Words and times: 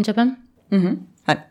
And 0.00 0.04
Japan? 0.06 0.38
Mm-hmm. 0.72 0.94
Hi. 1.28 1.44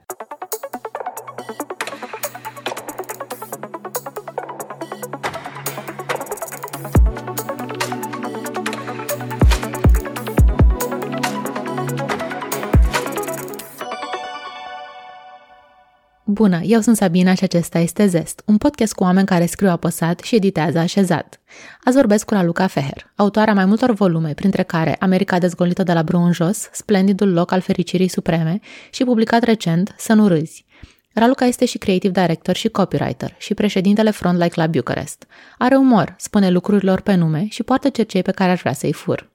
Bună, 16.40 16.60
eu 16.64 16.82
sunt 16.82 16.96
Sabina 16.96 17.34
și 17.34 17.44
acesta 17.44 17.80
este 17.80 18.08
Zest, 18.08 18.42
un 18.46 18.58
podcast 18.58 18.94
cu 18.94 19.04
oameni 19.04 19.26
care 19.26 19.46
scriu 19.46 19.70
apăsat 19.70 20.20
și 20.20 20.36
editează 20.36 20.80
așezat. 20.80 21.40
Azi 21.84 21.96
vorbesc 21.96 22.26
cu 22.26 22.34
Raluca 22.34 22.68
Feher, 22.68 23.12
autoarea 23.16 23.54
mai 23.54 23.66
multor 23.66 23.92
volume, 23.92 24.34
printre 24.34 24.64
care 24.64 24.96
America 25.00 25.40
dezgolită 25.40 25.84
de 25.84 25.94
la 25.94 26.04
brâu 26.04 26.24
în 26.26 26.32
jos, 26.32 26.70
Splendidul 26.72 27.34
loc 27.34 27.52
al 27.52 27.62
fericirii 27.62 28.08
supreme 28.08 28.60
și 28.92 29.04
publicat 29.04 29.44
recent 29.44 29.96
Să 29.98 30.14
nu 30.14 30.28
râzi. 30.28 30.66
Raluca 31.14 31.46
este 31.46 31.66
și 31.66 31.78
creative 31.78 32.22
director 32.22 32.56
și 32.56 32.68
copywriter 32.68 33.36
și 33.38 33.54
președintele 33.54 34.10
Front 34.12 34.38
Like 34.38 34.50
Club 34.50 34.72
Bucharest. 34.72 35.28
Are 35.58 35.76
umor, 35.76 36.16
spune 36.18 36.50
lucrurilor 36.50 37.02
pe 37.02 37.16
nume 37.16 37.46
și 37.50 37.64
poartă 37.64 37.90
cercei 37.90 38.22
pe 38.22 38.32
care 38.32 38.52
ar 38.52 38.58
vrea 38.58 38.74
să-i 38.74 38.94
fur. 38.94 39.30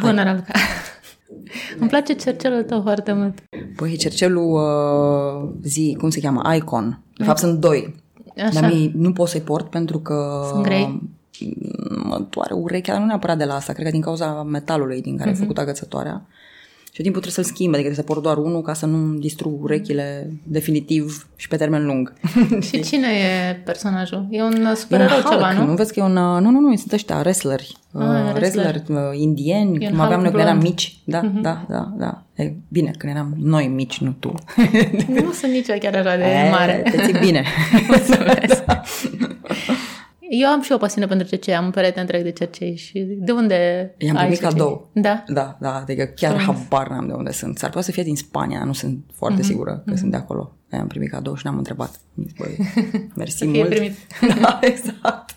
Bună, 0.00 0.22
Raluca! 0.22 0.52
Îmi 1.78 1.88
place 1.88 2.12
cercelul 2.14 2.62
tău 2.62 2.80
foarte 2.82 3.12
mult. 3.12 3.38
Păi, 3.76 3.96
cercelul 3.96 4.52
uh, 4.52 5.50
zi, 5.62 5.96
cum 6.00 6.10
se 6.10 6.20
cheamă? 6.20 6.54
Icon. 6.56 7.00
De 7.16 7.24
fapt, 7.24 7.38
sunt 7.38 7.60
doi. 7.60 7.94
Așa. 8.36 8.60
Dar 8.60 8.70
mie 8.72 8.90
nu 8.94 9.12
pot 9.12 9.28
să-i 9.28 9.40
port 9.40 9.70
pentru 9.70 9.98
că... 9.98 10.44
Sunt 10.50 10.62
grei? 10.62 11.10
Mă 12.04 12.26
doare 12.30 12.54
urechea, 12.54 12.92
dar 12.92 13.00
nu 13.00 13.06
neapărat 13.06 13.38
de 13.38 13.44
la 13.44 13.54
asta. 13.54 13.72
Cred 13.72 13.84
că 13.84 13.90
din 13.92 14.00
cauza 14.00 14.42
metalului 14.42 15.02
din 15.02 15.16
care 15.16 15.30
Mhm. 15.30 15.38
e 15.38 15.42
făcută 15.42 15.60
agățătoarea. 15.60 16.26
Și 16.92 17.02
timpul 17.02 17.20
trebuie 17.20 17.44
să-l 17.44 17.52
schimb, 17.54 17.74
adică 17.74 17.88
trebuie 17.88 18.04
să 18.06 18.12
port 18.12 18.22
doar 18.22 18.36
unul 18.36 18.62
ca 18.62 18.74
să 18.74 18.86
nu 18.86 19.18
distrug 19.18 19.62
urechile 19.62 20.30
definitiv 20.42 21.26
și 21.36 21.48
pe 21.48 21.56
termen 21.56 21.86
lung. 21.86 22.12
Și 22.68 22.80
cine 22.80 23.06
e 23.08 23.54
personajul? 23.64 24.26
E 24.30 24.42
un 24.42 24.74
supererou 24.74 25.12
E 25.16 25.16
un 25.24 25.30
ceva, 25.30 25.46
Hulk, 25.46 25.58
nu? 25.60 25.66
Nu 25.66 25.74
vezi 25.74 25.92
că 25.92 26.00
e 26.00 26.02
un... 26.02 26.16
uh, 26.16 26.40
Nu, 26.40 26.50
nu, 26.50 26.60
nu, 26.60 26.76
sunt 26.76 26.92
ăștia 26.92 27.16
wrestleri. 27.18 27.76
Ah, 27.94 28.00
Uh, 28.02 28.32
wrestler. 28.34 28.64
wrestleri 28.64 28.82
uh, 28.88 29.20
indieni, 29.20 29.84
E 29.84 29.86
un 29.86 29.90
cum 29.92 30.00
aveam 30.00 30.20
Hulk 30.20 30.22
noi 30.22 30.30
când 30.30 30.42
eram 30.42 30.58
blond. 30.58 30.62
mici. 30.70 30.96
Da, 31.04 31.20
Mhm. 31.20 31.40
da, 31.40 31.64
da, 31.68 31.92
da. 31.98 32.22
E, 32.34 32.52
bine, 32.68 32.90
când 32.98 33.12
eram 33.12 33.34
noi 33.42 33.66
mici, 33.66 33.98
nu 33.98 34.10
tu. 34.18 34.34
Nu 35.08 35.32
sunt 35.32 35.52
nici 35.52 35.68
eu 35.68 35.78
chiar 35.78 35.94
așa 35.94 36.16
de 36.16 36.22
E, 36.46 36.50
mare. 36.50 36.82
Te 36.90 37.02
ții 37.04 37.18
bine. 37.20 37.44
Mulțumesc. 37.88 38.62
Eu 40.32 40.48
am 40.48 40.62
și 40.62 40.72
o 40.72 40.76
pasiune 40.76 41.06
pentru 41.06 41.26
cercei, 41.26 41.54
am 41.54 41.64
un 41.64 41.70
perete 41.70 42.00
întreg 42.00 42.22
de 42.22 42.30
cercei 42.30 42.76
și 42.76 42.98
de 43.18 43.32
unde 43.32 43.54
I-am 43.98 44.16
ai 44.16 44.22
primit 44.22 44.38
cercei? 44.40 44.58
cadou. 44.58 44.90
Da? 44.94 45.24
Da, 45.26 45.56
da, 45.60 45.74
adică 45.74 46.04
chiar 46.04 46.36
habar 46.40 46.88
n-am 46.88 47.06
de 47.06 47.12
unde 47.12 47.30
sunt. 47.32 47.58
S-ar 47.58 47.68
putea 47.68 47.84
să 47.84 47.90
fie 47.92 48.02
din 48.02 48.16
Spania, 48.16 48.64
nu 48.64 48.72
sunt 48.72 49.04
foarte 49.14 49.42
sigură 49.42 49.82
că 49.86 49.96
sunt 49.96 50.10
de 50.10 50.16
acolo. 50.16 50.56
I-am 50.72 50.86
primit 50.86 51.10
cadou 51.10 51.34
și 51.34 51.40
ne-am 51.44 51.56
întrebat. 51.58 51.90
Am 52.18 52.24
zis, 52.24 52.32
Băi, 52.38 52.56
mersi 53.16 53.36
Să 53.36 53.44
fie 53.44 53.58
mult. 53.58 53.68
primit. 53.68 53.96
Da, 54.40 54.58
exact. 54.62 55.36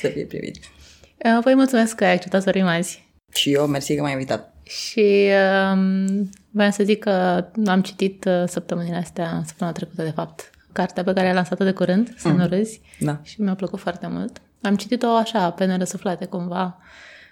Să 0.00 0.08
fie 0.08 0.24
primit. 0.24 0.56
Uh, 0.56 1.38
Vă 1.44 1.52
mulțumesc 1.54 1.94
că 1.96 2.04
ai 2.04 2.12
acceptat 2.12 2.42
să 2.42 2.50
vorbim 2.52 2.70
azi. 2.70 3.08
Și 3.32 3.52
eu, 3.52 3.66
mersi 3.66 3.94
că 3.96 4.02
m-ai 4.02 4.12
invitat. 4.12 4.54
Și 4.62 5.28
um, 5.72 6.30
vreau 6.50 6.70
să 6.70 6.84
zic 6.84 6.98
că 6.98 7.44
am 7.66 7.82
citit 7.82 8.24
uh, 8.24 8.42
săptămânile 8.46 8.96
astea, 8.96 9.42
săptămâna 9.46 9.76
trecută 9.76 10.02
de 10.02 10.10
fapt, 10.10 10.50
cartea 10.78 11.02
pe 11.04 11.12
care 11.12 11.26
ai 11.28 11.34
lansat-o 11.34 11.64
de 11.64 11.72
curând, 11.72 12.14
Să 12.16 12.28
nu 12.28 12.46
râzi, 12.46 12.80
Da. 13.00 13.18
și 13.22 13.40
mi-a 13.42 13.54
plăcut 13.54 13.78
foarte 13.78 14.06
mult. 14.10 14.40
Am 14.62 14.76
citit-o 14.76 15.06
așa, 15.16 15.50
pe 15.50 15.64
nerăsuflate 15.64 16.24
cumva. 16.24 16.78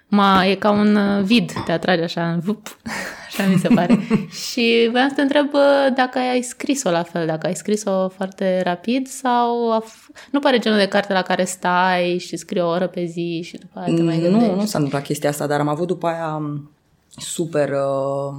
Ma, 0.09 0.45
e 0.45 0.55
ca 0.55 0.69
un 0.71 0.95
uh, 0.95 1.23
vid, 1.23 1.51
te 1.65 1.71
atrage 1.71 2.03
așa, 2.03 2.31
în 2.31 2.39
vup, 2.39 2.77
așa 3.27 3.43
mi 3.45 3.57
se 3.57 3.67
pare. 3.67 3.99
și 4.51 4.87
vreau 4.91 5.07
să 5.07 5.13
te 5.15 5.21
întreb 5.21 5.47
uh, 5.53 5.93
dacă 5.95 6.19
ai 6.19 6.41
scris-o 6.41 6.89
la 6.89 7.03
fel, 7.03 7.25
dacă 7.25 7.47
ai 7.47 7.55
scris-o 7.55 8.09
foarte 8.09 8.61
rapid 8.63 9.07
sau 9.07 9.71
a 9.71 9.83
f- 9.83 10.27
nu 10.31 10.39
pare 10.39 10.57
genul 10.59 10.77
de 10.77 10.87
carte 10.87 11.13
la 11.13 11.21
care 11.21 11.43
stai 11.43 12.17
și 12.19 12.35
scrii 12.37 12.61
o 12.61 12.67
oră 12.67 12.87
pe 12.87 13.05
zi 13.05 13.41
și 13.45 13.57
după 13.57 13.79
aia 13.79 13.95
te 13.95 14.01
mai 14.01 14.19
gândești. 14.19 14.47
Nu, 14.49 14.55
nu 14.55 14.65
s-a 14.65 14.77
întâmplat 14.77 15.03
chestia 15.03 15.29
asta, 15.29 15.47
dar 15.47 15.59
am 15.59 15.67
avut 15.67 15.87
după 15.87 16.07
aia 16.07 16.35
um, 16.35 16.71
super... 17.17 17.69
Uh, 17.69 18.33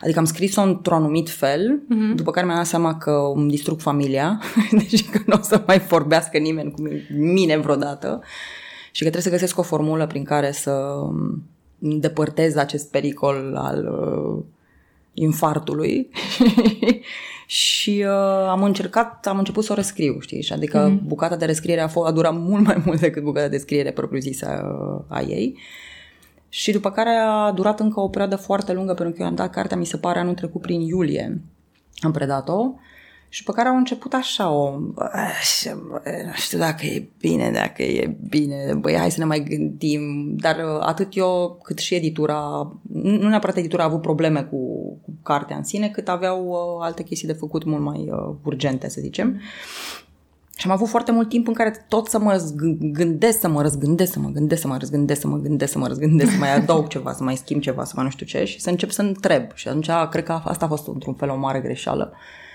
adică 0.00 0.18
am 0.18 0.24
scris-o 0.24 0.60
într-un 0.60 0.96
anumit 0.96 1.30
fel, 1.30 1.82
Mhm. 1.88 2.12
mm-hmm. 2.12 2.14
după 2.16 2.30
care 2.30 2.46
mi-am 2.46 2.58
dat 2.58 2.66
seama 2.66 2.96
că 2.96 3.32
îmi 3.34 3.50
distrug 3.50 3.80
familia, 3.80 4.40
deci 4.90 5.10
că 5.10 5.18
nu 5.26 5.36
o 5.38 5.42
să 5.42 5.62
mai 5.66 5.78
vorbească 5.78 6.38
nimeni 6.38 6.70
cu 6.70 6.82
mine 7.10 7.56
vreodată 7.56 8.20
și 8.92 9.02
că 9.02 9.10
trebuie 9.10 9.22
să 9.22 9.30
găsesc 9.30 9.58
o 9.58 9.62
formulă 9.62 10.06
prin 10.06 10.24
care 10.24 10.52
să 10.52 10.70
um, 10.70 11.42
depărtez 11.78 12.56
acest 12.56 12.90
pericol 12.90 13.54
al 13.56 13.86
uh, 13.86 14.44
infartului 15.14 16.08
și 17.46 18.04
uh, 18.06 18.48
am 18.48 18.62
încercat, 18.62 19.26
am 19.26 19.38
început 19.38 19.64
să 19.64 19.72
o 19.72 19.74
rescriu, 19.74 20.20
știi, 20.20 20.42
și 20.42 20.52
adică 20.52 20.90
mm-hmm. 20.90 21.06
bucata 21.06 21.36
de 21.36 21.44
rescriere 21.44 21.80
a, 21.80 21.88
fost, 21.88 22.08
a 22.08 22.12
durat 22.12 22.34
mult 22.34 22.64
mai 22.64 22.82
mult 22.84 23.00
decât 23.00 23.22
bucata 23.22 23.48
de 23.48 23.58
scriere 23.58 23.90
propriu-zisă 23.90 24.60
uh, 24.64 25.16
a 25.16 25.20
ei. 25.20 25.58
Și 26.52 26.72
după 26.72 26.90
care 26.90 27.10
a 27.10 27.52
durat 27.52 27.80
încă 27.80 28.00
o 28.00 28.08
perioadă 28.08 28.36
foarte 28.36 28.72
lungă, 28.72 28.94
pentru 28.94 29.14
că 29.14 29.22
eu 29.22 29.28
am 29.28 29.34
dat 29.34 29.50
cartea, 29.50 29.76
mi 29.76 29.86
se 29.86 29.96
pare, 29.96 30.18
anul 30.18 30.34
trecut 30.34 30.60
prin 30.60 30.80
iulie. 30.80 31.40
Am 32.00 32.12
predat-o 32.12 32.74
și 33.32 33.44
după 33.44 33.56
care 33.56 33.68
au 33.68 33.76
început 33.76 34.12
așa 34.12 34.50
o... 34.50 34.78
Așa, 34.96 35.82
bă, 35.88 36.00
nu 36.26 36.32
știu 36.32 36.58
dacă 36.58 36.86
e 36.86 37.08
bine, 37.18 37.50
dacă 37.50 37.82
e 37.82 38.16
bine, 38.28 38.74
băi, 38.78 38.96
hai 38.96 39.10
să 39.10 39.18
ne 39.18 39.24
mai 39.24 39.42
gândim. 39.42 40.34
Dar 40.36 40.56
uh, 40.56 40.80
atât 40.80 41.16
eu 41.16 41.60
cât 41.62 41.78
și 41.78 41.94
editura, 41.94 42.72
nu 42.92 43.28
neapărat 43.28 43.56
editura 43.56 43.82
a 43.82 43.86
avut 43.86 44.00
probleme 44.00 44.42
cu, 44.42 44.56
cu 45.02 45.12
cartea 45.22 45.56
în 45.56 45.64
sine, 45.64 45.88
cât 45.88 46.08
aveau 46.08 46.46
uh, 46.46 46.84
alte 46.84 47.02
chestii 47.02 47.26
de 47.26 47.32
făcut 47.32 47.64
mult 47.64 47.82
mai 47.82 48.08
uh, 48.10 48.34
urgente, 48.44 48.88
să 48.88 49.00
zicem. 49.00 49.40
Și 50.60 50.66
am 50.66 50.72
avut 50.72 50.88
foarte 50.88 51.12
mult 51.12 51.28
timp 51.28 51.46
în 51.48 51.54
care 51.54 51.84
tot 51.88 52.08
să 52.08 52.18
mă 52.18 52.32
răzg- 52.32 52.92
gândesc, 52.92 53.40
să 53.40 53.48
mă 53.48 53.62
răzgândesc, 53.62 54.12
să 54.12 54.18
mă 54.18 54.28
gândesc, 54.28 54.60
să 54.60 54.66
mă 54.68 54.76
răzgândesc, 54.78 55.20
să 55.20 55.28
mă 55.28 55.36
gândesc, 55.36 55.72
să 55.72 55.78
mă 55.78 55.86
răzgândesc, 55.86 56.30
să 56.30 56.38
mai 56.38 56.54
adaug 56.54 56.86
ceva, 56.86 57.12
să 57.12 57.22
mai 57.22 57.36
schimb 57.36 57.60
ceva, 57.60 57.84
să 57.84 57.92
mai 57.96 58.04
nu 58.04 58.10
știu 58.10 58.26
ce 58.26 58.44
și 58.44 58.60
să 58.60 58.70
încep 58.70 58.90
să 58.90 59.02
întreb. 59.02 59.42
Și 59.54 59.68
atunci 59.68 59.90
cred 60.10 60.24
că 60.24 60.40
asta 60.44 60.64
a 60.64 60.68
fost 60.68 60.86
într-un 60.86 61.14
fel 61.14 61.28
o 61.30 61.36
mare 61.36 61.60
greșeală. 61.60 62.12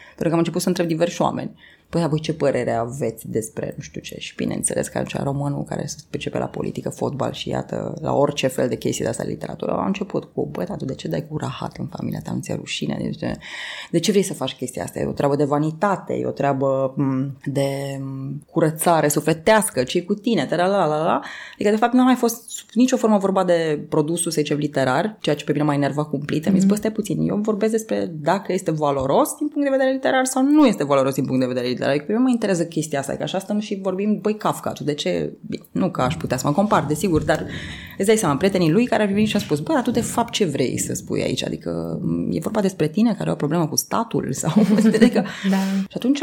Pentru 0.07 0.27
că 0.27 0.31
am 0.31 0.37
început 0.37 0.61
să 0.61 0.67
întreb 0.67 0.87
diversi 0.87 1.21
oameni. 1.21 1.51
Păi, 1.89 2.01
da, 2.01 2.07
voi 2.07 2.19
ce 2.19 2.33
părere 2.33 2.71
aveți 2.71 3.29
despre 3.29 3.73
nu 3.75 3.81
știu 3.81 4.01
ce? 4.01 4.15
Și 4.19 4.35
bineînțeles 4.35 4.87
că 4.87 4.97
atunci 4.97 5.23
românul 5.23 5.63
care 5.63 5.85
se 5.85 5.97
pricepe 6.09 6.37
la 6.37 6.45
politică, 6.45 6.89
fotbal 6.89 7.31
și 7.31 7.49
iată, 7.49 7.97
la 8.01 8.13
orice 8.13 8.47
fel 8.47 8.67
de 8.67 8.77
chestii 8.77 9.03
de 9.03 9.09
asta 9.09 9.23
literatură, 9.23 9.71
a 9.71 9.85
început 9.85 10.23
cu, 10.23 10.47
băi, 10.51 10.65
dar 10.65 10.77
tu 10.77 10.85
de 10.85 10.95
ce 10.95 11.07
dai 11.07 11.27
cu 11.29 11.37
rahat 11.37 11.77
în 11.77 11.85
familia 11.85 12.19
ta? 12.23 12.31
Nu 12.33 12.39
ți-e 12.39 12.55
rușine? 12.55 12.97
De 13.01 13.09
ce, 13.09 13.37
de 13.91 13.99
ce 13.99 14.11
vrei 14.11 14.23
să 14.23 14.33
faci 14.33 14.53
chestia 14.53 14.83
asta? 14.83 14.99
E 14.99 15.05
o 15.05 15.11
treabă 15.11 15.35
de 15.35 15.43
vanitate, 15.43 16.13
e 16.13 16.25
o 16.25 16.31
treabă 16.31 16.93
m, 16.97 17.37
de 17.45 17.99
m, 18.01 18.43
curățare 18.51 19.07
sufletească, 19.07 19.83
ce 19.83 20.03
cu 20.03 20.13
tine? 20.13 20.47
La, 20.49 20.67
la, 20.67 20.85
la, 20.85 21.03
la. 21.03 21.21
Adică, 21.53 21.69
de 21.69 21.75
fapt, 21.75 21.93
nu 21.93 22.01
a 22.01 22.03
mai 22.03 22.15
fost 22.15 22.49
sub 22.49 22.67
nicio 22.73 22.97
formă 22.97 23.17
vorba 23.17 23.43
de 23.43 23.85
produsul, 23.89 24.31
să 24.31 24.41
zicem, 24.41 24.57
literar, 24.57 25.17
ceea 25.19 25.35
ce 25.35 25.43
pe 25.43 25.51
mine 25.51 25.63
m-a 25.63 25.73
enervat 25.73 26.09
cumplit. 26.09 26.47
Am 26.47 26.53
zis, 26.53 26.65
bă, 26.65 26.75
stai 26.75 26.91
puțin, 26.91 27.27
eu 27.27 27.35
vorbesc 27.35 27.71
despre 27.71 28.05
dacă 28.05 28.53
este 28.53 28.71
valoros 28.71 29.35
din 29.37 29.47
punct 29.47 29.63
de 29.63 29.75
vedere 29.75 29.91
literar 29.91 30.25
sau 30.25 30.43
nu 30.43 30.65
este 30.65 30.83
valoros 30.83 31.13
din 31.13 31.25
punct 31.25 31.39
de 31.39 31.47
vedere 31.47 31.67
literar. 31.75 31.91
Adică 31.93 32.05
pe 32.05 32.11
mine 32.11 32.23
mă 32.23 32.29
interesează 32.29 32.69
chestia 32.69 32.99
asta, 32.99 33.13
că 33.13 33.23
așa 33.23 33.39
stăm 33.39 33.59
și 33.59 33.79
vorbim, 33.81 34.19
băi, 34.21 34.37
Kafka, 34.37 34.71
tu 34.71 34.83
de 34.83 34.93
ce? 34.93 35.31
Bine, 35.47 35.63
Nu 35.71 35.89
că 35.89 36.01
aș 36.01 36.15
putea 36.15 36.37
să 36.37 36.47
mă 36.47 36.53
compar, 36.53 36.85
desigur, 36.87 37.23
dar 37.23 37.45
îți 37.97 38.07
dai 38.07 38.17
seama, 38.17 38.35
prietenii 38.35 38.71
lui 38.71 38.85
care 38.85 39.03
au 39.03 39.09
venit 39.09 39.27
și 39.27 39.35
au 39.35 39.41
spus, 39.41 39.59
bă, 39.59 39.73
dar 39.73 39.81
tu 39.81 39.91
de 39.91 40.01
fapt 40.01 40.33
ce 40.33 40.45
vrei 40.45 40.79
să 40.79 40.93
spui 40.93 41.21
aici? 41.21 41.43
Adică 41.43 41.99
e 42.31 42.39
vorba 42.39 42.61
despre 42.61 42.87
tine 42.87 43.13
care 43.13 43.23
ai 43.23 43.31
o 43.33 43.35
problemă 43.35 43.67
cu 43.67 43.75
statul 43.75 44.33
sau... 44.41 44.51
adică, 44.95 45.25
Da. 45.49 45.57
și 45.89 45.95
atunci 45.95 46.19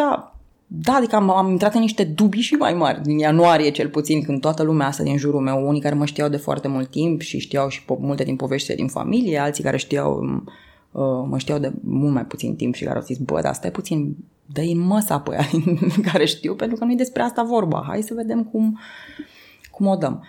da, 0.74 0.92
adică 0.92 1.16
am, 1.16 1.30
am 1.30 1.50
intrat 1.50 1.74
în 1.74 1.80
niște 1.80 2.04
dubii 2.04 2.42
și 2.42 2.54
mai 2.54 2.72
mari, 2.72 3.02
din 3.02 3.18
ianuarie 3.18 3.70
cel 3.70 3.88
puțin, 3.88 4.22
când 4.22 4.40
toată 4.40 4.62
lumea 4.62 4.86
asta 4.86 5.02
din 5.02 5.16
jurul 5.18 5.40
meu, 5.40 5.68
unii 5.68 5.80
care 5.80 5.94
mă 5.94 6.04
știau 6.04 6.28
de 6.28 6.36
foarte 6.36 6.68
mult 6.68 6.90
timp 6.90 7.20
și 7.20 7.38
știau 7.38 7.68
și 7.68 7.82
po- 7.82 7.98
multe 7.98 8.24
din 8.24 8.36
poveștile 8.36 8.74
din 8.74 8.86
familie, 8.86 9.38
alții 9.38 9.64
care 9.64 9.76
știau, 9.76 10.20
uh, 10.92 11.02
mă 11.28 11.34
știau 11.38 11.58
de 11.58 11.72
mult 11.80 12.12
mai 12.12 12.24
puțin 12.24 12.56
timp 12.56 12.74
și 12.74 12.84
care 12.84 12.96
au 12.96 13.04
zis, 13.04 13.18
bă, 13.18 13.40
dar 13.42 13.54
stai 13.54 13.70
puțin, 13.70 14.16
dă-i 14.52 14.72
în 14.72 14.80
măsa 14.80 15.20
pe 15.20 15.30
aia 15.30 15.48
care 16.12 16.24
știu, 16.24 16.54
pentru 16.54 16.76
că 16.76 16.84
nu 16.84 16.92
e 16.92 16.94
despre 16.94 17.22
asta 17.22 17.42
vorba, 17.42 17.84
hai 17.86 18.02
să 18.02 18.14
vedem 18.14 18.44
cum, 18.44 18.78
cum 19.70 19.86
o 19.86 19.96
dăm. 19.96 20.24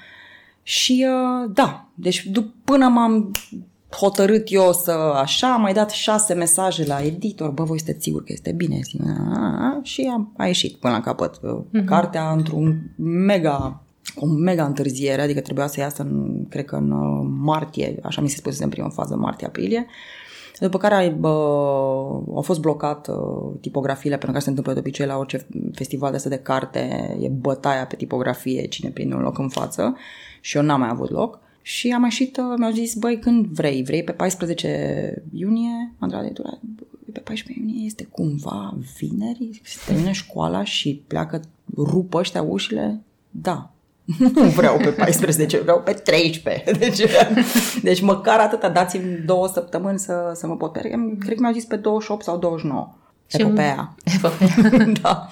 Și 0.64 1.06
uh, 1.08 1.52
da, 1.54 1.88
deci 1.96 2.28
dup- 2.28 2.64
până 2.64 2.88
m-am 2.88 3.32
hotărât 3.90 4.52
eu 4.52 4.72
să 4.72 4.92
așa, 5.16 5.54
am 5.54 5.62
mai 5.62 5.74
dat 5.74 5.90
șase 5.90 6.34
mesaje 6.34 6.86
la 6.86 7.02
editor, 7.02 7.50
bă, 7.50 7.64
voi 7.64 7.78
sunteți 7.78 8.04
siguri 8.04 8.26
că 8.26 8.32
este 8.34 8.52
bine? 8.52 8.80
Zic, 8.84 9.02
"A, 9.02 9.32
a, 9.36 9.66
a", 9.66 9.80
și 9.84 10.12
a, 10.18 10.32
a 10.38 10.46
ieșit 10.46 10.76
până 10.76 10.94
la 10.94 11.02
capăt. 11.02 11.38
Uh-huh. 11.38 11.86
Cartea 11.86 12.32
într-un 12.32 12.92
mega 12.98 13.84
o 14.16 14.26
mega 14.26 14.66
întârziere, 14.66 15.22
adică 15.22 15.42
trebuia 15.42 15.68
să 15.68 15.80
iasă 15.80 16.02
în, 16.02 16.46
cred 16.50 16.66
că 16.66 16.76
în 16.76 16.92
uh, 16.92 17.28
martie, 17.40 18.00
așa 18.04 18.22
mi 18.22 18.30
se 18.30 18.36
spuse 18.36 18.64
în 18.64 18.70
prima 18.70 18.90
fază, 18.90 19.16
martie-aprilie. 19.16 19.86
După 20.60 20.78
care 20.78 21.16
bă, 21.20 21.28
au 22.34 22.42
fost 22.42 22.60
blocat 22.60 23.08
uh, 23.08 23.54
tipografiile, 23.62 24.18
pentru 24.18 24.38
că 24.38 24.44
se 24.44 24.50
întâmplă 24.50 24.74
de 24.74 24.80
obicei 24.80 25.06
la 25.06 25.18
orice 25.18 25.48
festival 25.74 26.10
de 26.10 26.16
asta 26.16 26.30
de 26.30 26.40
carte, 26.40 27.16
e 27.20 27.28
bătaia 27.28 27.86
pe 27.86 27.96
tipografie, 27.96 28.68
cine 28.68 28.90
prinde 28.90 29.16
un 29.16 29.22
loc 29.22 29.38
în 29.38 29.50
față 29.50 29.96
și 30.42 30.58
eu 30.58 30.64
n-am 30.64 30.80
mai 30.80 30.90
avut 30.90 31.10
loc. 31.10 31.40
Și 31.62 31.92
am 31.92 32.04
ieșit, 32.04 32.38
uh, 32.38 32.44
mi-au 32.58 32.72
zis, 32.72 32.94
băi, 32.94 33.20
când 33.20 33.46
vrei? 33.46 33.84
Vrei 33.84 34.04
pe 34.04 34.12
14 34.12 35.24
iunie? 35.32 35.70
Am 35.70 35.96
întrebat 36.00 36.26
editura, 36.26 36.60
pe 37.14 37.20
14 37.20 37.66
iunie 37.66 37.86
este 37.86 38.04
cumva 38.04 38.78
vineri? 38.98 39.62
Se 39.64 39.78
termină 39.86 40.12
școala 40.12 40.64
și 40.64 41.04
pleacă, 41.08 41.42
rupă 41.76 42.18
ăștia 42.18 42.42
ușile? 42.42 43.02
Da. 43.32 43.73
Nu 44.36 44.44
vreau 44.44 44.78
pe 44.78 44.90
14, 44.90 45.58
vreau 45.58 45.82
pe 45.82 45.92
13. 45.92 46.72
Deci, 46.80 47.02
deci 47.82 48.02
măcar 48.02 48.40
atâta, 48.40 48.70
dați-mi 48.70 49.22
două 49.26 49.48
săptămâni 49.48 50.00
să, 50.00 50.32
să 50.34 50.48
mă 50.48 50.56
pot 50.56 50.72
permite. 50.72 51.18
Cred 51.20 51.36
că 51.36 51.42
mi-au 51.42 51.54
zis 51.54 51.66
pe 51.66 51.76
28 51.76 52.24
sau 52.24 52.38
29. 52.38 52.94
Și 53.28 53.42
Epopeea. 53.42 53.96
Epopeea. 54.04 54.86
da. 55.02 55.28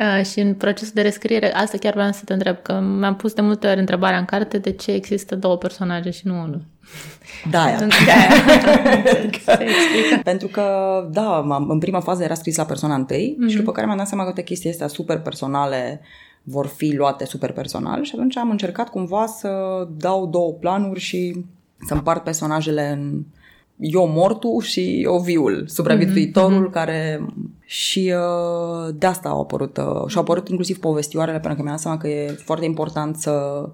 Uh, 0.00 0.24
și 0.24 0.40
în 0.40 0.54
procesul 0.54 0.92
de 0.94 1.02
rescriere, 1.02 1.54
asta 1.54 1.78
chiar 1.78 1.92
vreau 1.92 2.12
să 2.12 2.24
te 2.24 2.32
întreb, 2.32 2.62
că 2.62 2.72
mi-am 2.72 3.16
pus 3.16 3.32
de 3.32 3.40
multe 3.40 3.66
ori 3.66 3.78
întrebarea 3.78 4.18
în 4.18 4.24
carte 4.24 4.58
de 4.58 4.72
ce 4.72 4.92
există 4.92 5.34
două 5.34 5.56
personaje 5.56 6.10
și 6.10 6.26
nu 6.26 6.34
unul. 6.34 6.64
Da, 7.50 7.64
aia. 7.64 7.86
Pentru 10.22 10.48
că, 10.48 10.64
da, 11.10 11.46
în 11.68 11.78
prima 11.78 12.00
fază 12.00 12.22
era 12.22 12.34
scris 12.34 12.56
la 12.56 12.64
persoana 12.64 12.94
întâi 12.94 13.32
mm-hmm. 13.34 13.48
și 13.48 13.54
mhm. 13.54 13.56
după 13.56 13.72
care 13.72 13.86
mi-am 13.86 13.98
dat 13.98 14.06
seama 14.06 14.22
că 14.22 14.28
toate 14.28 14.48
chestii 14.48 14.70
astea 14.70 14.88
super 14.88 15.18
personale 15.18 16.00
vor 16.48 16.66
fi 16.66 16.94
luate 16.94 17.24
super 17.24 17.52
personal 17.52 18.02
și 18.02 18.12
atunci 18.14 18.36
am 18.36 18.50
încercat 18.50 18.88
cumva 18.88 19.26
să 19.26 19.50
dau 19.96 20.26
două 20.26 20.52
planuri 20.52 21.00
și 21.00 21.44
să 21.86 21.94
împart 21.94 22.24
personajele 22.24 22.88
în 22.88 23.24
eu 23.78 24.08
mortul 24.08 24.60
și 24.60 25.02
eu 25.02 25.18
viul, 25.18 25.64
supraviețuitorul 25.66 26.68
mm-hmm. 26.68 26.72
care 26.72 27.26
și 27.64 28.12
uh, 28.14 28.94
de 28.94 29.06
asta 29.06 29.28
au 29.28 29.40
apărut 29.40 29.76
uh, 29.76 30.06
și 30.08 30.16
au 30.16 30.22
apărut 30.22 30.48
inclusiv 30.48 30.78
povestioarele 30.78 31.40
pentru 31.40 31.58
că 31.58 31.64
mi-am 31.64 31.76
seama 31.76 31.96
că 31.96 32.08
e 32.08 32.26
foarte 32.44 32.64
important 32.64 33.16
să, 33.16 33.64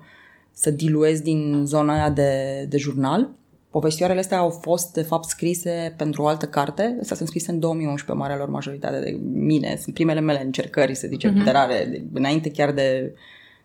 să 0.53 0.71
diluez 0.71 1.21
din 1.21 1.63
zona 1.67 1.93
aia 1.95 2.11
de, 2.11 2.65
de 2.69 2.77
jurnal. 2.77 3.31
Povestioarele 3.73 4.21
astea 4.21 4.39
au 4.39 4.51
fost 4.51 4.93
de 4.93 5.03
fapt 5.03 5.29
scrise 5.29 5.95
pentru 5.97 6.23
o 6.23 6.27
altă 6.27 6.47
carte, 6.47 6.97
astea 7.01 7.17
sunt 7.17 7.29
scrise 7.29 7.51
în 7.51 7.59
2011, 7.59 8.25
marea 8.25 8.37
lor 8.37 8.49
majoritate 8.49 9.01
de 9.01 9.19
mine, 9.33 9.77
sunt 9.81 9.95
primele 9.95 10.21
mele 10.21 10.45
încercări, 10.45 10.95
să 10.95 11.07
zicem, 11.07 11.31
mm-hmm. 11.31 11.37
literare, 11.37 12.05
înainte 12.13 12.51
chiar 12.51 12.73
de 12.73 13.15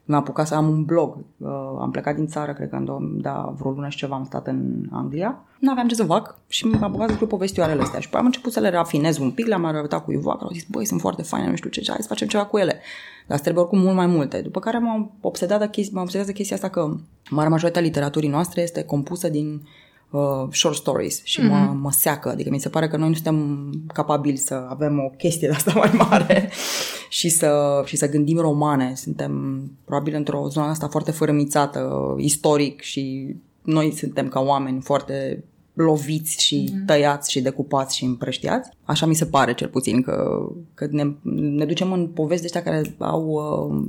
mi-am 0.07 0.19
apucat 0.19 0.47
să 0.47 0.55
am 0.55 0.69
un 0.69 0.83
blog. 0.83 1.17
Uh, 1.37 1.49
am 1.79 1.91
plecat 1.91 2.15
din 2.15 2.27
țară, 2.27 2.53
cred 2.53 2.69
că 2.69 2.75
în 2.75 3.21
da, 3.21 3.53
vreo 3.57 3.71
lună 3.71 3.89
și 3.89 3.97
ceva 3.97 4.15
am 4.15 4.25
stat 4.25 4.47
în 4.47 4.87
Anglia. 4.91 5.43
Nu 5.59 5.71
aveam 5.71 5.87
ce 5.87 5.95
să 5.95 6.03
fac 6.03 6.39
și 6.47 6.65
m-am 6.65 6.83
apucat 6.83 7.07
să 7.07 7.13
scriu 7.13 7.27
povestioarele 7.27 7.81
astea. 7.81 7.99
Și 7.99 8.09
am 8.11 8.25
început 8.25 8.51
să 8.51 8.59
le 8.59 8.69
rafinez 8.69 9.17
un 9.17 9.31
pic, 9.31 9.47
le-am 9.47 9.65
arătat 9.65 10.03
cuiva, 10.03 10.31
care 10.31 10.43
au 10.43 10.51
zis, 10.51 10.65
băi, 10.69 10.85
sunt 10.85 10.99
foarte 10.99 11.21
faine, 11.21 11.49
nu 11.49 11.55
știu 11.55 11.69
ce, 11.69 11.81
hai 11.87 11.97
să 11.99 12.07
facem 12.07 12.27
ceva 12.27 12.45
cu 12.45 12.57
ele. 12.57 12.79
Dar 13.27 13.39
trebuie 13.39 13.63
oricum 13.63 13.81
mult 13.81 13.95
mai 13.95 14.05
multe. 14.05 14.41
După 14.41 14.59
care 14.59 14.77
m-am 14.77 15.11
obsedat 15.21 15.59
de 15.59 15.69
chestia, 15.69 15.93
m-am 15.95 16.03
obsedat 16.03 16.25
de 16.25 16.31
chestia 16.31 16.55
asta 16.55 16.69
că 16.69 16.95
marea 17.29 17.49
majoritatea 17.49 17.87
literaturii 17.87 18.29
noastre 18.29 18.61
este 18.61 18.83
compusă 18.83 19.29
din 19.29 19.67
uh, 20.09 20.47
short 20.51 20.75
stories 20.75 21.21
și 21.23 21.41
mm-hmm. 21.41 21.49
mă, 21.49 21.57
mhm. 21.57 21.77
mă 21.77 21.91
seacă. 21.91 22.29
Adică 22.29 22.49
mi 22.49 22.59
se 22.59 22.69
pare 22.69 22.87
că 22.87 22.97
noi 22.97 23.07
nu 23.07 23.13
suntem 23.13 23.69
capabili 23.93 24.37
să 24.37 24.65
avem 24.69 24.99
o 24.99 25.09
chestie 25.17 25.47
de 25.47 25.53
asta 25.53 25.73
mai 25.75 25.91
mare 26.09 26.51
și, 27.09 27.29
să, 27.29 27.81
și 27.85 27.95
să 27.95 28.09
gândim 28.09 28.37
romane. 28.37 28.93
Suntem 28.95 29.61
probabil 29.85 30.15
într-o 30.15 30.47
zonă 30.49 30.67
asta 30.67 30.87
foarte 30.87 31.11
fărămițată, 31.11 32.15
istoric 32.17 32.81
și 32.81 33.35
noi 33.61 33.91
suntem 33.91 34.27
ca 34.27 34.39
oameni 34.39 34.81
foarte 34.81 35.43
loviți 35.77 36.43
și 36.43 36.69
mm. 36.73 36.85
tăiați 36.85 37.31
și 37.31 37.41
decupați 37.41 37.95
și 37.95 38.03
împrăștiați. 38.03 38.69
Așa 38.83 39.05
mi 39.05 39.15
se 39.15 39.25
pare 39.25 39.53
cel 39.53 39.67
puțin 39.67 40.01
că, 40.01 40.47
că 40.73 40.87
ne, 40.91 41.03
ne 41.31 41.65
ducem 41.65 41.91
în 41.91 42.07
povesti 42.07 42.51
de 42.51 42.57
ăștia 42.57 42.71
care 42.71 42.95
au, 42.97 43.25
uh, 43.27 43.85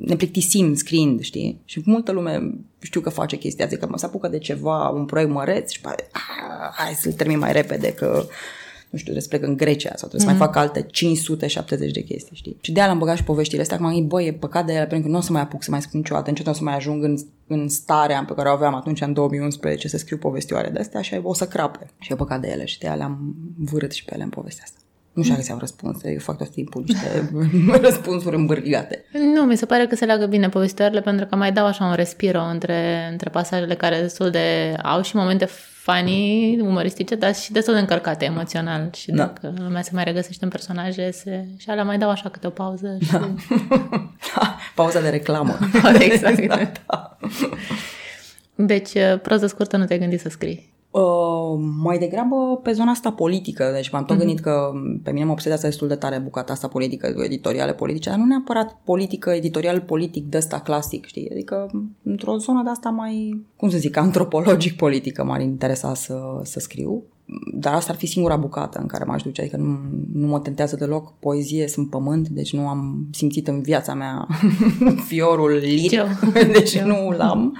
ne 0.00 0.16
plictisim 0.16 0.74
scriind, 0.74 1.20
știi? 1.20 1.60
Și 1.64 1.82
multă 1.84 2.12
lume 2.12 2.54
știu 2.80 3.00
că 3.00 3.10
face 3.10 3.36
chestia 3.36 3.64
asta, 3.64 3.76
că 3.76 3.86
mă 3.90 3.98
se 3.98 4.06
apucă 4.06 4.28
de 4.28 4.38
ceva, 4.38 4.88
un 4.88 5.04
proiect 5.04 5.30
măreț 5.30 5.70
și 5.70 5.80
pare, 5.80 6.08
ah, 6.12 6.70
hai 6.72 6.92
să-l 6.92 7.12
termin 7.12 7.38
mai 7.38 7.52
repede 7.52 7.92
că 7.92 8.24
nu 8.90 8.98
știu, 8.98 9.12
trebuie 9.12 9.22
să 9.22 9.28
plec 9.28 9.42
în 9.42 9.56
Grecia 9.56 9.92
sau 9.96 10.08
trebuie 10.08 10.20
mm-hmm. 10.20 10.38
să 10.38 10.44
mai 10.44 10.48
mhm. 10.48 10.52
fac 10.52 10.56
alte 10.56 10.86
570 10.90 11.90
de 11.92 12.00
chestii, 12.00 12.36
știi? 12.36 12.56
Și 12.60 12.72
de-aia 12.72 12.90
am 12.90 12.98
băgat 12.98 13.16
și 13.16 13.24
poveștile 13.24 13.60
astea, 13.60 13.76
acum, 13.76 14.06
băi, 14.06 14.26
e 14.26 14.32
păcat 14.32 14.66
de 14.66 14.72
ele, 14.72 14.86
pentru 14.86 15.06
că 15.06 15.12
nu 15.12 15.18
o 15.18 15.20
să 15.20 15.32
mai 15.32 15.40
apuc 15.40 15.62
să 15.62 15.70
mai 15.70 15.82
scriu 15.82 15.98
niciodată, 15.98 16.30
niciodată 16.30 16.56
o 16.56 16.58
să 16.58 16.64
mai 16.64 16.76
ajung 16.76 17.04
în, 17.04 17.16
în 17.46 17.68
starea 17.68 18.24
pe 18.26 18.34
care 18.34 18.48
o 18.48 18.52
aveam 18.52 18.74
atunci, 18.74 19.00
în 19.00 19.12
2011, 19.12 19.88
să 19.88 19.96
scriu 19.96 20.16
povestioare 20.16 20.70
de 20.70 20.78
astea 20.78 21.00
și 21.00 21.20
o 21.22 21.34
să 21.34 21.46
crape. 21.46 21.86
Și 21.98 22.12
e 22.12 22.16
păcat 22.16 22.40
de 22.40 22.48
ele 22.48 22.64
și 22.64 22.78
de 22.78 22.86
aia 22.86 22.96
le-am 22.96 23.34
vârât 23.58 23.92
și 23.92 24.04
pe 24.04 24.14
ele 24.14 24.22
în 24.22 24.28
povestea 24.28 24.64
asta. 24.66 24.78
Nu 25.12 25.22
știu 25.22 25.34
dacă 25.34 25.46
se 25.46 25.52
au 25.52 25.58
răspuns, 25.58 26.02
eu 26.02 26.18
fac 26.18 26.36
tot 26.36 26.48
timpul 26.48 26.84
niște 26.86 27.30
răspunsuri 27.86 28.36
îmbârligate. 28.36 29.04
Nu, 29.34 29.42
mi 29.42 29.56
se 29.56 29.66
pare 29.66 29.86
că 29.86 29.94
se 29.94 30.04
leagă 30.04 30.26
bine 30.26 30.48
povestitoarele 30.48 31.00
pentru 31.00 31.26
că 31.26 31.36
mai 31.36 31.52
dau 31.52 31.66
așa 31.66 31.84
un 31.84 31.94
respiro 31.94 32.42
între, 32.42 33.08
între 33.10 33.30
pasajele 33.30 33.74
care 33.74 34.00
destul 34.00 34.30
de 34.30 34.76
au 34.82 35.02
și 35.02 35.16
momente 35.16 35.48
funny, 35.82 36.60
umoristice, 36.60 37.14
dar 37.14 37.34
și 37.34 37.52
destul 37.52 37.74
de 37.74 37.80
încărcate 37.80 38.24
emoțional. 38.24 38.90
Și 38.94 39.10
da. 39.10 39.24
dacă 39.24 39.54
lumea 39.56 39.82
se 39.82 39.90
mai 39.92 40.04
regăsește 40.04 40.44
în 40.44 40.50
personaje 40.50 41.10
se... 41.10 41.44
și 41.56 41.70
alea 41.70 41.84
mai 41.84 41.98
dau 41.98 42.10
așa 42.10 42.28
câte 42.28 42.46
o 42.46 42.50
pauză. 42.50 42.96
Și... 43.04 43.10
Da. 43.10 43.18
da. 44.34 44.56
Pauza 44.74 45.00
de 45.00 45.08
reclamă. 45.08 45.58
exact. 45.98 46.46
da, 46.46 46.70
da. 46.86 47.18
Deci, 48.54 48.92
proză 49.22 49.46
scurtă 49.46 49.76
nu 49.76 49.84
te-ai 49.84 49.98
gândit 49.98 50.20
să 50.20 50.28
scrii? 50.28 50.69
Uh, 50.90 51.60
mai 51.82 51.98
degrabă 51.98 52.60
pe 52.62 52.72
zona 52.72 52.90
asta 52.90 53.12
politică, 53.12 53.70
deci 53.74 53.90
m-am 53.90 54.04
tot 54.04 54.16
uh-huh. 54.16 54.18
gândit 54.18 54.40
că 54.40 54.72
pe 55.02 55.10
mine 55.10 55.24
mă 55.24 55.32
obsedează 55.32 55.66
destul 55.66 55.88
de 55.88 55.94
tare 55.94 56.18
bucata 56.18 56.52
asta 56.52 56.68
politică, 56.68 57.14
editoriale 57.24 57.72
politice, 57.72 58.08
dar 58.08 58.18
nu 58.18 58.24
neapărat 58.24 58.78
politică, 58.84 59.30
editorial 59.30 59.80
politic 59.80 60.24
de 60.24 60.36
asta 60.36 60.60
clasic, 60.60 61.06
știi? 61.06 61.30
Adică 61.30 61.70
într-o 62.02 62.36
zonă 62.36 62.62
de 62.62 62.70
asta 62.70 62.88
mai, 62.88 63.44
cum 63.56 63.70
să 63.70 63.78
zic, 63.78 63.96
antropologic 63.96 64.76
politică 64.76 65.24
m-ar 65.24 65.40
interesa 65.40 65.94
să, 65.94 66.40
să 66.42 66.60
scriu. 66.60 67.02
Dar 67.54 67.74
asta 67.74 67.92
ar 67.92 67.98
fi 67.98 68.06
singura 68.06 68.36
bucată 68.36 68.78
în 68.78 68.86
care 68.86 69.04
m-aș 69.04 69.22
duce, 69.22 69.40
adică 69.40 69.56
nu, 69.56 69.78
nu 70.12 70.26
mă 70.26 70.40
tentează 70.40 70.76
deloc. 70.76 71.12
Poezie 71.18 71.68
sunt 71.68 71.90
pământ, 71.90 72.28
deci 72.28 72.52
nu 72.52 72.68
am 72.68 73.06
simțit 73.12 73.48
în 73.48 73.62
viața 73.62 73.94
mea 73.94 74.26
fiorul 75.08 75.50
liric, 75.50 76.00
deci 76.58 76.78
nu 76.78 77.10
l-am. 77.10 77.56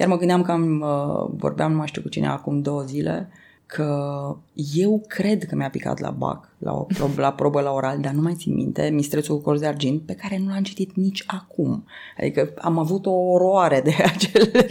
Chiar 0.00 0.08
mă 0.08 0.16
gândeam 0.16 0.42
că 0.42 0.50
am, 0.50 0.80
uh, 0.80 1.30
vorbeam, 1.36 1.70
nu 1.70 1.76
mai 1.76 1.86
știu 1.86 2.02
cu 2.02 2.08
cine, 2.08 2.26
acum 2.26 2.60
două 2.60 2.82
zile, 2.82 3.28
că 3.66 4.36
eu 4.74 5.02
cred 5.06 5.44
că 5.44 5.56
mi-a 5.56 5.70
picat 5.70 5.98
la 5.98 6.10
BAC, 6.10 6.48
la, 6.58 6.72
o 6.72 6.82
probă, 6.82 7.20
la 7.20 7.32
probă 7.32 7.60
la 7.60 7.72
oral, 7.72 7.98
dar 8.00 8.12
nu 8.12 8.20
mai 8.20 8.34
țin 8.34 8.54
minte, 8.54 8.90
Mistrețul 8.92 9.36
cu 9.36 9.42
corz 9.42 9.60
de 9.60 9.66
argint, 9.66 10.02
pe 10.02 10.14
care 10.14 10.38
nu 10.38 10.48
l-am 10.48 10.62
citit 10.62 10.94
nici 10.94 11.24
acum. 11.26 11.84
Adică 12.18 12.52
am 12.58 12.78
avut 12.78 13.06
o 13.06 13.10
oroare 13.10 13.80
de 13.80 13.94
acele, 14.14 14.66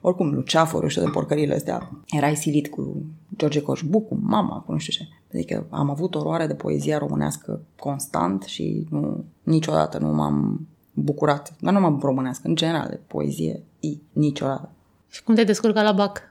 oricum, 0.00 0.34
luceafărul 0.34 0.88
și 0.88 0.98
de 0.98 1.10
porcările 1.12 1.54
astea. 1.54 1.90
Erai 2.06 2.36
silit 2.36 2.68
cu 2.68 3.02
George 3.36 3.60
Coșbuc, 3.60 4.08
cu 4.08 4.18
mama, 4.22 4.62
cu 4.66 4.72
nu 4.72 4.78
știu 4.78 4.92
ce. 4.92 5.10
Adică 5.32 5.66
am 5.70 5.90
avut 5.90 6.14
oroare 6.14 6.46
de 6.46 6.54
poezia 6.54 6.98
românească 6.98 7.60
constant 7.78 8.42
și 8.42 8.86
nu, 8.90 9.24
niciodată 9.42 9.98
nu 9.98 10.14
m-am 10.14 10.66
bucurat, 10.94 11.56
dar 11.60 11.72
nu 11.72 11.80
m-am 11.80 11.98
românească, 12.02 12.48
în 12.48 12.54
general, 12.54 12.86
de 12.88 13.00
poezie, 13.06 13.62
i, 13.80 14.00
niciodată. 14.12 14.73
Și 15.14 15.22
cum 15.22 15.34
te-ai 15.34 15.46
descurcat 15.46 15.84
la 15.84 15.92
BAC? 15.92 16.22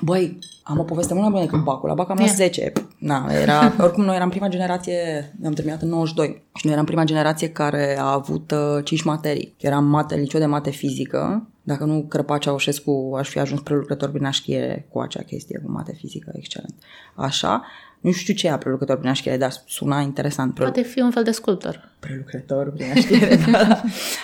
Băi, 0.00 0.38
am 0.62 0.78
o 0.78 0.82
poveste 0.82 1.14
mult 1.14 1.24
mai 1.24 1.32
bună 1.32 1.44
decât 1.44 1.64
BAC-ul. 1.64 1.88
La 1.88 1.94
BAC 1.94 2.10
am 2.10 2.16
luat 2.18 2.30
10. 2.30 2.72
Na, 2.98 3.26
era, 3.30 3.72
oricum, 3.84 4.04
noi 4.04 4.16
eram 4.16 4.28
prima 4.28 4.48
generație, 4.48 5.32
am 5.44 5.52
terminat 5.52 5.82
în 5.82 5.88
92, 5.88 6.42
și 6.54 6.64
noi 6.64 6.74
eram 6.74 6.84
prima 6.84 7.04
generație 7.04 7.48
care 7.48 7.98
a 7.98 8.12
avut 8.12 8.50
uh, 8.50 8.84
5 8.84 9.02
materii. 9.02 9.54
Eram 9.60 9.84
mate, 9.84 10.14
liceu 10.14 10.40
de 10.40 10.46
mate 10.46 10.70
fizică, 10.70 11.48
dacă 11.62 11.84
nu 11.84 12.04
crăpa 12.08 12.38
Ceaușescu, 12.38 13.14
aș 13.18 13.28
fi 13.28 13.38
ajuns 13.38 13.60
prelucrător 13.60 14.10
prin 14.10 14.24
așchiere 14.24 14.86
cu 14.90 14.98
acea 15.00 15.22
chestie, 15.22 15.60
cu 15.64 15.70
mate 15.70 15.92
fizică, 15.92 16.32
excelent. 16.34 16.74
Așa, 17.14 17.64
nu 18.00 18.12
știu 18.12 18.34
ce 18.34 18.48
e 18.48 18.56
prelucrător 18.58 18.96
prin 18.96 19.10
așchiere, 19.10 19.36
dar 19.36 19.52
suna 19.66 20.00
interesant. 20.00 20.54
Poate 20.54 20.82
fi 20.82 21.00
un 21.00 21.10
fel 21.10 21.22
de 21.22 21.30
sculptor. 21.30 21.90
Prelucrător 21.98 22.72
prin 22.72 22.90
așchiere, 22.96 23.38
da. 23.50 23.82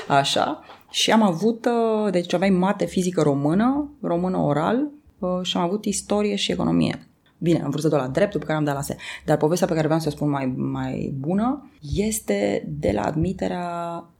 Așa. 0.08 0.64
Și 0.90 1.10
am 1.10 1.22
avut, 1.22 1.66
uh, 1.66 2.12
deci 2.12 2.32
aveai 2.32 2.50
mate 2.50 2.86
fizică 2.86 3.22
română, 3.22 3.90
română 4.00 4.36
oral 4.36 4.90
uh, 5.18 5.38
și 5.42 5.56
am 5.56 5.62
avut 5.62 5.84
istorie 5.84 6.34
și 6.34 6.52
economie. 6.52 7.09
Bine, 7.42 7.62
am 7.62 7.70
vrut 7.70 7.82
să 7.82 7.88
dau 7.88 7.98
la 7.98 8.08
drept, 8.08 8.32
după 8.32 8.44
care 8.44 8.58
am 8.58 8.64
dat 8.64 8.74
la 8.74 8.80
se. 8.80 8.96
Dar 9.24 9.36
povestea 9.36 9.66
pe 9.66 9.74
care 9.74 9.86
vreau 9.86 10.00
să 10.00 10.08
o 10.08 10.10
spun 10.10 10.30
mai, 10.30 10.54
mai 10.56 11.14
bună 11.18 11.70
este 11.94 12.64
de 12.68 12.90
la 12.94 13.02
admiterea 13.02 13.64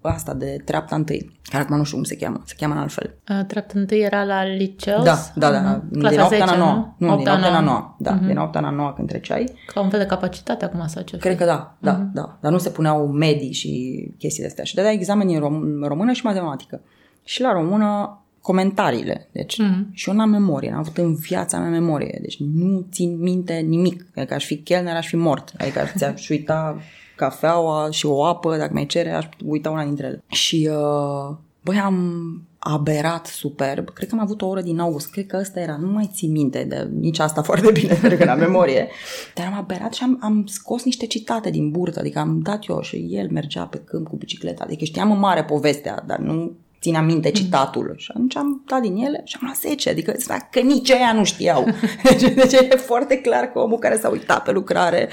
asta 0.00 0.35
de 0.35 0.57
treapta 0.65 0.97
întâi, 0.97 1.39
care 1.43 1.62
acum 1.62 1.77
nu 1.77 1.85
știu 1.85 1.97
cum 1.97 2.05
se 2.05 2.17
cheamă, 2.17 2.43
se 2.45 2.55
cheamă 2.59 2.75
în 2.75 2.81
altfel. 2.81 3.15
A, 3.25 3.45
treapta 3.45 3.79
întâi 3.79 4.00
era 4.00 4.25
la 4.25 4.45
liceu? 4.45 5.03
Da, 5.03 5.17
da, 5.35 5.50
da, 5.50 5.81
uh-huh. 5.81 6.09
din 6.09 6.21
8 6.21 6.39
la 6.39 6.57
9. 6.57 6.95
Nu, 6.97 7.17
din 7.17 7.29
8 7.29 7.41
la 7.41 7.61
9. 7.61 7.95
Da, 7.99 8.19
uh-huh. 8.19 8.27
din 8.27 8.37
8 8.37 8.55
la 8.61 8.71
9 8.71 8.93
când 8.97 9.09
treceai. 9.09 9.53
Ca 9.67 9.81
un 9.81 9.89
fel 9.89 9.99
de 9.99 10.07
capacitate 10.07 10.65
acum 10.65 10.87
sau 10.87 11.03
ce? 11.03 11.17
Cred 11.17 11.37
că 11.37 11.45
da, 11.45 11.77
da, 11.79 11.99
uh-huh. 11.99 12.12
da. 12.12 12.39
Dar 12.41 12.53
nu 12.53 12.59
se 12.59 12.71
puneau 12.71 13.07
medii 13.07 13.53
și 13.53 14.05
chestii 14.19 14.43
de 14.43 14.49
astea. 14.49 14.65
Și 14.65 14.75
dădeai 14.75 14.95
exameni 14.95 15.35
în 15.35 15.41
rom- 15.41 15.89
română 15.89 16.12
și 16.12 16.25
matematică. 16.25 16.81
Și 17.25 17.41
la 17.41 17.53
română 17.53 18.21
comentariile. 18.40 19.28
Deci, 19.32 19.54
mm-hmm. 19.62 19.92
și 19.92 20.09
eu 20.09 20.14
n-am 20.14 20.30
memorie, 20.30 20.70
n-am 20.70 20.78
avut 20.78 20.99
în 20.99 21.14
viața 21.14 21.59
mea 21.59 21.68
memorie. 21.68 22.18
Deci 22.20 22.38
nu 22.38 22.87
țin 22.92 23.18
minte 23.18 23.54
nimic. 23.54 24.06
Adică 24.14 24.35
aș 24.35 24.44
fi 24.44 24.56
chelner, 24.56 24.97
aș 24.97 25.06
fi 25.06 25.16
mort. 25.16 25.52
Adică 25.59 25.80
ți-aș 25.97 26.28
uita 26.28 26.80
cafeaua 27.16 27.90
și 27.90 28.06
o 28.06 28.25
apă, 28.25 28.56
dacă 28.56 28.73
mai 28.73 28.87
cere, 28.87 29.11
aș 29.11 29.26
uita 29.44 29.70
una 29.70 29.85
dintre 29.85 30.06
ele. 30.06 30.23
Și, 30.26 30.68
uh, 30.70 31.37
băi, 31.62 31.78
am, 31.78 32.35
aberat 32.62 33.26
superb. 33.26 33.90
Cred 33.90 34.09
că 34.09 34.14
am 34.14 34.20
avut 34.20 34.42
o 34.42 34.47
oră 34.47 34.61
din 34.61 34.78
august. 34.78 35.11
Cred 35.11 35.26
că 35.26 35.37
ăsta 35.40 35.61
era. 35.61 35.76
Nu 35.76 35.87
mai 35.87 36.11
țin 36.12 36.30
minte 36.30 36.64
de 36.64 36.88
nici 36.99 37.18
asta 37.18 37.42
foarte 37.49 37.70
bine, 37.70 37.94
cred 37.94 38.18
că 38.18 38.25
la 38.25 38.35
memorie. 38.35 38.88
Dar 39.35 39.47
am 39.47 39.54
aberat 39.54 39.92
și 39.92 40.02
am, 40.02 40.18
am 40.20 40.47
scos 40.47 40.85
niște 40.85 41.06
citate 41.06 41.50
din 41.50 41.70
burtă. 41.70 41.99
Adică 42.00 42.18
am 42.18 42.40
dat 42.42 42.68
eu 42.68 42.80
și 42.80 43.06
el 43.11 43.30
mergea 43.30 43.64
pe 43.64 43.82
câmp 43.85 44.09
cu 44.09 44.16
bicicleta. 44.16 44.64
Adică 44.64 44.85
știam 44.85 45.11
în 45.11 45.18
mare 45.18 45.44
povestea, 45.44 46.04
dar 46.06 46.18
nu 46.18 46.52
țineam 46.81 47.05
minte 47.05 47.29
mm. 47.29 47.35
citatul. 47.35 47.95
Și 47.97 48.11
atunci 48.15 48.37
am 48.37 48.65
dat 48.67 48.81
din 48.81 48.97
ele 48.97 49.23
și 49.25 49.37
am 49.41 49.45
luat 49.45 49.57
10. 49.57 49.91
Adică 49.91 50.15
că 50.51 50.61
nici 50.61 50.91
aia 50.91 51.13
nu 51.13 51.25
știau. 51.25 51.67
Deci, 52.05 52.35
deci 52.35 52.53
e 52.53 52.77
foarte 52.77 53.17
clar 53.17 53.45
că 53.45 53.59
omul 53.59 53.79
care 53.79 53.99
s-a 53.99 54.09
uitat 54.09 54.43
pe 54.43 54.53
lucrare 54.53 55.09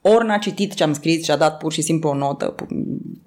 ori 0.00 0.26
n-a 0.26 0.38
citit 0.38 0.74
ce 0.74 0.82
am 0.82 0.92
scris 0.92 1.24
și 1.24 1.30
a 1.30 1.36
dat 1.36 1.58
pur 1.58 1.72
și 1.72 1.82
simplu 1.82 2.08
o 2.08 2.14
notă, 2.14 2.54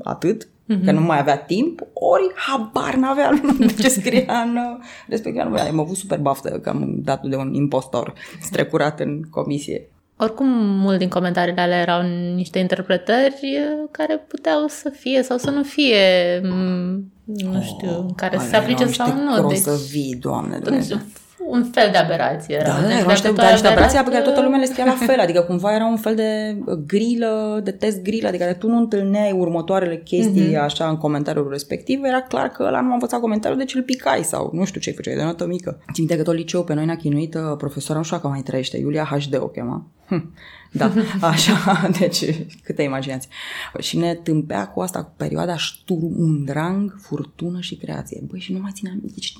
atât, 0.03 0.45
mm-hmm. 0.45 0.85
că 0.85 0.91
nu 0.91 1.01
mai 1.01 1.19
avea 1.19 1.37
timp, 1.37 1.81
ori 1.93 2.31
habar 2.35 2.95
n-avea 2.95 3.41
de 3.59 3.73
ce 3.79 3.89
scria 3.89 4.41
în 4.45 4.57
respectiv. 5.07 5.41
Nu 5.43 5.57
am 5.57 5.79
avut 5.79 5.95
super 5.95 6.19
baftă 6.19 6.49
că 6.49 6.69
am 6.69 6.95
dat 7.03 7.23
de 7.23 7.35
un 7.35 7.53
impostor 7.53 8.13
strecurat 8.41 8.99
în 8.99 9.21
comisie. 9.29 9.89
Oricum, 10.23 10.47
mult 10.57 10.97
din 10.97 11.09
comentariile 11.09 11.61
alea 11.61 11.79
erau 11.79 12.01
niște 12.35 12.59
interpretări 12.59 13.35
care 13.91 14.17
puteau 14.27 14.67
să 14.67 14.89
fie 14.89 15.23
sau 15.23 15.37
să 15.37 15.49
nu 15.49 15.63
fie, 15.63 16.39
nu 17.25 17.61
știu, 17.61 17.89
oh, 17.89 18.13
care 18.15 18.37
să 18.37 18.45
se 18.47 18.55
aplice 18.55 18.85
sau 18.85 19.13
nu. 19.13 19.47
Deci, 19.47 19.57
să 19.57 19.79
vii, 19.89 20.15
doamne, 20.15 20.57
Dumnezeu 20.57 20.97
un 21.47 21.63
fel 21.63 21.89
de 21.91 21.97
aberație 21.97 22.55
era. 22.55 22.67
Da, 22.67 22.87
deci 22.87 22.97
erau 22.97 23.09
niște, 23.09 23.31
dar 23.31 23.51
niște 23.51 23.67
aberații 23.67 23.99
pe 24.03 24.09
care 24.09 24.23
toată 24.23 24.41
lumea 24.41 24.59
le 24.59 24.65
scria 24.65 24.85
la 24.85 25.05
fel, 25.05 25.19
adică 25.19 25.41
cumva 25.41 25.73
era 25.73 25.85
un 25.85 25.97
fel 25.97 26.15
de 26.15 26.57
grilă, 26.87 27.61
de 27.63 27.71
test 27.71 28.01
grilă, 28.01 28.27
adică 28.27 28.55
tu 28.59 28.67
nu 28.67 28.77
întâlneai 28.77 29.31
următoarele 29.31 29.97
chestii 29.97 30.53
mm-hmm. 30.53 30.63
așa 30.63 30.87
în 30.87 30.97
comentariul 30.97 31.47
respectiv, 31.51 32.03
era 32.03 32.21
clar 32.21 32.47
că 32.47 32.63
ăla 32.63 32.81
nu 32.81 32.89
a 32.89 32.93
învățat 32.93 33.19
comentariul, 33.19 33.59
deci 33.59 33.75
îl 33.75 33.81
picai 33.81 34.23
sau 34.23 34.49
nu 34.53 34.65
știu 34.65 34.79
ce 34.79 34.91
făceai 34.91 35.15
de 35.15 35.23
notă 35.23 35.47
mică. 35.47 35.79
Țin 35.93 36.05
minte 36.07 36.17
că 36.17 36.23
tot 36.23 36.35
liceu 36.35 36.63
pe 36.63 36.73
noi 36.73 36.85
ne-a 36.85 36.95
chinuit 36.95 37.35
uh, 37.35 37.41
profesora, 37.57 37.97
nu 37.97 38.03
știu 38.03 38.17
că 38.17 38.27
mai 38.27 38.41
trăiește, 38.41 38.77
Iulia 38.77 39.03
HD 39.03 39.37
o 39.39 39.47
chema. 39.47 39.87
Hm. 40.07 40.33
Da, 40.71 40.91
așa, 41.27 41.89
deci 41.99 42.25
câte 42.63 42.81
imaginați. 42.81 43.27
Și 43.79 43.97
ne 43.97 44.13
tâmpea 44.13 44.67
cu 44.67 44.81
asta, 44.81 45.03
cu 45.03 45.13
perioada 45.17 45.55
Sturm 45.57 46.13
und 46.17 46.45
Drang, 46.45 46.95
furtună 47.01 47.59
și 47.59 47.75
creație. 47.75 48.23
Băi, 48.27 48.39
și 48.39 48.53
nu 48.53 48.59
mai 48.59 48.71
țineam, 48.73 48.99
deci 49.01 49.33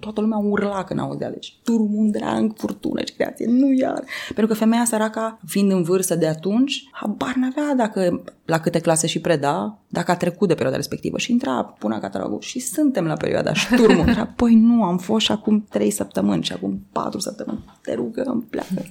toată 0.00 0.20
lumea 0.20 0.38
urla 0.38 0.84
când 0.84 1.00
auzea, 1.00 1.30
deci 1.30 1.58
Sturm 1.60 1.96
und 1.96 2.12
Drang, 2.12 2.52
furtună 2.56 3.00
și 3.04 3.14
creație, 3.14 3.46
nu 3.46 3.72
iar. 3.72 4.04
Pentru 4.26 4.46
că 4.46 4.54
femeia 4.54 4.84
săraca, 4.84 5.40
fiind 5.46 5.70
în 5.70 5.82
vârstă 5.82 6.14
de 6.14 6.26
atunci, 6.26 6.88
habar 6.92 7.34
n-avea 7.34 7.74
dacă 7.76 8.22
la 8.44 8.60
câte 8.60 8.78
clase 8.78 9.06
și 9.06 9.20
preda, 9.20 9.78
dacă 9.88 10.10
a 10.10 10.16
trecut 10.16 10.48
de 10.48 10.54
perioada 10.54 10.76
respectivă 10.76 11.18
și 11.18 11.32
intra, 11.32 11.64
punea 11.78 11.98
catalogul 11.98 12.40
și 12.40 12.58
suntem 12.58 13.04
la 13.04 13.14
perioada 13.14 13.54
Sturm 13.54 13.98
und 13.98 14.10
Drang. 14.10 14.34
Păi 14.34 14.54
nu, 14.54 14.82
am 14.82 14.98
fost 14.98 15.24
și 15.24 15.32
acum 15.32 15.66
trei 15.70 15.90
săptămâni 15.90 16.42
și 16.42 16.52
acum 16.52 16.86
patru 16.92 17.20
săptămâni. 17.20 17.64
Te 17.82 17.94
rugăm, 17.94 18.46
pleacă. 18.50 18.86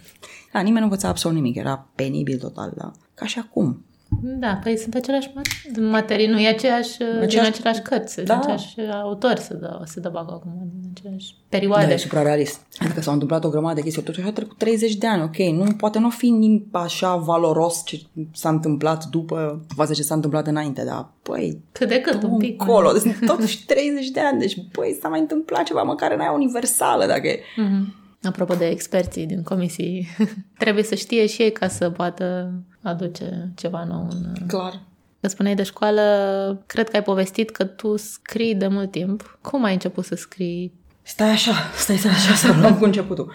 Da, 0.53 0.59
nimeni 0.59 0.77
nu 0.77 0.83
învăța 0.83 1.07
absolut 1.07 1.37
nimic, 1.37 1.55
era 1.55 1.87
penibil 1.95 2.37
total, 2.37 2.73
da. 2.75 2.91
Ca 3.13 3.25
și 3.25 3.39
acum. 3.39 3.81
Da, 4.21 4.59
păi 4.63 4.77
sunt 4.77 4.95
aceleași 4.95 5.31
materii, 5.79 6.27
nu 6.27 6.39
e 6.39 6.47
aceeași, 6.47 7.01
aceeași... 7.01 7.35
din 7.35 7.39
aceleași 7.39 7.81
cărți, 7.81 8.15
da. 8.15 8.23
din 8.23 8.51
aceleași 8.51 8.75
autori 9.01 9.39
se 9.39 9.53
dă, 9.53 9.81
se 9.85 9.99
dă 9.99 10.09
bagă 10.09 10.31
acum, 10.33 10.71
din 10.79 10.89
aceleași 10.95 11.35
perioade. 11.49 11.85
Da, 11.85 11.93
e 11.93 11.97
suprarealist. 11.97 12.61
Adică 12.79 13.01
s-au 13.01 13.13
întâmplat 13.13 13.43
o 13.43 13.49
grămadă 13.49 13.75
de 13.75 13.81
chestii, 13.81 14.03
totuși 14.03 14.27
a 14.27 14.31
trecut 14.31 14.57
30 14.57 14.95
de 14.95 15.07
ani, 15.07 15.21
ok, 15.21 15.37
nu, 15.37 15.73
poate 15.77 15.99
nu 15.99 16.09
fi 16.09 16.29
nimic 16.29 16.67
așa 16.71 17.15
valoros 17.15 17.81
ce 17.85 18.01
s-a 18.33 18.49
întâmplat 18.49 19.05
după 19.05 19.65
față 19.75 19.93
ce 19.93 20.03
s-a 20.03 20.15
întâmplat 20.15 20.47
înainte, 20.47 20.83
dar 20.83 21.09
păi... 21.21 21.61
Cât 21.71 21.87
de 21.87 22.01
cât, 22.01 22.23
un 22.23 22.37
pic. 22.37 22.57
Colo, 22.57 22.91
totuși 23.25 23.65
30 23.65 24.09
de 24.09 24.19
ani, 24.19 24.39
deci 24.39 24.57
băi, 24.71 24.97
s-a 25.01 25.07
mai 25.07 25.19
întâmplat 25.19 25.63
ceva, 25.63 25.83
măcar 25.83 26.11
în 26.11 26.19
aia 26.19 26.31
universală, 26.31 27.05
dacă 27.05 27.27
e. 27.27 27.39
Mm-hmm. 27.39 28.05
Apropo 28.27 28.53
de 28.53 28.67
experții 28.67 29.25
din 29.25 29.43
comisii, 29.43 30.07
trebuie 30.63 30.83
să 30.83 30.95
știe 30.95 31.25
și 31.25 31.41
ei 31.41 31.51
ca 31.51 31.67
să 31.67 31.89
poată 31.89 32.53
aduce 32.81 33.51
ceva 33.55 33.83
nou 33.83 34.07
în... 34.09 34.47
Clar. 34.47 34.81
Că 35.19 35.27
spuneai 35.27 35.55
de 35.55 35.63
școală, 35.63 36.63
cred 36.65 36.89
că 36.89 36.95
ai 36.95 37.03
povestit 37.03 37.49
că 37.49 37.63
tu 37.63 37.95
scrii 37.95 38.55
de 38.55 38.67
mult 38.67 38.91
timp. 38.91 39.39
Cum 39.41 39.63
ai 39.63 39.73
început 39.73 40.05
să 40.05 40.15
scrii? 40.15 40.73
Stai 41.01 41.29
așa, 41.29 41.51
stai 41.75 41.95
așa 41.95 42.33
să 42.33 42.53
luăm 42.59 42.77
cu 42.77 42.83
începutul. 42.83 43.33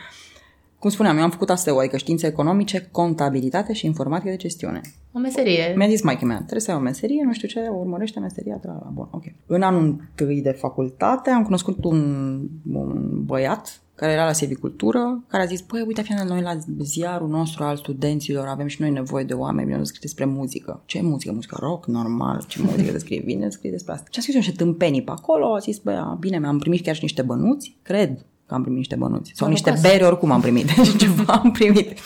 Cum 0.82 0.90
spuneam, 0.90 1.16
eu 1.16 1.22
am 1.22 1.30
făcut 1.30 1.50
ASEO, 1.50 1.78
adică 1.78 1.96
științe 1.96 2.26
economice, 2.26 2.88
contabilitate 2.90 3.72
și 3.72 3.86
informatică 3.86 4.30
de 4.30 4.36
gestiune. 4.36 4.80
O 5.12 5.18
meserie. 5.18 5.74
Mi-a 5.76 5.88
zis 5.88 6.02
maică 6.02 6.24
mea, 6.24 6.36
trebuie 6.36 6.60
să 6.60 6.70
ai 6.70 6.76
o 6.76 6.80
meserie, 6.80 7.22
nu 7.24 7.32
știu 7.32 7.48
ce, 7.48 7.68
urmărește 7.68 8.20
meseria 8.20 8.56
ta. 8.56 8.90
Bun, 8.92 9.08
ok. 9.10 9.22
În 9.46 9.62
anul 9.62 9.82
întâi 9.82 10.42
de 10.42 10.50
facultate 10.50 11.30
am 11.30 11.42
cunoscut 11.42 11.84
un, 11.84 12.40
un 12.72 13.24
băiat 13.24 13.80
care 14.02 14.14
era 14.14 14.24
la 14.24 14.32
sevicultură, 14.32 15.24
care 15.26 15.42
a 15.42 15.46
zis, 15.46 15.60
păi, 15.60 15.84
uite, 15.86 16.02
fiind 16.02 16.20
noi 16.20 16.40
la 16.40 16.58
ziarul 16.78 17.28
nostru 17.28 17.64
al 17.64 17.76
studenților 17.76 18.46
avem 18.46 18.66
și 18.66 18.80
noi 18.80 18.90
nevoie 18.90 19.24
de 19.24 19.32
oameni, 19.32 19.66
bine 19.66 19.84
scrie 19.84 20.00
despre 20.02 20.24
muzică. 20.24 20.82
Ce 20.84 21.02
muzică? 21.02 21.32
Muzică 21.32 21.56
rock, 21.60 21.86
normal, 21.86 22.44
ce 22.48 22.62
muzică 22.62 22.92
descrie 22.98 23.22
bine, 23.24 23.48
scrie 23.48 23.70
despre 23.70 23.92
asta. 23.92 24.06
Și 24.10 24.16
am 24.16 24.20
scris 24.20 24.34
eu 24.34 24.40
niște 24.40 24.64
tâmpenii 24.64 25.02
pe 25.02 25.10
acolo, 25.10 25.54
a 25.54 25.58
zis, 25.58 25.78
băi, 25.78 26.16
bine, 26.18 26.38
mi-am 26.38 26.58
primit 26.58 26.82
chiar 26.82 26.94
și 26.94 27.02
niște 27.02 27.22
bănuți, 27.22 27.76
cred 27.82 28.26
că 28.46 28.54
am 28.54 28.60
primit 28.60 28.78
niște 28.78 28.96
bănuți. 28.96 29.32
Sau 29.34 29.48
niște 29.48 29.78
beri, 29.80 30.04
oricum 30.04 30.30
am 30.30 30.40
primit. 30.40 30.66
Deci 30.76 30.96
ceva 30.96 31.32
am 31.32 31.50
primit. 31.50 31.98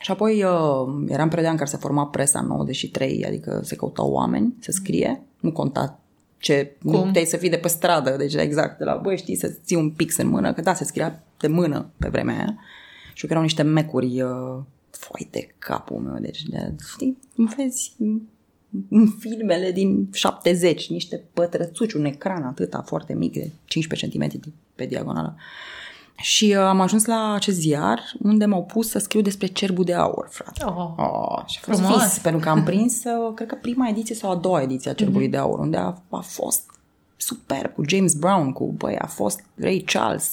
Și 0.00 0.10
apoi 0.10 0.42
uh, 0.42 1.04
eram 1.08 1.28
perioada 1.28 1.50
în 1.50 1.56
care 1.56 1.70
se 1.70 1.76
forma 1.76 2.06
presa 2.06 2.38
în 2.38 2.46
93, 2.46 3.24
adică 3.26 3.60
se 3.64 3.76
căutau 3.76 4.10
oameni 4.10 4.54
să 4.58 4.70
scrie, 4.72 5.22
nu 5.40 5.52
conta 5.52 6.00
ce 6.38 6.76
Cum? 6.82 6.92
nu 6.92 7.02
puteai 7.02 7.24
să 7.24 7.36
fii 7.36 7.50
de 7.50 7.56
pe 7.56 7.68
stradă, 7.68 8.16
deci 8.16 8.34
exact, 8.34 8.78
de 8.78 8.84
la, 8.84 8.96
băi, 8.96 9.16
știi, 9.16 9.36
să 9.36 9.56
ții 9.64 9.76
un 9.76 9.90
pix 9.90 10.16
în 10.16 10.28
mână, 10.28 10.52
că 10.52 10.60
da, 10.60 10.74
se 10.74 10.84
scria 10.84 11.22
de 11.38 11.46
mână 11.46 11.90
pe 11.98 12.08
vremea 12.08 12.34
aia. 12.34 12.58
Și 13.14 13.26
că 13.26 13.30
erau 13.30 13.42
niște 13.42 13.62
mecuri 13.62 14.22
uh, 14.22 14.62
foi 14.90 15.28
de 15.30 15.48
capul 15.58 15.96
meu, 15.96 16.18
deci, 16.20 16.42
de, 16.42 16.72
știi, 16.92 17.18
vezi 17.56 17.92
în 18.88 19.08
filmele 19.18 19.72
din 19.72 20.08
70, 20.12 20.90
niște 20.90 21.22
pătrățuci, 21.32 21.92
un 21.92 22.04
ecran 22.04 22.42
atâta 22.42 22.82
foarte 22.86 23.14
mic, 23.14 23.32
de 23.32 23.50
15 23.64 24.18
cm 24.18 24.54
pe 24.74 24.86
diagonală. 24.86 25.34
Uh, 25.36 25.42
și 26.16 26.54
uh, 26.58 26.62
am 26.62 26.80
ajuns 26.80 27.04
la 27.04 27.32
acest 27.32 27.58
ziar 27.58 28.00
unde 28.22 28.44
m-au 28.44 28.64
pus 28.64 28.88
să 28.88 28.98
scriu 28.98 29.20
despre 29.20 29.46
cerbul 29.46 29.84
de 29.84 29.94
aur, 29.94 30.28
frate. 30.30 30.64
Oh, 30.64 30.90
oh 30.96 31.42
și 31.46 31.58
a 31.62 31.72
fost 31.72 31.82
vis, 31.82 32.18
pentru 32.18 32.40
că 32.40 32.48
am 32.48 32.62
prins, 32.64 33.04
uh, 33.04 33.34
cred 33.34 33.48
că 33.48 33.54
prima 33.54 33.88
ediție 33.88 34.14
sau 34.14 34.30
a 34.30 34.34
doua 34.34 34.62
ediție 34.62 34.90
a 34.90 34.94
cerbului 34.94 35.26
mm-hmm. 35.26 35.30
de 35.30 35.36
aur, 35.36 35.58
unde 35.58 35.76
a, 35.76 35.94
a 36.10 36.20
fost 36.20 36.62
super, 37.16 37.72
cu 37.72 37.82
James 37.88 38.14
Brown, 38.14 38.52
cu, 38.52 38.74
băi, 38.76 38.98
a 38.98 39.06
fost 39.06 39.44
Ray 39.54 39.84
Charles. 39.86 40.30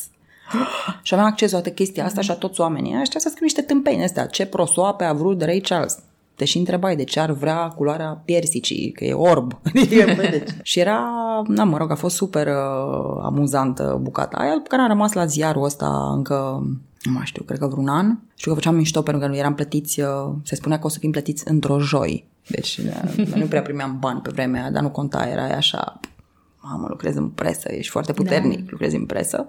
și 1.02 1.14
aveam 1.14 1.30
acces 1.30 1.52
la 1.52 1.58
toată 1.58 1.74
chestia 1.74 2.06
asta 2.06 2.22
mm-hmm. 2.22 2.24
și 2.24 2.32
a 2.32 2.36
toți 2.36 2.62
oamenii 2.62 3.00
ăștia 3.02 3.20
să 3.20 3.28
scriu 3.30 3.44
niște 3.46 3.62
tâmpeni 3.62 4.04
astea. 4.04 4.26
Ce 4.26 4.46
prosoape 4.46 5.04
a 5.04 5.14
vrut 5.14 5.42
Ray 5.42 5.60
Charles 5.60 5.98
te 6.36 6.46
și 6.46 6.58
întrebai 6.58 6.96
de 6.96 7.04
ce 7.04 7.20
ar 7.20 7.32
vrea 7.32 7.68
culoarea 7.68 8.22
piersicii, 8.26 8.92
că 8.92 9.04
e 9.04 9.14
orb. 9.14 9.60
și 10.62 10.80
era, 10.80 11.02
na, 11.48 11.64
mă 11.64 11.78
rog, 11.78 11.92
a 11.92 11.96
fost 11.96 12.16
super 12.16 12.48
uh, 12.48 13.22
amuzantă 13.24 14.00
bucata 14.02 14.38
aia, 14.38 14.62
care 14.68 14.82
a 14.82 14.88
rămas 14.88 15.14
la 15.14 15.26
ziarul 15.26 15.64
ăsta 15.64 16.12
încă 16.16 16.64
nu 17.04 17.12
mai 17.12 17.26
știu, 17.26 17.44
cred 17.44 17.60
că 17.60 17.68
vreun 17.68 17.88
an. 17.88 18.18
Știu 18.36 18.52
că 18.52 18.58
făceam 18.58 18.76
mișto 18.76 19.02
pentru 19.02 19.24
că 19.24 19.30
nu 19.30 19.38
eram 19.38 19.56
plătiți, 19.56 20.02
uh, 20.02 20.32
se 20.44 20.56
spunea 20.56 20.80
că 20.80 20.86
o 20.86 20.90
să 20.90 21.00
fim 21.00 21.12
plătiți 21.12 21.48
într-o 21.48 21.80
joi. 21.80 22.28
Deci 22.48 22.78
uh, 22.78 23.26
nu 23.40 23.46
prea 23.46 23.62
primeam 23.62 23.98
bani 24.00 24.22
pe 24.22 24.30
vremea 24.34 24.62
aia, 24.62 24.72
dar 24.72 24.82
nu 24.82 24.90
conta, 24.90 25.28
era 25.32 25.44
așa, 25.44 26.00
mamă, 26.62 26.86
lucrez 26.90 27.16
în 27.16 27.30
presă, 27.30 27.72
ești 27.72 27.92
foarte 27.92 28.14
puternic, 28.14 28.60
da. 28.60 28.68
lucrezi 28.70 28.96
în 28.96 29.06
presă. 29.06 29.46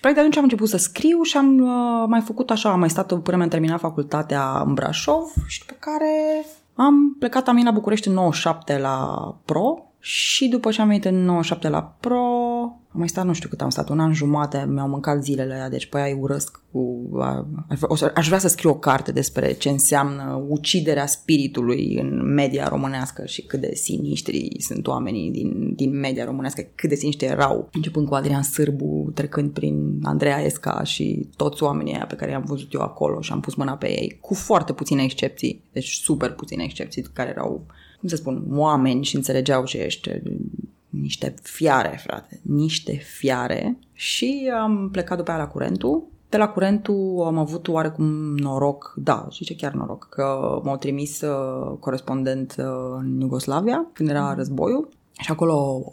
Practic 0.00 0.20
atunci 0.20 0.36
am 0.36 0.42
început 0.42 0.68
să 0.68 0.76
scriu 0.76 1.22
și 1.22 1.36
am 1.36 1.58
uh, 1.58 2.04
mai 2.08 2.20
făcut 2.20 2.50
așa, 2.50 2.70
am 2.70 2.78
mai 2.78 2.90
stat 2.90 3.06
până 3.22 3.36
mi-am 3.36 3.48
terminat 3.48 3.80
facultatea 3.80 4.62
în 4.66 4.74
Brașov 4.74 5.32
și 5.46 5.58
după 5.58 5.76
care 5.78 6.44
am 6.74 7.16
plecat 7.18 7.48
am 7.48 7.54
la 7.64 7.70
București 7.70 8.08
în 8.08 8.14
97 8.14 8.78
la 8.78 9.18
Pro 9.44 9.82
și 9.98 10.48
după 10.48 10.70
ce 10.70 10.80
am 10.80 10.86
venit 10.86 11.04
în 11.04 11.24
97 11.24 11.68
la 11.68 11.94
Pro, 12.00 12.24
am 12.94 13.00
mai 13.00 13.08
stat, 13.08 13.24
nu 13.24 13.32
știu 13.32 13.48
cât 13.48 13.60
am 13.60 13.70
stat, 13.70 13.88
un 13.88 14.00
an 14.00 14.12
jumate, 14.12 14.66
mi-au 14.68 14.88
mâncat 14.88 15.24
zilele 15.24 15.54
aia, 15.54 15.68
deci 15.68 15.86
pe 15.86 15.96
aia 15.96 16.14
îi 16.14 16.20
urăsc 16.20 16.60
cu... 16.72 17.08
aș 18.14 18.26
vrea 18.26 18.38
să 18.38 18.48
scriu 18.48 18.70
o 18.70 18.74
carte 18.74 19.12
despre 19.12 19.52
ce 19.52 19.68
înseamnă 19.68 20.44
uciderea 20.48 21.06
spiritului 21.06 21.98
în 22.00 22.34
media 22.34 22.68
românească 22.68 23.26
și 23.26 23.42
cât 23.42 23.60
de 23.60 23.74
sinistri 23.74 24.56
sunt 24.58 24.86
oamenii 24.86 25.30
din, 25.30 25.74
din 25.74 25.98
media 25.98 26.24
românească, 26.24 26.66
cât 26.74 26.88
de 26.88 26.94
sinistri 26.94 27.26
erau, 27.26 27.68
începând 27.72 28.08
cu 28.08 28.14
Adrian 28.14 28.42
Sârbu, 28.42 29.10
trecând 29.14 29.50
prin 29.50 29.98
Andreea 30.02 30.44
Esca 30.44 30.82
și 30.82 31.28
toți 31.36 31.62
oamenii 31.62 31.94
aia 31.94 32.06
pe 32.06 32.16
care 32.16 32.30
i-am 32.30 32.44
văzut 32.46 32.72
eu 32.72 32.80
acolo 32.80 33.20
și 33.20 33.32
am 33.32 33.40
pus 33.40 33.54
mâna 33.54 33.76
pe 33.76 34.00
ei, 34.00 34.18
cu 34.20 34.34
foarte 34.34 34.72
puține 34.72 35.02
excepții, 35.02 35.62
deci 35.72 35.92
super 35.92 36.32
puține 36.32 36.64
excepții 36.64 37.02
care 37.12 37.30
erau 37.30 37.66
cum 38.00 38.08
să 38.08 38.16
spun, 38.16 38.44
oameni 38.50 39.04
și 39.04 39.16
înțelegeau 39.16 39.64
ce 39.64 39.78
ești 39.78 40.10
niște 41.00 41.34
fiare, 41.42 42.00
frate, 42.02 42.40
niște 42.42 42.92
fiare 42.92 43.78
și 43.92 44.50
am 44.60 44.88
plecat 44.92 45.16
după 45.16 45.30
aia 45.30 45.40
la 45.40 45.48
curentul. 45.48 46.02
De 46.28 46.36
la 46.36 46.48
curentul 46.48 47.22
am 47.26 47.38
avut 47.38 47.68
oarecum 47.68 48.36
noroc, 48.36 48.94
da, 48.96 49.26
și 49.30 49.44
ce 49.44 49.56
chiar 49.56 49.72
noroc, 49.72 50.06
că 50.10 50.60
m-au 50.64 50.76
trimis 50.76 51.20
uh, 51.20 51.76
corespondent 51.80 52.54
uh, 52.58 52.64
în 52.98 53.20
Iugoslavia 53.20 53.86
când 53.92 54.08
era 54.08 54.28
mm. 54.28 54.34
războiul 54.36 54.88
și 55.20 55.30
acolo 55.30 55.54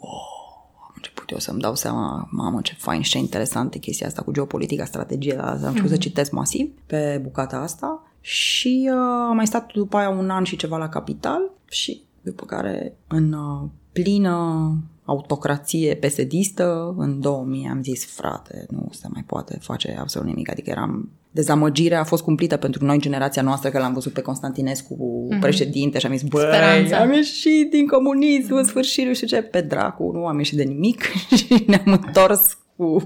am 0.80 0.92
început 0.94 1.30
eu 1.30 1.38
să-mi 1.38 1.60
dau 1.60 1.74
seama, 1.74 2.28
mamă, 2.30 2.60
ce 2.60 2.74
fain 2.74 3.00
și 3.00 3.10
ce 3.10 3.18
interesant 3.18 3.74
e 3.74 3.78
chestia 3.78 4.06
asta 4.06 4.22
cu 4.22 4.32
geopolitica, 4.32 4.84
strategia, 4.84 5.42
am 5.42 5.52
început 5.52 5.88
mm-hmm. 5.88 5.92
să 5.92 5.96
citesc 5.96 6.32
masiv 6.32 6.70
pe 6.86 7.20
bucata 7.22 7.56
asta 7.56 8.02
și 8.20 8.90
uh, 8.90 9.26
am 9.28 9.36
mai 9.36 9.46
stat 9.46 9.72
după 9.72 9.96
aia 9.96 10.08
un 10.08 10.30
an 10.30 10.44
și 10.44 10.56
ceva 10.56 10.76
la 10.76 10.88
capital 10.88 11.50
și 11.68 12.02
după 12.20 12.44
care 12.44 12.96
în 13.08 13.32
uh, 13.32 13.68
plină 13.92 14.76
autocrație 15.12 15.94
pesedistă, 15.94 16.94
în 16.98 17.20
2000 17.20 17.68
am 17.70 17.82
zis, 17.82 18.04
frate, 18.04 18.66
nu 18.70 18.88
se 18.90 19.06
mai 19.10 19.24
poate 19.26 19.58
face 19.60 19.96
absolut 20.00 20.28
nimic, 20.28 20.50
adică 20.50 20.70
eram 20.70 21.10
dezamăgirea 21.30 22.00
a 22.00 22.04
fost 22.04 22.22
cumplită 22.22 22.56
pentru 22.56 22.84
noi, 22.84 22.98
generația 22.98 23.42
noastră, 23.42 23.70
că 23.70 23.78
l-am 23.78 23.92
văzut 23.92 24.12
pe 24.12 24.20
Constantinescu 24.20 24.94
mm-hmm. 24.94 25.40
președinte 25.40 25.98
și 25.98 26.06
am 26.06 26.16
zis, 26.16 26.28
băi, 26.28 26.92
am 26.92 27.12
ieșit 27.12 27.70
din 27.70 27.86
comunism 27.86 28.54
în 28.54 28.64
sfârșit, 28.64 29.06
nu 29.06 29.14
știu 29.14 29.26
ce, 29.26 29.42
pe 29.42 29.60
dracu, 29.60 30.10
nu 30.14 30.26
am 30.26 30.38
ieșit 30.38 30.56
de 30.56 30.62
nimic 30.62 31.02
și 31.36 31.64
ne-am 31.66 32.00
întors 32.04 32.58
cu 32.76 33.04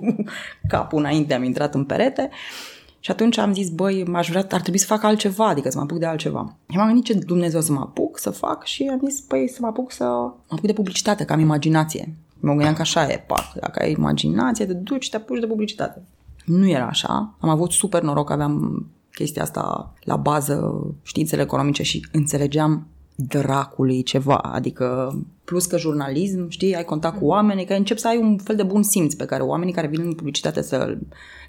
capul 0.69 0.99
înainte, 0.99 1.35
am 1.35 1.45
intrat 1.45 1.75
în 1.75 1.85
perete. 1.85 2.31
Și 3.01 3.11
atunci 3.11 3.39
am 3.39 3.53
zis, 3.53 3.69
băi, 3.69 4.05
m-aș 4.05 4.29
vrea, 4.29 4.47
ar 4.51 4.61
trebui 4.61 4.79
să 4.79 4.87
fac 4.87 5.03
altceva, 5.03 5.49
adică 5.49 5.71
să 5.71 5.77
mă 5.77 5.83
apuc 5.83 5.99
de 5.99 6.07
altceva. 6.07 6.57
Și 6.71 6.77
m-am 6.77 6.87
gândit 6.87 7.05
ce 7.05 7.15
Dumnezeu 7.15 7.61
să 7.61 7.73
mă 7.73 7.81
apuc 7.81 8.19
să 8.19 8.31
fac 8.31 8.65
și 8.65 8.91
am 8.93 9.09
zis, 9.09 9.21
păi, 9.21 9.49
să 9.49 9.59
mă 9.61 9.67
apuc 9.67 9.93
să 9.93 10.05
mă 10.05 10.35
apuc 10.49 10.67
de 10.67 10.73
publicitate, 10.73 11.25
că 11.25 11.33
am 11.33 11.41
imaginație. 11.41 12.15
Mă 12.41 12.51
gândeam 12.51 12.75
că 12.75 12.81
așa 12.81 13.07
e, 13.07 13.25
pac, 13.27 13.53
dacă 13.61 13.83
ai 13.83 13.93
imaginație, 13.93 14.67
te 14.67 14.73
duci 14.73 15.05
și 15.05 15.11
te 15.11 15.17
apuci 15.17 15.41
de 15.41 15.47
publicitate. 15.47 16.03
Nu 16.45 16.69
era 16.69 16.87
așa. 16.87 17.35
Am 17.41 17.49
avut 17.49 17.73
super 17.73 18.03
noroc, 18.03 18.31
aveam 18.31 18.87
chestia 19.13 19.43
asta 19.43 19.93
la 20.01 20.17
bază, 20.17 20.87
științele 21.03 21.43
economice 21.43 21.83
și 21.83 22.07
înțelegeam 22.13 22.87
dracului 23.15 24.03
ceva, 24.03 24.37
adică 24.37 25.19
plus 25.47 25.67
că 25.67 25.79
jurnalism, 25.79 26.49
știi, 26.49 26.77
ai 26.77 26.85
contact 26.85 27.19
cu 27.19 27.27
oameni, 27.27 27.65
că 27.65 27.75
încep 27.75 27.99
să 27.99 28.09
ai 28.09 28.19
un 28.19 28.39
fel 28.39 28.57
de 28.57 28.63
bun 28.63 28.83
simț 28.83 29.15
pe 29.15 29.25
care 29.25 29.43
oamenii 29.43 29.73
care 29.73 29.87
vin 29.87 30.01
în 30.01 30.15
publicitate 30.15 30.63
să 30.63 30.99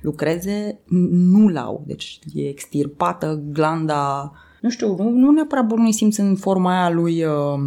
lucreze 0.01 0.80
nu 1.10 1.48
l-au. 1.48 1.84
Deci 1.88 2.20
e 2.34 2.48
extirpată 2.48 3.42
glanda, 3.51 4.32
nu 4.62 4.70
știu, 4.70 4.96
nu, 4.96 5.10
nu 5.10 5.32
neapărat 5.32 5.66
bunului 5.66 5.94
simț 5.94 6.18
în 6.18 6.36
forma 6.36 6.80
aia 6.80 6.89
lui... 6.89 7.24
Uh, 7.24 7.60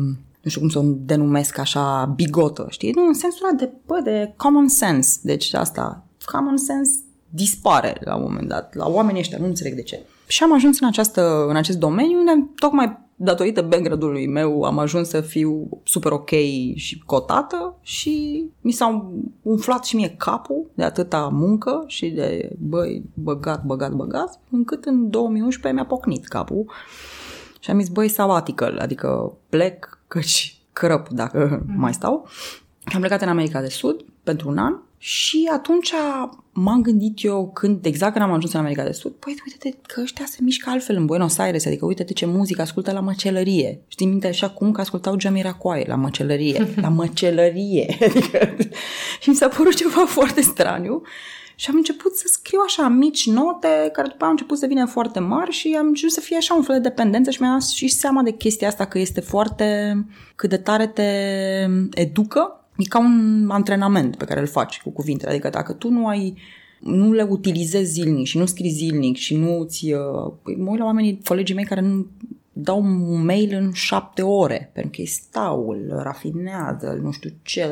nu 0.43 0.51
știu 0.51 0.61
cum 0.61 0.71
să 0.71 0.79
o 0.79 0.83
denumesc 0.85 1.59
așa, 1.59 2.13
bigotă, 2.17 2.67
știi? 2.69 2.93
Nu, 2.93 3.07
în 3.07 3.15
sensul 3.15 3.47
ăla 3.47 3.57
de, 3.57 3.73
bă, 3.87 4.01
de 4.05 4.33
common 4.37 4.69
sense. 4.69 5.19
Deci 5.23 5.55
asta, 5.55 6.07
common 6.33 6.57
sense 6.57 7.01
dispare 7.29 8.01
la 8.05 8.17
un 8.17 8.23
moment 8.23 8.49
dat. 8.49 8.75
La 8.75 8.89
oamenii 8.89 9.21
ăștia, 9.21 9.39
nu 9.39 9.47
înțeleg 9.47 9.75
de 9.75 9.83
ce. 9.83 10.01
Și 10.27 10.43
am 10.43 10.53
ajuns 10.53 10.81
în, 10.81 10.87
această, 10.87 11.47
în 11.49 11.57
acest 11.57 11.79
domeniu 11.79 12.19
unde 12.19 12.51
tocmai 12.55 12.99
datorită 13.23 13.63
background-ului 13.63 14.27
meu 14.27 14.63
am 14.63 14.79
ajuns 14.79 15.09
să 15.09 15.21
fiu 15.21 15.69
super 15.85 16.13
ok 16.13 16.31
și 16.75 17.03
cotată 17.07 17.77
și 17.81 18.45
mi 18.61 18.73
s-a 18.73 19.13
umflat 19.43 19.85
și 19.85 19.97
mie 19.97 20.15
capul 20.19 20.71
de 20.75 20.85
atâta 20.85 21.29
muncă 21.33 21.85
și 21.87 22.09
de 22.09 22.51
băi, 22.59 23.03
băgat, 23.15 23.65
băgat, 23.65 23.93
băgat, 23.93 24.41
încât 24.51 24.85
în 24.85 25.11
2011 25.11 25.73
mi-a 25.81 25.89
pocnit 25.89 26.27
capul 26.27 26.71
și 27.61 27.71
am 27.71 27.81
zis, 27.81 27.89
băi, 27.89 28.09
sabbatical, 28.09 28.79
adică 28.79 29.37
plec, 29.49 29.99
căci 30.09 30.63
crăp 30.73 31.09
dacă 31.09 31.63
mm. 31.67 31.75
mai 31.77 31.95
stau. 31.95 32.29
Am 32.95 33.01
plecat 33.01 33.23
în 33.23 33.29
America 33.29 33.61
de 33.61 33.69
Sud 33.69 34.05
pentru 34.23 34.49
un 34.49 34.59
an 34.59 34.77
și 34.99 35.51
atunci 35.53 35.93
m-am 36.63 36.83
gândit 36.83 37.25
eu 37.25 37.51
când, 37.55 37.87
exact 37.87 38.13
când 38.13 38.25
am 38.25 38.33
ajuns 38.33 38.53
în 38.53 38.61
America 38.61 38.85
de 38.85 38.93
Sud, 38.93 39.13
păi 39.13 39.35
uite 39.47 39.79
că 39.87 40.01
ăștia 40.01 40.25
se 40.29 40.39
mișcă 40.41 40.71
altfel 40.71 40.97
în 40.97 41.07
Buenos 41.07 41.39
Aires, 41.39 41.67
adică 41.67 41.85
uite 41.85 42.05
ce 42.05 42.27
muzică 42.27 42.61
ascultă 42.61 42.93
la 42.93 43.01
măcelărie. 43.01 43.83
Știi 43.89 44.07
minte 44.07 44.27
așa 44.27 44.51
cum 44.51 44.73
că 44.73 44.81
ascultau 44.81 45.21
Jamiroquai 45.21 45.85
la 45.87 45.95
măcelărie, 45.95 46.69
la 46.83 46.89
măcelărie. 46.89 47.97
Adică, 48.01 48.57
și 49.21 49.29
mi 49.29 49.35
s-a 49.35 49.49
părut 49.49 49.75
ceva 49.75 50.05
foarte 50.07 50.41
straniu. 50.41 51.03
Și 51.55 51.71
am 51.71 51.77
început 51.77 52.17
să 52.17 52.25
scriu 52.27 52.61
așa 52.67 52.89
mici 52.89 53.27
note, 53.27 53.91
care 53.93 54.09
după 54.09 54.25
au 54.25 54.31
început 54.31 54.59
să 54.59 54.67
vină 54.67 54.87
foarte 54.87 55.21
mari 55.21 55.51
și 55.51 55.77
am 55.79 55.87
început 55.87 56.13
să 56.13 56.21
fie 56.21 56.37
așa 56.37 56.55
un 56.55 56.63
fel 56.63 56.75
de 56.75 56.89
dependență 56.89 57.31
și 57.31 57.41
mi-am 57.41 57.59
dat 57.59 57.69
și 57.69 57.89
seama 57.89 58.23
de 58.23 58.31
chestia 58.31 58.69
asta 58.69 58.85
că 58.85 58.99
este 58.99 59.21
foarte, 59.21 59.95
cât 60.37 60.51
de 60.51 60.57
tare 60.57 60.87
te 60.87 61.11
educă 61.91 62.60
E 62.81 62.89
ca 62.89 62.99
un 62.99 63.49
antrenament 63.51 64.17
pe 64.17 64.25
care 64.25 64.41
îl 64.41 64.47
faci 64.47 64.81
cu 64.81 64.91
cuvintele. 64.91 65.31
Adică 65.31 65.49
dacă 65.49 65.73
tu 65.73 65.91
nu 65.91 66.07
ai 66.07 66.35
nu 66.81 67.13
le 67.13 67.23
utilizezi 67.23 67.93
zilnic 67.93 68.27
și 68.27 68.39
nu 68.39 68.47
scrii 68.47 68.71
zilnic 68.71 69.17
și 69.17 69.37
nu 69.37 69.65
ți 69.65 69.93
uh, 69.93 70.33
Păi 70.43 70.57
mă 70.57 70.71
uit 70.71 70.79
la 70.79 70.85
oamenii, 70.85 71.21
colegii 71.25 71.55
mei 71.55 71.65
care 71.65 71.81
nu 71.81 72.07
dau 72.53 72.83
un 72.83 73.25
mail 73.25 73.55
în 73.55 73.73
șapte 73.73 74.23
ore, 74.23 74.71
pentru 74.73 74.91
că 74.91 75.01
ei 75.01 75.07
stau, 75.07 75.69
îl 75.69 76.01
rafinează, 76.03 76.99
nu 77.03 77.11
știu 77.11 77.31
ce, 77.43 77.71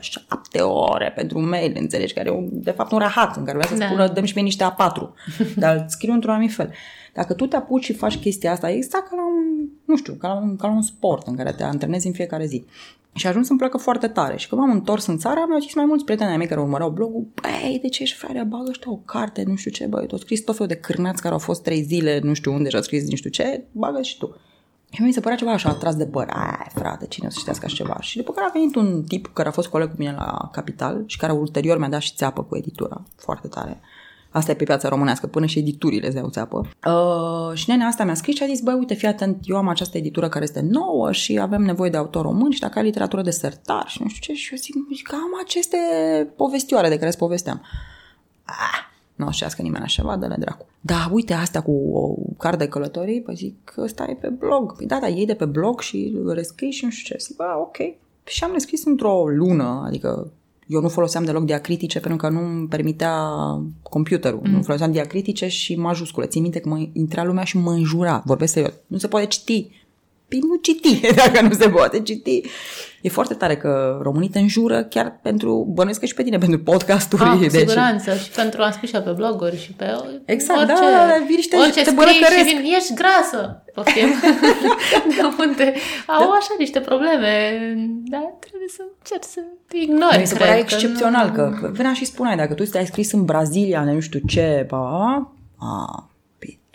șapte 0.00 0.60
ore 0.60 1.12
pentru 1.14 1.38
un 1.38 1.48
mail, 1.48 1.76
înțelegi, 1.78 2.14
care 2.14 2.30
e 2.30 2.48
de 2.50 2.70
fapt 2.70 2.92
un 2.92 2.98
rahat 2.98 3.36
în 3.36 3.44
care 3.44 3.56
vrea 3.56 3.70
să 3.70 3.76
da. 3.76 3.86
spună 3.86 4.08
dăm 4.08 4.24
și 4.24 4.32
mie 4.34 4.44
niște 4.44 4.64
A4, 4.64 5.00
dar 5.56 5.76
îl 5.76 5.84
scriu 5.88 6.12
într-un 6.12 6.32
anumit 6.32 6.52
fel. 6.52 6.72
Dacă 7.14 7.34
tu 7.34 7.46
te 7.46 7.56
apuci 7.56 7.84
și 7.84 7.92
faci 7.92 8.18
chestia 8.18 8.52
asta, 8.52 8.70
e 8.70 8.76
exact 8.76 9.08
ca 9.08 9.16
la 9.16 9.26
un, 9.26 9.68
nu 9.84 9.96
știu, 9.96 10.14
ca 10.14 10.28
la 10.28 10.34
un, 10.34 10.56
ca 10.56 10.66
la 10.66 10.74
un 10.74 10.82
sport 10.82 11.26
în 11.26 11.36
care 11.36 11.52
te 11.52 11.62
antrenezi 11.62 12.06
în 12.06 12.12
fiecare 12.12 12.46
zi. 12.46 12.64
Și 13.14 13.26
a 13.26 13.28
ajuns 13.28 13.46
să-mi 13.46 13.58
placă 13.58 13.76
foarte 13.76 14.08
tare. 14.08 14.36
Și 14.36 14.48
când 14.48 14.60
m-am 14.60 14.70
întors 14.70 15.06
în 15.06 15.18
țară, 15.18 15.44
mi-au 15.48 15.60
zis 15.60 15.74
mai 15.74 15.84
mulți 15.84 16.04
prieteni 16.04 16.30
ai 16.30 16.36
mei 16.36 16.46
care 16.46 16.60
urmăreau 16.60 16.90
blogul, 16.90 17.26
băi, 17.40 17.78
de 17.82 17.88
ce 17.88 18.02
ești 18.02 18.16
frate, 18.16 18.42
bagă 18.48 18.68
ăștia 18.68 18.90
o 18.90 18.96
carte, 18.96 19.42
nu 19.46 19.54
știu 19.54 19.70
ce, 19.70 19.86
băi, 19.86 20.06
tu 20.06 20.16
scris 20.16 20.40
tot 20.40 20.54
felul 20.54 20.68
de 20.68 20.76
cârnați 20.76 21.22
care 21.22 21.34
au 21.34 21.40
fost 21.40 21.62
trei 21.62 21.82
zile, 21.82 22.20
nu 22.22 22.34
știu 22.34 22.52
unde 22.52 22.68
și 22.68 22.76
au 22.76 22.82
scris 22.82 23.08
nu 23.08 23.16
știu 23.16 23.30
ce, 23.30 23.64
bagă 23.72 24.02
și 24.02 24.18
tu. 24.18 24.36
Și 24.90 25.02
mi 25.02 25.12
se 25.12 25.20
părea 25.20 25.36
ceva 25.36 25.52
așa 25.52 25.68
atras 25.68 25.96
de 25.96 26.06
păr. 26.06 26.26
Ai, 26.30 26.70
frate, 26.74 27.06
cine 27.06 27.26
o 27.26 27.30
să 27.30 27.38
știască 27.38 27.64
așa 27.64 27.74
ceva? 27.74 27.96
Și 28.00 28.16
după 28.16 28.32
care 28.32 28.46
a 28.46 28.52
venit 28.52 28.74
un 28.74 29.02
tip 29.02 29.30
care 29.32 29.48
a 29.48 29.52
fost 29.52 29.68
coleg 29.68 29.88
cu 29.88 29.94
mine 29.98 30.12
la 30.12 30.48
Capital 30.52 31.02
și 31.06 31.16
care 31.16 31.32
ulterior 31.32 31.78
mi-a 31.78 31.88
dat 31.88 32.00
și 32.00 32.14
țeapă 32.14 32.42
cu 32.42 32.56
editura. 32.56 33.02
Foarte 33.16 33.48
tare. 33.48 33.80
Asta 34.30 34.50
e 34.50 34.54
pe 34.54 34.64
piața 34.64 34.88
românească, 34.88 35.26
până 35.26 35.46
și 35.46 35.58
editurile 35.58 36.06
îți 36.06 36.16
iau 36.16 36.28
țeapă. 36.28 36.68
Uh, 36.86 37.54
și 37.54 37.70
nenea 37.70 37.86
asta 37.86 38.04
mi-a 38.04 38.14
scris 38.14 38.36
și 38.36 38.42
a 38.42 38.46
zis, 38.46 38.60
băi, 38.60 38.74
uite, 38.74 38.94
fii 38.94 39.08
atent, 39.08 39.38
eu 39.42 39.56
am 39.56 39.68
această 39.68 39.98
editură 39.98 40.28
care 40.28 40.44
este 40.44 40.60
nouă 40.60 41.12
și 41.12 41.38
avem 41.38 41.62
nevoie 41.62 41.90
de 41.90 41.96
autor 41.96 42.22
român 42.22 42.50
și 42.50 42.60
dacă 42.60 42.78
ai 42.78 42.84
literatură 42.84 43.22
de 43.22 43.30
sertar 43.30 43.84
și 43.88 44.02
nu 44.02 44.08
știu 44.08 44.34
ce. 44.34 44.40
Și 44.40 44.52
eu 44.52 44.58
zic, 44.58 45.06
că 45.06 45.14
am 45.14 45.40
aceste 45.44 45.76
povestioare 46.36 46.88
de 46.88 46.94
care 46.94 47.06
îți 47.06 47.18
povesteam. 47.18 47.62
Ah, 48.44 48.88
nu 49.14 49.26
o 49.26 49.30
știască 49.30 49.62
nimeni 49.62 49.84
așa, 49.84 50.16
dă-le 50.16 50.36
dracu. 50.38 50.66
Da, 50.80 51.08
uite, 51.12 51.32
astea 51.32 51.62
cu 51.62 51.72
o 51.92 52.14
card 52.38 52.58
de 52.58 52.68
călătorii, 52.68 53.22
păi 53.22 53.34
zic 53.34 53.54
că 53.64 53.80
ăsta 53.82 54.06
e 54.08 54.14
pe 54.14 54.28
blog. 54.28 54.76
Păi 54.76 54.86
da, 54.86 54.98
da, 55.00 55.08
ei 55.08 55.26
de 55.26 55.34
pe 55.34 55.44
blog 55.44 55.80
și 55.80 56.12
îl 56.16 56.32
rescrii 56.34 56.70
și 56.70 56.84
nu 56.84 56.90
știu 56.90 57.14
ce. 57.14 57.22
Zic, 57.24 57.36
ba, 57.36 57.58
ok. 57.58 57.76
Și 58.24 58.44
am 58.44 58.52
rescris 58.52 58.84
într-o 58.84 59.24
lună, 59.28 59.82
adică 59.86 60.32
eu 60.70 60.80
nu 60.80 60.88
foloseam 60.88 61.24
deloc 61.24 61.44
diacritice 61.44 62.00
pentru 62.00 62.18
că 62.18 62.28
nu 62.28 62.44
îmi 62.44 62.68
permitea 62.68 63.12
computerul. 63.82 64.40
Mm. 64.44 64.50
Nu 64.50 64.62
foloseam 64.62 64.92
diacritice 64.92 65.48
și 65.48 65.74
majuscule. 65.76 66.26
Țin 66.26 66.42
minte 66.42 66.60
că 66.60 66.68
mă 66.68 66.86
intra 66.92 67.24
lumea 67.24 67.44
și 67.44 67.56
mă 67.56 67.70
înjura. 67.70 68.22
Vorbesc 68.24 68.52
serios. 68.52 68.72
Nu 68.86 68.98
se 68.98 69.08
poate 69.08 69.26
citi. 69.26 69.70
Păi 70.28 70.38
nu 70.38 70.56
citi, 70.56 71.00
dacă 71.20 71.46
nu 71.46 71.52
se 71.52 71.68
poate 71.68 72.00
citi. 72.00 72.42
E 73.00 73.08
foarte 73.08 73.34
tare 73.34 73.56
că 73.56 73.98
românii 74.02 74.28
te 74.28 74.38
înjură 74.38 74.84
chiar 74.84 75.18
pentru, 75.22 75.70
bănuiesc 75.74 76.00
că 76.00 76.06
și 76.06 76.14
pe 76.14 76.22
tine, 76.22 76.38
pentru 76.46 76.58
podcasturi. 76.58 77.22
Ah, 77.22 77.30
cu 77.32 77.38
deci... 77.38 77.50
siguranță. 77.50 78.14
Și 78.14 78.30
pentru 78.30 78.62
a 78.62 78.70
scris 78.70 78.90
pe 78.90 79.12
bloguri 79.16 79.58
și 79.60 79.72
pe 79.72 79.84
Exact, 80.24 80.58
orice, 80.58 80.74
da, 80.74 80.90
da, 80.90 81.06
da, 81.06 81.24
vin 81.26 81.40
și 81.40 81.48
te, 81.48 81.56
orice 81.56 81.82
te 81.82 81.90
și 81.90 82.44
vin, 82.44 82.72
ești 82.76 82.94
grasă. 82.94 83.64
Poftim. 83.74 84.08
da, 85.18 85.34
unde 85.38 85.74
au 86.06 86.18
da. 86.18 86.36
așa 86.38 86.54
niște 86.58 86.80
probleme. 86.80 87.32
Da, 88.04 88.36
trebuie 88.40 88.68
să 88.68 88.82
încerci 88.98 89.30
să 89.30 89.40
ignori. 89.72 90.18
Mi 90.18 90.26
se 90.26 90.36
părea 90.36 90.58
excepțional 90.58 91.30
că, 91.30 91.56
că 91.60 91.70
venea 91.72 91.92
și 91.92 92.04
spuneai, 92.04 92.36
dacă 92.36 92.54
tu 92.54 92.64
te-ai 92.64 92.86
scris 92.86 93.12
în 93.12 93.24
Brazilia, 93.24 93.82
nu 93.84 94.00
știu 94.00 94.20
ce, 94.26 94.64
pa, 94.68 95.32
a, 95.58 96.10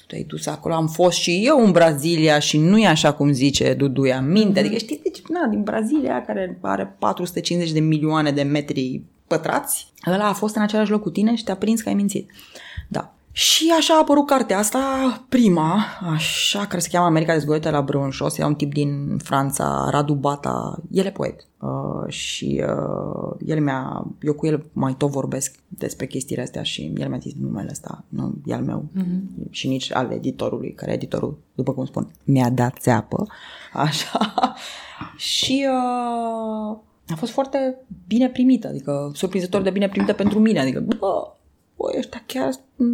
te-ai 0.08 0.24
dus 0.24 0.46
acolo, 0.46 0.74
am 0.74 0.88
fost 0.88 1.18
și 1.18 1.42
eu 1.46 1.66
în 1.66 1.72
Brazilia 1.72 2.40
și 2.40 2.58
nu 2.58 2.78
e 2.78 2.88
așa 2.88 3.14
cum 3.14 3.32
zice 3.32 3.74
Duduia 3.74 4.22
minte. 4.22 4.60
Adică 4.60 4.78
știi, 4.78 5.00
deci, 5.04 5.22
na, 5.30 5.48
din 5.50 5.64
Brazilia, 5.64 6.22
care 6.22 6.58
are 6.62 6.96
450 7.00 7.72
de 7.74 7.80
milioane 7.80 8.32
de 8.32 8.42
metri 8.42 9.02
pătrați, 9.28 9.94
ăla 10.08 10.28
a 10.28 10.34
fost 10.34 10.56
în 10.56 10.62
același 10.62 10.92
loc 10.92 11.02
cu 11.02 11.10
tine 11.10 11.36
și 11.36 11.44
te-a 11.44 11.56
prins 11.56 11.82
că 11.82 11.90
ai 11.90 11.96
mințit. 11.96 12.32
Da. 12.88 13.15
Și 13.38 13.74
așa 13.78 13.94
a 13.94 14.00
apărut 14.00 14.26
cartea 14.26 14.58
asta, 14.58 14.80
prima, 15.30 15.78
așa, 16.14 16.66
care 16.66 16.82
se 16.82 16.90
cheamă 16.92 17.06
America 17.06 17.34
dezgolită 17.34 17.70
la 17.70 17.82
Brunșos, 17.82 18.38
era 18.38 18.48
un 18.48 18.56
tip 18.56 18.74
din 18.74 19.18
Franța, 19.18 19.88
Radu 19.90 20.14
Bata, 20.14 20.80
el 20.92 21.06
e 21.06 21.12
poet. 21.12 21.48
Uh, 21.60 22.14
și 22.14 22.64
uh, 22.68 23.36
el 23.46 23.62
mi-a, 23.62 24.08
eu 24.22 24.34
cu 24.34 24.46
el 24.46 24.66
mai 24.74 24.94
tot 24.94 25.10
vorbesc 25.10 25.56
despre 25.68 26.06
chestiile 26.06 26.42
astea 26.42 26.64
și 26.64 26.94
el 26.98 27.10
mi-a 27.10 27.18
zis 27.18 27.34
numele 27.34 27.68
ăsta, 27.72 28.04
nu 28.10 28.36
e 28.46 28.54
al 28.54 28.64
meu 28.64 28.86
uh-huh. 28.98 29.50
și 29.50 29.68
nici 29.68 29.94
al 29.94 30.12
editorului, 30.12 30.74
care 30.74 30.94
editorul, 30.94 31.38
după 31.56 31.74
cum 31.74 31.86
spun, 31.86 32.12
mi-a 32.24 32.50
dat 32.50 32.78
țeapă, 32.80 33.28
așa. 33.74 34.34
și 35.18 35.68
uh, 35.68 36.78
a 37.08 37.16
fost 37.16 37.32
foarte 37.32 37.78
bine 38.08 38.30
primită, 38.30 38.68
adică 38.68 39.12
surprinzător 39.14 39.62
de 39.62 39.70
bine 39.70 39.90
primită 39.90 40.14
pentru 40.14 40.40
mine, 40.40 40.60
adică, 40.60 40.80
bă, 40.80 41.34
băi, 41.78 41.94
ăștia 41.98 42.24
chiar 42.26 42.54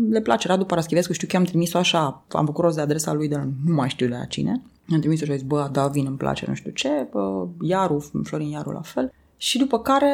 le 0.10 0.22
place. 0.22 0.48
Radu 0.48 0.66
Paraschivescu, 0.66 1.14
știu 1.14 1.28
că 1.28 1.38
am 1.38 1.44
trimis-o 1.44 1.78
așa, 1.78 2.24
am 2.28 2.46
făcut 2.46 2.64
rost 2.64 2.76
de 2.76 2.82
adresa 2.82 3.14
lui, 3.14 3.28
dar 3.28 3.48
nu 3.66 3.74
mai 3.74 3.90
știu 3.90 4.08
de 4.08 4.16
la 4.16 4.26
cine. 4.26 4.62
Am 4.92 5.00
trimis-o 5.00 5.26
și 5.26 5.32
a 5.32 5.36
zis, 5.36 5.44
bă, 5.44 5.70
da, 5.72 5.88
vin, 5.88 6.06
îmi 6.06 6.18
place, 6.18 6.46
nu 6.48 6.54
știu 6.54 6.72
ce, 6.72 7.08
bă, 7.12 7.48
Iaru, 7.62 8.12
Florin 8.24 8.50
Iaru 8.50 8.72
la 8.72 8.82
fel. 8.82 9.12
Și 9.38 9.58
după 9.58 9.80
care 9.80 10.14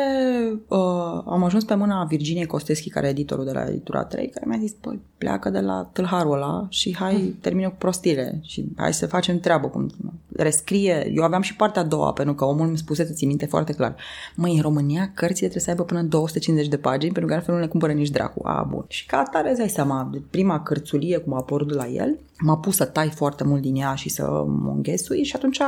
uh, 0.68 1.22
am 1.26 1.44
ajuns 1.44 1.64
pe 1.64 1.76
mâna 1.76 2.04
Virginiei 2.04 2.46
Costeschi, 2.46 2.90
care 2.90 3.08
e 3.08 3.10
editorul 3.10 3.46
de 3.46 3.52
la 3.52 3.68
Editura 3.68 4.04
3, 4.04 4.30
care 4.30 4.46
mi-a 4.48 4.58
zis, 4.60 4.72
păi, 4.72 5.00
pleacă 5.18 5.50
de 5.50 5.60
la 5.60 5.90
tâlharul 5.94 6.34
ăla 6.34 6.66
și 6.70 6.96
hai, 6.96 7.16
mm. 7.16 7.38
termină 7.42 7.70
cu 7.70 7.76
prostile 7.78 8.40
și 8.44 8.66
hai 8.76 8.94
să 8.94 9.08
facem 9.08 9.40
treabă. 9.40 9.68
Cum 9.68 9.90
rescrie. 10.38 11.12
Eu 11.16 11.24
aveam 11.24 11.42
și 11.42 11.56
partea 11.56 11.82
a 11.82 11.86
doua, 11.86 12.14
pentru 12.14 12.34
că 12.34 12.46
omul 12.46 12.68
mi 12.68 12.78
spuse, 12.78 13.04
ți 13.04 13.26
minte 13.26 13.46
foarte 13.46 13.74
clar, 13.74 13.96
măi, 14.36 14.56
în 14.56 14.62
România 14.62 15.12
cărțile 15.14 15.48
trebuie 15.48 15.62
să 15.62 15.70
aibă 15.70 15.84
până 15.84 16.02
250 16.02 16.70
de 16.70 16.78
pagini, 16.78 17.12
pentru 17.12 17.30
că 17.30 17.36
altfel 17.38 17.54
nu 17.54 17.60
le 17.60 17.68
cumpără 17.68 17.92
nici 17.92 18.10
dracu. 18.10 18.42
A, 18.44 18.68
bun. 18.70 18.86
Și 18.88 19.06
ca 19.06 19.18
atare, 19.18 19.50
îți 19.50 19.60
dai 19.60 19.70
seama, 19.70 20.10
prima 20.30 20.64
cărțulie, 20.64 21.18
cum 21.18 21.34
a 21.34 21.38
apărut 21.38 21.74
la 21.74 21.88
el, 21.88 22.20
m-a 22.40 22.58
pus 22.58 22.76
să 22.76 22.86
tai 22.86 23.10
foarte 23.10 23.44
mult 23.44 23.62
din 23.62 23.76
ea 23.76 23.96
și 23.96 24.10
să 24.10 24.44
mă 24.48 24.72
înghesui 24.76 25.24
și 25.24 25.36
atunci 25.36 25.60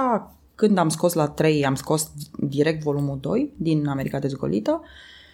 când 0.56 0.78
am 0.78 0.90
scos 0.90 1.14
la 1.14 1.28
3, 1.28 1.66
am 1.66 1.76
scos 1.76 2.12
direct 2.40 2.84
volumul 2.84 3.18
2 3.22 3.54
din 3.58 3.88
America 3.88 4.20
Dezgolită 4.20 4.82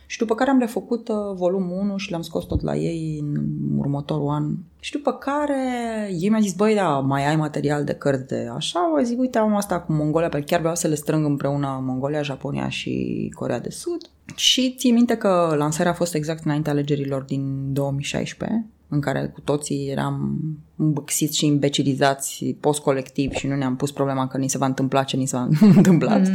și 0.06 0.18
după 0.18 0.36
care 0.36 0.50
am 0.50 0.60
refăcut 0.60 1.08
uh, 1.08 1.16
volumul 1.36 1.78
1 1.80 1.98
și 1.98 2.12
l-am 2.12 2.22
scos 2.22 2.46
tot 2.46 2.62
la 2.62 2.76
ei 2.76 3.20
în 3.22 3.36
următorul 3.78 4.30
an. 4.30 4.52
Și 4.80 4.92
după 4.92 5.14
care 5.14 5.60
ei 6.20 6.30
mi-a 6.30 6.40
zis, 6.40 6.54
băi, 6.54 6.76
da, 6.76 7.00
mai 7.00 7.28
ai 7.28 7.36
material 7.36 7.84
de 7.84 7.94
cărți 7.94 8.28
de 8.28 8.50
așa? 8.56 8.94
O 9.00 9.02
zic, 9.02 9.20
uite, 9.20 9.38
am 9.38 9.56
asta 9.56 9.80
cu 9.80 9.94
Mongolia, 9.94 10.30
pentru 10.30 10.40
că 10.40 10.46
chiar 10.46 10.60
vreau 10.60 10.76
să 10.76 10.88
le 10.88 10.96
strâng 10.96 11.26
împreună 11.26 11.84
Mongolia, 11.86 12.22
Japonia 12.22 12.70
și 12.70 13.32
Corea 13.36 13.60
de 13.60 13.70
Sud. 13.70 14.10
Și 14.36 14.76
ții 14.78 14.92
minte 14.92 15.16
că 15.16 15.54
lansarea 15.58 15.92
a 15.92 15.96
fost 15.96 16.14
exact 16.14 16.46
înainte 16.46 16.70
alegerilor 16.70 17.22
din 17.22 17.74
2016 17.74 18.66
în 18.88 19.00
care 19.00 19.32
cu 19.34 19.42
toții 19.42 19.88
eram 19.90 20.40
îmbăxiți 20.76 21.38
și 21.38 21.46
imbecilizați 21.46 22.56
post-colectiv 22.60 23.32
și 23.32 23.48
nu 23.48 23.56
ne-am 23.56 23.76
pus 23.76 23.92
problema 23.92 24.28
că 24.28 24.38
ni 24.38 24.50
se 24.50 24.58
va 24.58 24.66
întâmpla 24.66 25.04
ce 25.04 25.18
ni 25.18 25.26
s-a 25.26 25.50
întâmplat. 25.76 26.28
Mm. 26.28 26.34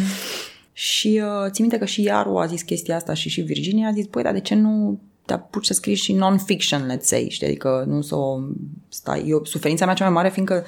Și 0.73 1.23
uh, 1.23 1.51
țin 1.51 1.65
minte 1.65 1.79
că 1.79 1.85
și 1.85 2.03
Iaru 2.03 2.39
a 2.39 2.47
zis 2.47 2.63
chestia 2.63 2.97
asta 2.97 3.15
și 3.15 3.29
și 3.29 3.41
Virginia 3.41 3.89
a 3.89 3.93
zis, 3.93 4.07
păi, 4.07 4.23
dar 4.23 4.33
de 4.33 4.41
ce 4.41 4.55
nu 4.55 5.01
te 5.31 5.37
apuci 5.37 5.67
să 5.67 5.73
scrii 5.73 5.95
și 5.95 6.13
non-fiction, 6.13 6.91
let's 6.91 7.01
say, 7.01 7.27
știi? 7.31 7.47
Adică 7.47 7.85
nu 7.87 8.01
să 8.01 8.15
o 8.17 8.39
stai... 8.89 9.25
Eu, 9.27 9.45
suferința 9.45 9.85
mea 9.85 9.95
cea 9.95 10.05
mai 10.05 10.13
mare 10.13 10.31
fiindcă 10.31 10.65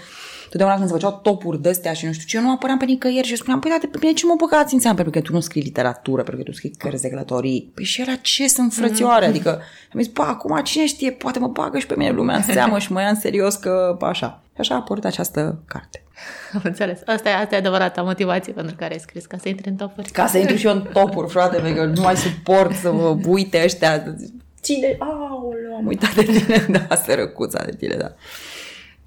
totdeauna 0.51 0.77
când 0.77 0.89
se 0.89 0.95
făceau 0.95 1.21
topuri 1.23 1.63
de 1.63 1.69
astea 1.69 1.93
și 1.93 2.07
nu 2.07 2.13
știu 2.13 2.27
ce, 2.27 2.37
eu 2.37 2.43
nu 2.43 2.53
apăream 2.53 2.79
pe 2.79 2.85
nicăieri 2.85 3.25
și 3.25 3.31
eu 3.31 3.37
spuneam, 3.37 3.61
păi 3.61 3.71
da, 3.71 3.89
pe 3.91 3.99
mine 4.01 4.13
ce 4.13 4.27
mă 4.27 4.35
băgați 4.39 4.75
în 4.75 4.81
seamă? 4.81 4.97
Pentru 4.97 5.21
că 5.21 5.27
tu 5.27 5.33
nu 5.33 5.41
scrii 5.41 5.63
literatură, 5.63 6.23
pentru 6.23 6.43
că 6.43 6.51
tu 6.51 6.57
scrii 6.57 6.71
cărți 6.71 7.03
de 7.03 7.09
călătorii. 7.09 7.71
Păi 7.75 7.85
și 7.85 8.01
era 8.01 8.15
ce 8.15 8.49
sunt 8.49 8.73
frățioare? 8.73 9.25
Mm-hmm. 9.25 9.29
Adică 9.29 9.61
am 9.93 10.01
zis, 10.01 10.09
pa, 10.09 10.27
acum 10.29 10.61
cine 10.65 10.87
știe, 10.87 11.11
poate 11.11 11.39
mă 11.39 11.49
bagă 11.49 11.79
și 11.79 11.87
pe 11.87 11.95
mine 11.97 12.11
lumea 12.11 12.37
în 12.37 12.43
seamă 12.43 12.79
și 12.79 12.93
mă 12.93 13.01
ia 13.01 13.09
în 13.09 13.21
serios 13.21 13.55
că 13.55 13.97
așa. 14.01 14.43
Și 14.55 14.61
așa 14.61 14.75
a 14.75 14.79
apărut 14.79 15.05
această 15.05 15.63
carte. 15.67 16.02
Am 16.55 16.61
înțeles. 16.65 17.01
Asta 17.07 17.29
e, 17.29 17.35
asta 17.35 17.55
e 17.55 17.59
adevărata 17.59 18.03
motivație 18.03 18.53
pentru 18.53 18.75
care 18.79 18.93
ai 18.93 19.01
scris, 19.01 19.27
ca 19.27 19.37
să 19.37 19.49
intri 19.49 19.69
în 19.69 19.77
topuri. 19.77 20.11
Ca 20.11 20.27
să 20.27 20.39
intru 20.39 20.57
și 20.57 20.67
eu 20.67 20.73
în 20.73 20.87
topuri, 20.93 21.31
frate, 21.31 21.57
pentru 21.57 21.83
că 21.83 21.85
nu 21.85 22.01
mai 22.01 22.17
suport 22.17 22.75
să 22.75 22.93
mă 22.93 23.19
uite 23.27 23.61
ăștia. 23.65 24.17
Cine? 24.63 24.97
Aoleu, 24.99 25.75
am 25.77 25.87
uitat 25.87 26.15
de 26.15 26.23
tine. 26.23 26.67
Da, 26.89 26.97
sărăcuța 26.97 27.65
de 27.65 27.77
tine, 27.77 27.95
da. 27.95 28.13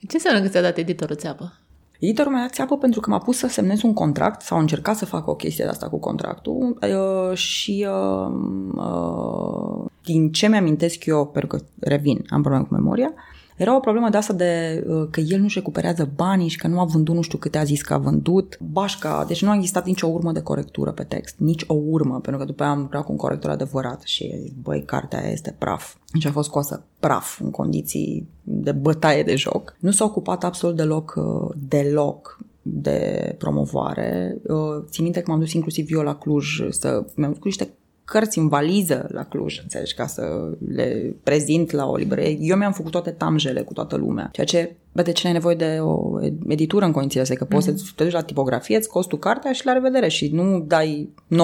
Ce 0.07 0.13
înseamnă 0.13 0.41
că 0.41 0.47
ți-a 0.47 0.61
dat 0.61 0.77
editorul 0.77 1.15
țeapă? 1.15 1.53
Editorul 1.99 2.31
mi-a 2.31 2.41
dat 2.41 2.53
țeapă 2.53 2.77
pentru 2.77 2.99
că 2.99 3.09
m-a 3.09 3.17
pus 3.17 3.37
să 3.37 3.47
semnez 3.47 3.81
un 3.81 3.93
contract 3.93 4.41
sau 4.41 4.57
a 4.57 4.59
încercat 4.59 4.95
să 4.95 5.05
facă 5.05 5.29
o 5.29 5.35
chestie 5.35 5.63
de 5.63 5.69
asta 5.69 5.89
cu 5.89 5.99
contractul 5.99 6.77
uh, 6.81 7.37
și 7.37 7.87
uh, 7.89 8.31
uh, 8.75 9.85
din 10.03 10.31
ce 10.31 10.47
mi-amintesc 10.47 11.05
eu, 11.05 11.25
pentru 11.25 11.57
că 11.57 11.63
revin, 11.79 12.25
am 12.29 12.41
probleme 12.41 12.65
cu 12.67 12.73
memoria, 12.73 13.13
era 13.55 13.75
o 13.75 13.79
problemă 13.79 14.09
de 14.09 14.17
asta 14.17 14.33
de 14.33 14.83
uh, 14.87 15.07
că 15.11 15.19
el 15.19 15.39
nu-și 15.39 15.57
recuperează 15.57 16.09
banii 16.15 16.47
și 16.47 16.57
că 16.57 16.67
nu 16.67 16.79
a 16.79 16.83
vândut 16.83 17.15
nu 17.15 17.21
știu 17.21 17.37
câte 17.37 17.57
a 17.57 17.63
zis 17.63 17.81
că 17.81 17.93
a 17.93 17.97
vândut. 17.97 18.57
Bașca, 18.71 19.25
deci 19.27 19.41
nu 19.41 19.49
a 19.49 19.55
existat 19.55 19.85
nicio 19.85 20.07
urmă 20.07 20.31
de 20.31 20.41
corectură 20.41 20.91
pe 20.91 21.03
text, 21.03 21.35
nici 21.37 21.63
o 21.67 21.73
urmă, 21.73 22.19
pentru 22.19 22.37
că 22.37 22.45
după 22.45 22.63
aia 22.63 22.71
am 22.71 22.79
lucrat 22.79 23.03
cu 23.03 23.11
un 23.11 23.17
corector 23.17 23.49
adevărat 23.49 24.01
și 24.01 24.53
băi, 24.61 24.83
cartea 24.83 25.19
aia 25.19 25.31
este 25.31 25.55
praf. 25.57 25.95
Deci 26.11 26.25
a 26.25 26.31
fost 26.31 26.47
scoasă 26.47 26.83
praf 26.99 27.39
în 27.39 27.51
condiții 27.51 28.27
de 28.43 28.71
bătaie 28.71 29.23
de 29.23 29.35
joc. 29.35 29.75
Nu 29.79 29.91
s-a 29.91 30.05
ocupat 30.05 30.43
absolut 30.43 30.75
deloc, 30.75 31.13
uh, 31.17 31.55
deloc 31.69 32.39
de 32.61 33.35
promovare. 33.37 34.37
Uh, 34.47 34.83
țin 34.89 35.03
minte 35.03 35.21
că 35.21 35.31
m-am 35.31 35.39
dus 35.39 35.53
inclusiv 35.53 35.87
eu 35.91 36.01
la 36.01 36.15
Cluj 36.15 36.61
să 36.69 37.05
mi-am 37.15 37.33
cu 37.33 37.39
niște 37.43 37.69
cărți 38.05 38.37
în 38.37 38.47
valiză 38.47 39.07
la 39.11 39.23
Cluj, 39.23 39.59
înțelegi, 39.61 39.93
ca 39.93 40.07
să 40.07 40.51
le 40.67 41.15
prezint 41.23 41.71
la 41.71 41.85
o 41.85 41.95
librărie. 41.95 42.37
Eu 42.39 42.57
mi-am 42.57 42.71
făcut 42.71 42.91
toate 42.91 43.11
tamjele 43.11 43.61
cu 43.61 43.73
toată 43.73 43.95
lumea, 43.95 44.29
ceea 44.31 44.45
ce 44.45 44.75
Bă, 44.95 45.01
de 45.01 45.11
ce 45.11 45.27
ai 45.27 45.33
nevoie 45.33 45.55
de 45.55 45.77
o 45.79 46.19
editură 46.47 46.85
în 46.85 46.91
condițiile 46.91 47.21
astea? 47.21 47.37
Că 47.37 47.45
poți 47.45 47.71
mm-hmm. 47.71 47.75
să 47.75 47.91
te 47.95 48.03
duci 48.03 48.13
la 48.13 48.21
tipografie, 48.21 48.77
îți 48.77 48.89
costi 48.89 49.09
tu 49.09 49.17
cartea 49.17 49.51
și 49.51 49.65
la 49.65 49.73
revedere 49.73 50.07
și 50.07 50.29
nu 50.33 50.59
dai 50.59 51.09
90% 51.15 51.35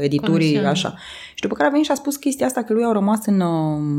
editurii 0.00 0.18
Comisiune. 0.18 0.66
așa. 0.66 0.94
Și 1.40 1.46
după 1.46 1.58
care 1.58 1.68
a 1.68 1.72
venit 1.72 1.86
și 1.86 1.92
a 1.92 2.02
spus 2.02 2.16
chestia 2.16 2.46
asta 2.46 2.62
că 2.62 2.72
lui 2.72 2.84
au 2.84 2.92
rămas, 2.92 3.26
în, 3.26 3.40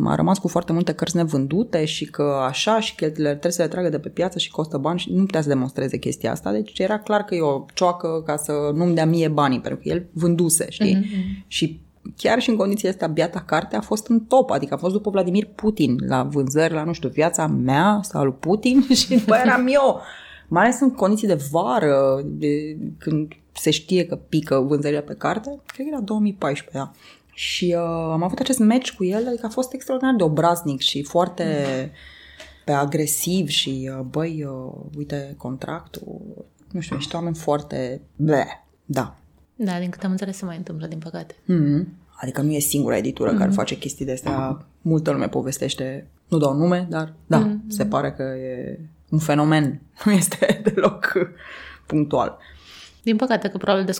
a 0.06 0.15
rămas 0.15 0.38
cu 0.38 0.47
foarte 0.47 0.73
multe 0.73 0.93
cărți 0.93 1.15
nevândute 1.15 1.86
și 1.86 2.06
că 2.06 2.45
așa 2.47 2.80
și 2.80 2.95
că 2.95 3.06
le, 3.06 3.30
trebuie 3.30 3.51
să 3.51 3.62
le 3.62 3.67
tragă 3.67 3.89
de 3.89 3.99
pe 3.99 4.10
piață 4.10 4.39
și 4.39 4.51
costă 4.51 4.77
bani 4.77 4.99
și 4.99 5.12
nu 5.12 5.23
putea 5.23 5.41
să 5.41 5.47
demonstreze 5.47 5.97
chestia 5.97 6.32
asta. 6.32 6.51
Deci 6.51 6.80
era 6.80 6.99
clar 6.99 7.23
că 7.23 7.36
e 7.36 7.41
o 7.41 7.65
cioacă 7.73 8.23
ca 8.25 8.38
să 8.38 8.71
nu-mi 8.73 8.95
dea 8.95 9.06
mie 9.06 9.27
banii, 9.27 9.60
pentru 9.60 9.80
că 9.80 9.89
el 9.89 10.06
vânduse, 10.13 10.65
știi? 10.69 10.95
Mm-hmm. 10.95 11.47
Și 11.47 11.82
chiar 12.15 12.39
și 12.39 12.49
în 12.49 12.56
condițiile 12.56 12.89
astea, 12.89 13.08
biata 13.08 13.43
carte 13.47 13.75
a 13.75 13.82
fost 13.82 14.08
în 14.08 14.19
top, 14.19 14.49
adică 14.49 14.73
a 14.73 14.77
fost 14.77 14.93
după 14.93 15.10
Vladimir 15.10 15.45
Putin 15.56 15.97
la 16.08 16.23
vânzări, 16.23 16.73
la, 16.73 16.84
nu 16.84 16.93
știu, 16.93 17.10
viața 17.10 17.47
mea 17.47 17.99
sau 18.01 18.23
lui 18.23 18.36
Putin 18.39 18.82
și 18.99 19.10
după 19.10 19.36
eram 19.36 19.67
eu. 19.67 20.01
Mai 20.47 20.63
ales 20.63 20.80
în 20.80 20.91
condiții 20.91 21.27
de 21.27 21.39
vară, 21.51 22.21
de, 22.25 22.77
când 22.97 23.34
se 23.51 23.71
știe 23.71 24.06
că 24.06 24.15
pică 24.15 24.65
vânzările 24.67 25.01
pe 25.01 25.13
carte, 25.13 25.60
cred 25.65 25.86
că 25.86 25.91
era 25.91 26.01
2014, 26.01 26.77
da. 26.77 26.91
Și 27.41 27.75
uh, 27.77 28.12
am 28.12 28.23
avut 28.23 28.39
acest 28.39 28.60
match 28.60 28.89
cu 28.89 29.04
el, 29.04 29.27
adică 29.27 29.45
a 29.45 29.49
fost 29.49 29.73
extraordinar 29.73 30.15
de 30.15 30.23
obraznic 30.23 30.80
și 30.80 31.04
foarte 31.04 31.45
pe 32.65 32.71
agresiv 32.71 33.47
și, 33.47 33.91
uh, 33.97 33.99
băi, 33.99 34.43
uh, 34.43 34.73
uite 34.97 35.34
contractul, 35.38 36.45
nu 36.71 36.80
știu, 36.80 36.95
niște 36.95 37.15
oameni 37.15 37.36
foarte... 37.36 38.01
Bleh, 38.15 38.49
da, 38.86 39.15
da, 39.56 39.80
din 39.80 39.89
câte 39.89 40.06
am 40.06 40.12
înțeles 40.12 40.38
se 40.38 40.45
mai 40.45 40.58
întâmplă, 40.58 40.88
din 40.88 40.97
păcate. 40.97 41.34
Mm-hmm. 41.34 41.86
Adică 42.21 42.41
nu 42.41 42.51
e 42.51 42.60
singura 42.60 42.97
editură 42.97 43.34
mm-hmm. 43.34 43.38
care 43.38 43.51
face 43.51 43.77
chestii 43.77 44.06
de 44.06 44.12
astea. 44.12 44.65
Multă 44.82 45.12
lume 45.12 45.27
povestește, 45.27 46.08
nu 46.27 46.38
dau 46.38 46.54
nume, 46.54 46.88
dar 46.89 47.13
da, 47.27 47.47
mm-hmm. 47.47 47.67
se 47.67 47.86
pare 47.86 48.12
că 48.12 48.23
e 48.23 48.80
un 49.10 49.19
fenomen. 49.19 49.82
Nu 50.06 50.12
este 50.12 50.62
deloc 50.63 51.13
punctual. 51.86 52.38
Din 53.01 53.15
păcate 53.15 53.47
că 53.47 53.57
probabil 53.57 53.95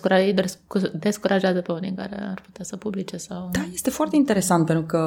descurajează 0.94 1.62
pe 1.62 1.72
unii 1.72 1.94
care 1.96 2.22
ar 2.22 2.42
putea 2.46 2.64
să 2.64 2.78
publice 2.78 3.18
sau... 3.18 3.50
Da, 3.52 3.66
este 3.74 3.90
foarte 3.90 4.16
interesant 4.16 4.66
pentru 4.66 4.86
că 4.86 5.00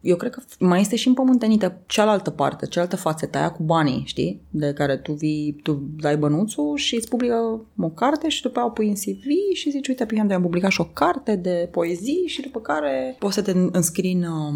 eu 0.00 0.16
cred 0.16 0.32
că 0.32 0.42
mai 0.58 0.80
este 0.80 0.96
și 0.96 1.08
împământenită 1.08 1.80
cealaltă 1.86 2.30
parte, 2.30 2.66
cealaltă 2.66 2.96
fațetă 2.96 3.38
aia 3.38 3.50
cu 3.50 3.62
banii, 3.62 4.02
știi? 4.06 4.40
De 4.50 4.72
care 4.72 4.96
tu 4.96 5.12
vii, 5.12 5.60
tu 5.62 5.82
dai 6.00 6.16
bănuțul 6.16 6.76
și 6.76 6.94
îți 6.94 7.08
publică 7.08 7.60
o 7.78 7.88
carte 7.88 8.28
și 8.28 8.42
după 8.42 8.58
aia 8.58 8.68
o 8.68 8.70
pui 8.70 8.88
în 8.88 8.94
CV 8.94 9.54
și 9.54 9.70
zici, 9.70 9.88
uite, 9.88 10.04
pe 10.04 10.20
am 10.20 10.42
publicat 10.42 10.70
și 10.70 10.80
o 10.80 10.84
carte 10.84 11.36
de 11.36 11.68
poezii 11.70 12.24
și 12.26 12.40
după 12.40 12.60
care 12.60 13.16
poți 13.18 13.34
să 13.34 13.42
te 13.42 13.52
înscrii 13.72 14.12
în 14.12 14.22
um, 14.22 14.54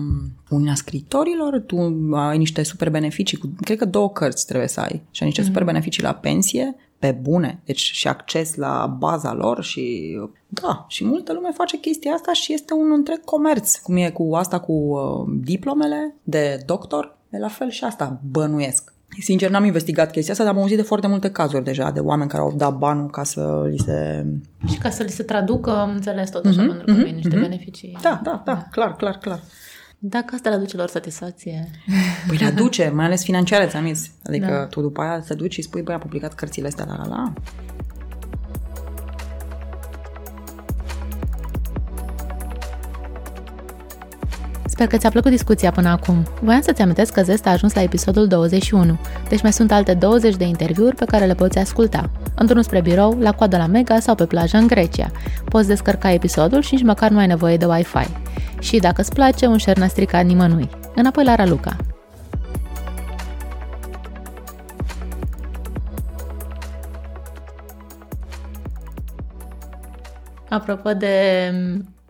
Uniunea 0.50 0.74
Scritorilor, 0.74 1.60
tu 1.60 1.76
ai 2.12 2.38
niște 2.38 2.62
super 2.62 2.90
beneficii, 2.90 3.38
cu, 3.38 3.54
cred 3.60 3.78
că 3.78 3.84
două 3.84 4.10
cărți 4.10 4.46
trebuie 4.46 4.68
să 4.68 4.80
ai 4.80 5.02
și 5.10 5.22
ai 5.22 5.28
niște 5.28 5.42
mm-hmm. 5.42 5.46
super 5.46 5.64
beneficii 5.64 6.02
la 6.02 6.14
pensie 6.14 6.76
pe 7.04 7.18
bune, 7.20 7.60
deci 7.64 7.90
și 7.92 8.08
acces 8.08 8.54
la 8.54 8.96
baza 8.98 9.32
lor 9.32 9.62
și 9.62 10.16
da, 10.48 10.84
și 10.88 11.04
multă 11.04 11.32
lume 11.32 11.50
face 11.54 11.78
chestia 11.78 12.12
asta 12.12 12.32
și 12.32 12.52
este 12.52 12.74
un 12.74 12.92
întreg 12.92 13.24
comerț, 13.24 13.76
cum 13.76 13.96
e 13.96 14.10
cu 14.10 14.34
asta 14.34 14.60
cu 14.60 14.72
uh, 14.72 15.34
diplomele 15.44 16.14
de 16.22 16.62
doctor, 16.66 17.16
e 17.30 17.38
la 17.38 17.48
fel 17.48 17.70
și 17.70 17.84
asta 17.84 18.20
bănuiesc. 18.30 18.92
Sincer, 19.20 19.50
n-am 19.50 19.64
investigat 19.64 20.10
chestia 20.10 20.32
asta, 20.32 20.44
dar 20.44 20.54
am 20.54 20.60
auzit 20.60 20.76
de 20.76 20.82
foarte 20.82 21.06
multe 21.06 21.30
cazuri 21.30 21.64
deja 21.64 21.90
de 21.90 22.00
oameni 22.00 22.30
care 22.30 22.42
au 22.42 22.52
dat 22.56 22.76
banul 22.76 23.10
ca 23.10 23.24
să 23.24 23.66
li 23.70 23.78
se... 23.78 24.26
Și 24.66 24.78
ca 24.78 24.90
să 24.90 25.02
li 25.02 25.10
se 25.10 25.22
traducă, 25.22 25.70
am 25.70 25.90
înțeles 25.90 26.30
tot 26.30 26.44
așa, 26.44 26.62
mm-hmm, 26.62 26.66
pentru 26.66 26.84
că 26.84 26.92
mm-hmm, 26.92 27.14
niște 27.14 27.36
mm-hmm. 27.36 27.40
beneficii. 27.40 27.98
Da, 28.02 28.20
da, 28.22 28.42
da, 28.44 28.52
da, 28.54 28.66
clar, 28.70 28.96
clar, 28.96 29.18
clar. 29.18 29.40
Dacă 30.06 30.34
asta 30.34 30.48
le 30.48 30.54
aduce 30.54 30.76
lor 30.76 30.88
satisfacție. 30.88 31.70
Păi 32.28 32.36
le 32.36 32.44
aduce, 32.44 32.88
mai 32.88 33.04
ales 33.04 33.22
financiare, 33.24 33.66
ți-am 33.66 33.86
zis. 33.86 34.10
Adică 34.24 34.46
da. 34.46 34.66
tu 34.66 34.80
după 34.80 35.00
aia 35.00 35.18
te 35.18 35.34
duci 35.34 35.52
și 35.52 35.62
spui, 35.62 35.82
băi, 35.82 35.94
am 35.94 36.00
publicat 36.00 36.34
cărțile 36.34 36.66
astea, 36.66 36.84
la 36.84 36.96
la 36.96 37.06
la. 37.06 37.32
Sper 44.74 44.86
că 44.86 44.96
ți-a 44.96 45.10
plăcut 45.10 45.30
discuția 45.30 45.70
până 45.70 45.88
acum. 45.88 46.26
Voiam 46.40 46.60
să-ți 46.60 46.82
amintesc 46.82 47.12
că 47.12 47.22
Zest 47.22 47.46
a 47.46 47.50
ajuns 47.50 47.74
la 47.74 47.82
episodul 47.82 48.26
21, 48.26 48.98
deci 49.28 49.42
mai 49.42 49.52
sunt 49.52 49.72
alte 49.72 49.94
20 49.94 50.36
de 50.36 50.44
interviuri 50.44 50.96
pe 50.96 51.04
care 51.04 51.24
le 51.24 51.34
poți 51.34 51.58
asculta. 51.58 52.10
Într-unul 52.34 52.62
spre 52.62 52.80
birou, 52.80 53.18
la 53.20 53.32
coadă 53.32 53.56
la 53.56 53.66
Mega 53.66 54.00
sau 54.00 54.14
pe 54.14 54.26
plajă 54.26 54.56
în 54.56 54.66
Grecia. 54.66 55.10
Poți 55.44 55.68
descărca 55.68 56.12
episodul 56.12 56.62
și 56.62 56.74
nici 56.74 56.84
măcar 56.84 57.10
nu 57.10 57.18
ai 57.18 57.26
nevoie 57.26 57.56
de 57.56 57.64
Wi-Fi. 57.64 58.06
Și 58.58 58.78
dacă 58.78 59.00
îți 59.00 59.12
place, 59.12 59.46
un 59.46 59.58
share 59.58 59.80
n-a 59.80 59.86
stricat 59.86 60.24
nimănui. 60.24 60.70
Înapoi 60.94 61.24
la 61.24 61.34
Raluca. 61.34 61.76
Apropo 70.48 70.92
de 70.92 71.50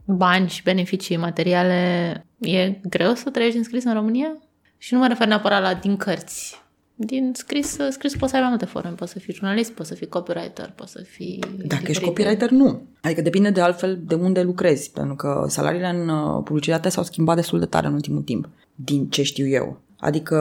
bani 0.04 0.48
și 0.48 0.62
beneficii 0.62 1.16
materiale, 1.16 2.26
e 2.38 2.70
greu 2.88 3.14
să 3.14 3.30
trăiești 3.30 3.56
din 3.56 3.66
scris 3.66 3.84
în 3.84 3.94
România? 3.94 4.36
Și 4.78 4.94
nu 4.94 5.00
mă 5.00 5.06
refer 5.06 5.26
neapărat 5.26 5.62
la 5.62 5.74
din 5.74 5.96
cărți. 5.96 6.62
Din 6.94 7.32
scris, 7.34 7.76
scris 7.90 8.16
poți 8.16 8.30
să 8.30 8.36
ai 8.36 8.42
mai 8.42 8.50
multe 8.50 8.64
forme. 8.64 8.90
Poți 8.90 9.12
să 9.12 9.18
fii 9.18 9.34
jurnalist, 9.34 9.72
poți 9.72 9.88
să 9.88 9.94
fii 9.94 10.08
copywriter, 10.08 10.72
poți 10.74 10.92
să 10.92 11.02
fii... 11.08 11.38
Dacă 11.40 11.56
diferite. 11.58 11.90
ești 11.90 12.04
copywriter, 12.04 12.50
nu. 12.50 12.82
Adică 13.00 13.20
depinde 13.20 13.50
de 13.50 13.60
altfel 13.60 14.00
de 14.06 14.14
unde 14.14 14.42
lucrezi, 14.42 14.90
pentru 14.90 15.14
că 15.14 15.44
salariile 15.48 15.88
în 15.88 16.08
uh, 16.08 16.42
publicitate 16.44 16.88
s-au 16.88 17.02
schimbat 17.02 17.36
destul 17.36 17.58
de 17.58 17.64
tare 17.64 17.86
în 17.86 17.92
ultimul 17.92 18.22
timp, 18.22 18.48
din 18.74 19.08
ce 19.08 19.22
știu 19.22 19.46
eu. 19.46 19.80
Adică 19.98 20.36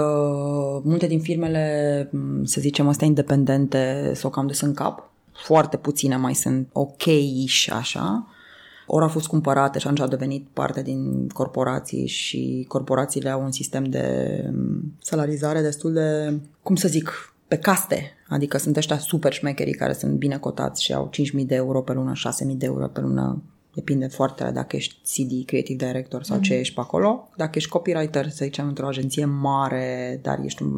multe 0.84 1.08
din 1.08 1.19
firmele, 1.19 2.10
m, 2.12 2.43
să 2.43 2.62
zicem, 2.62 2.88
astea 2.88 3.08
independente 3.08 4.12
sau 4.13 4.30
cam 4.30 4.47
de 4.47 4.54
sunt 4.54 4.76
cap, 4.76 5.12
foarte 5.32 5.78
puține 5.78 6.15
mai 6.15 6.34
sunt 6.34 6.67
ok-ish 6.71 7.67
așa, 7.71 8.28
ori 8.94 9.04
au 9.04 9.10
fost 9.10 9.28
cumpărate 9.28 9.80
și 9.80 9.86
atunci 9.86 10.02
au 10.02 10.08
devenit 10.08 10.48
parte 10.54 10.82
din 10.82 11.28
corporații 11.28 12.08
și 12.08 12.66
corporațiile 12.68 13.30
au 13.30 13.44
un 13.44 13.52
sistem 13.52 13.84
de 13.84 14.36
m, 14.52 14.94
salarizare 15.02 15.62
destul 15.62 15.94
de, 15.94 16.40
cum 16.64 16.76
să 16.76 16.88
zic, 16.88 17.34
pe 17.48 17.58
caste. 17.58 18.12
Adică 18.30 18.58
sunt 18.58 18.78
ăștia 18.78 18.98
super 18.98 19.34
șmecherii 19.34 19.74
care 19.74 19.94
sunt 19.94 20.14
bine 20.14 20.38
cotați 20.38 20.84
și 20.84 20.94
au 20.94 21.10
5.000 21.40 21.46
de 21.46 21.56
euro 21.56 21.82
pe 21.82 21.94
lună, 21.94 22.12
6.000 22.52 22.58
de 22.58 22.66
euro 22.66 22.88
pe 22.88 23.02
lună. 23.02 23.42
Depinde 23.74 24.08
foarte 24.08 24.42
tare 24.42 24.54
dacă 24.54 24.76
ești 24.76 24.96
CD, 25.04 25.46
creative 25.46 25.86
director 25.86 26.24
sau 26.24 26.40
ce 26.40 26.54
ești 26.54 26.74
pe 26.74 26.80
acolo. 26.80 27.30
Dacă 27.38 27.52
ești 27.54 27.70
copywriter, 27.70 28.30
să 28.30 28.44
zicem, 28.44 28.68
într-o 28.68 28.88
agenție 28.88 29.26
mare, 29.26 30.20
dar 30.22 30.40
ești 30.44 30.64
un 30.64 30.72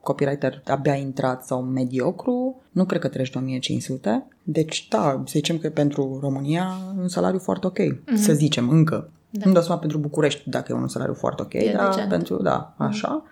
copywriter 0.00 0.62
abia 0.66 0.94
intrat 0.94 1.44
sau 1.44 1.62
mediocru, 1.62 2.62
nu 2.70 2.84
cred 2.84 3.00
că 3.00 3.08
treci 3.08 3.30
de 3.30 3.38
1500. 3.38 4.26
Deci, 4.42 4.88
da, 4.88 5.22
să 5.24 5.32
zicem 5.32 5.58
că 5.58 5.68
pentru 5.68 6.18
România 6.20 6.78
un 6.98 7.08
salariu 7.08 7.38
foarte 7.38 7.66
ok. 7.66 7.78
Să 8.14 8.32
zicem, 8.32 8.68
încă. 8.68 9.10
Da. 9.38 9.46
Nu 9.46 9.52
dau 9.52 9.62
seama 9.62 9.80
pentru 9.80 9.98
București 9.98 10.50
dacă 10.50 10.72
e 10.72 10.74
un 10.74 10.88
salariu 10.88 11.14
foarte 11.14 11.42
ok, 11.42 11.52
E 11.52 11.72
dar 11.76 11.88
decent. 11.88 12.08
pentru, 12.08 12.42
da, 12.42 12.74
așa. 12.76 13.22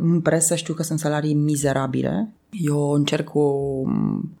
În 0.00 0.20
presă 0.20 0.54
știu 0.54 0.74
că 0.74 0.82
sunt 0.82 0.98
salarii 0.98 1.34
mizerabile. 1.34 2.32
Eu 2.50 2.90
încerc 2.90 3.28
cu 3.28 3.44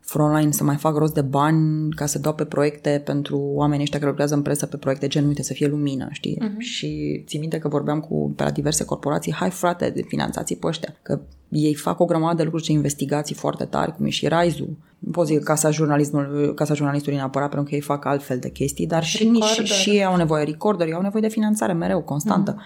Frontline 0.00 0.50
să 0.52 0.64
mai 0.64 0.76
fac 0.76 0.96
rost 0.96 1.14
de 1.14 1.20
bani 1.20 1.90
ca 1.90 2.06
să 2.06 2.18
dau 2.18 2.34
pe 2.34 2.44
proiecte 2.44 3.02
pentru 3.04 3.38
oamenii 3.38 3.82
ăștia 3.82 3.98
care 3.98 4.10
lucrează 4.10 4.34
în 4.34 4.42
presă 4.42 4.66
pe 4.66 4.76
proiecte 4.76 5.06
gen, 5.06 5.26
uite, 5.26 5.42
să 5.42 5.52
fie 5.52 5.66
lumină, 5.66 6.08
știi? 6.10 6.38
Uh-huh. 6.42 6.58
Și 6.58 7.22
țin 7.26 7.40
minte 7.40 7.58
că 7.58 7.68
vorbeam 7.68 8.00
cu 8.00 8.32
pe 8.36 8.42
la 8.42 8.50
diverse 8.50 8.84
corporații, 8.84 9.32
hai 9.32 9.50
frate, 9.50 9.90
de 9.90 10.02
finanțații 10.02 10.56
pe 10.56 10.66
ăștia, 10.66 10.96
că 11.02 11.20
ei 11.50 11.74
fac 11.74 12.00
o 12.00 12.04
grămadă 12.04 12.36
de 12.36 12.42
lucruri 12.42 12.64
și 12.64 12.72
investigații 12.72 13.34
foarte 13.34 13.64
tari, 13.64 13.96
cum 13.96 14.06
e 14.06 14.08
și 14.08 14.28
Raizu. 14.28 14.68
Nu 14.98 15.10
pot 15.10 15.26
zic 15.26 15.42
casa, 15.42 15.70
jurnalismului, 15.70 16.54
casa 16.54 16.74
jurnalistului 16.74 17.18
neapărat, 17.18 17.48
pentru 17.48 17.68
că 17.68 17.74
ei 17.74 17.80
fac 17.80 18.04
altfel 18.04 18.38
de 18.38 18.50
chestii, 18.50 18.86
dar 18.86 19.04
și, 19.04 19.16
și, 19.16 19.24
Recorder. 19.24 19.66
și 19.66 19.90
ei 19.90 20.04
au 20.04 20.16
nevoie 20.16 20.44
de 20.44 20.50
recorderi, 20.50 20.92
au 20.92 21.02
nevoie 21.02 21.22
de 21.22 21.28
finanțare 21.28 21.72
mereu, 21.72 22.02
constantă. 22.02 22.56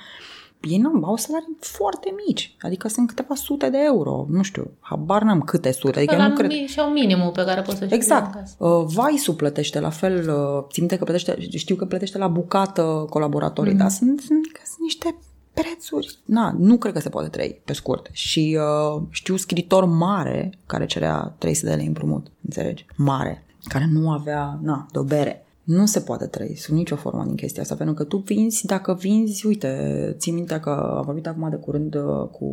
Ei 0.60 0.78
nu, 0.78 1.04
au 1.04 1.16
salarii 1.16 1.56
foarte 1.60 2.14
mici, 2.26 2.56
adică 2.60 2.88
sunt 2.88 3.08
câteva 3.08 3.34
sute 3.34 3.70
de 3.70 3.78
euro, 3.84 4.26
nu 4.28 4.42
știu, 4.42 4.70
habar 4.80 5.22
n-am 5.22 5.40
câte 5.40 5.72
sute, 5.72 5.98
adică 5.98 6.16
la 6.16 6.28
nu 6.28 6.34
cred... 6.34 6.50
mi- 6.50 6.66
și 6.66 6.80
au 6.80 6.90
minimul 6.90 7.30
pe 7.30 7.44
care 7.44 7.60
poți 7.60 7.78
să 7.78 7.84
știi 7.84 7.96
Exact. 7.96 8.34
acasă. 8.34 8.54
Uh, 8.58 8.84
Vice-ul 8.86 9.36
plătește 9.36 9.80
la 9.80 9.90
fel, 9.90 10.14
uh, 10.28 10.64
țin 10.70 10.82
minte 10.82 10.96
că 10.96 11.04
plătește, 11.04 11.36
știu 11.56 11.76
că 11.76 11.84
plătește 11.84 12.18
la 12.18 12.28
bucată 12.28 13.06
colaboratorii, 13.10 13.72
mm. 13.72 13.78
dar 13.78 13.88
sunt, 13.88 14.20
sunt, 14.20 14.52
că 14.52 14.60
sunt 14.64 14.80
niște 14.80 15.16
prețuri. 15.54 16.18
Na, 16.24 16.54
nu 16.58 16.76
cred 16.76 16.92
că 16.92 17.00
se 17.00 17.08
poate 17.08 17.28
trăi, 17.28 17.60
pe 17.64 17.72
scurt. 17.72 18.08
Și 18.12 18.58
uh, 18.60 19.02
știu 19.10 19.36
scriitor 19.36 19.84
mare 19.84 20.52
care 20.66 20.86
cerea 20.86 21.34
300 21.38 21.70
de 21.70 21.76
lei 21.76 21.86
împrumut, 21.86 22.26
înțelegi? 22.44 22.86
Mare, 22.96 23.44
care 23.64 23.88
nu 23.92 24.10
avea, 24.10 24.58
na, 24.62 24.86
de 24.92 24.98
o 24.98 25.02
bere. 25.02 25.38
Nu 25.64 25.86
se 25.86 26.00
poate 26.00 26.26
trăi 26.26 26.56
sub 26.56 26.74
nicio 26.74 26.96
formă 26.96 27.24
din 27.24 27.34
chestia 27.34 27.62
asta, 27.62 27.74
pentru 27.74 27.94
că 27.94 28.04
tu 28.04 28.16
vinzi, 28.16 28.66
dacă 28.66 28.94
vinzi, 28.94 29.46
uite, 29.46 30.14
ții 30.18 30.32
minte 30.32 30.60
că 30.60 30.70
am 30.70 31.04
vorbit 31.04 31.26
acum 31.26 31.50
de 31.50 31.56
curând 31.56 31.94
uh, 31.94 32.28
cu 32.30 32.48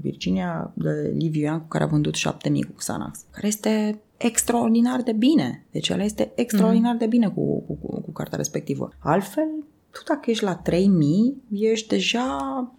Virginia 0.00 0.72
de 0.74 1.12
Liviu 1.14 1.42
Ian, 1.42 1.60
cu 1.60 1.66
care 1.66 1.84
a 1.84 1.86
vândut 1.86 2.14
7000 2.14 2.62
cu 2.62 2.72
Xanax, 2.76 3.24
care 3.30 3.46
este 3.46 4.00
extraordinar 4.16 5.02
de 5.02 5.12
bine. 5.12 5.66
Deci 5.70 5.88
ela 5.88 6.02
este 6.02 6.32
extraordinar 6.34 6.96
de 6.96 7.06
bine 7.06 7.28
cu, 7.28 7.60
cu, 7.60 7.74
cu, 7.74 8.00
cu 8.00 8.10
cartea 8.10 8.36
respectivă. 8.36 8.92
Altfel, 8.98 9.48
tu 9.92 10.00
dacă 10.06 10.30
ești 10.30 10.44
la 10.44 10.54
3000, 10.54 11.42
ești 11.52 11.88
deja 11.88 12.70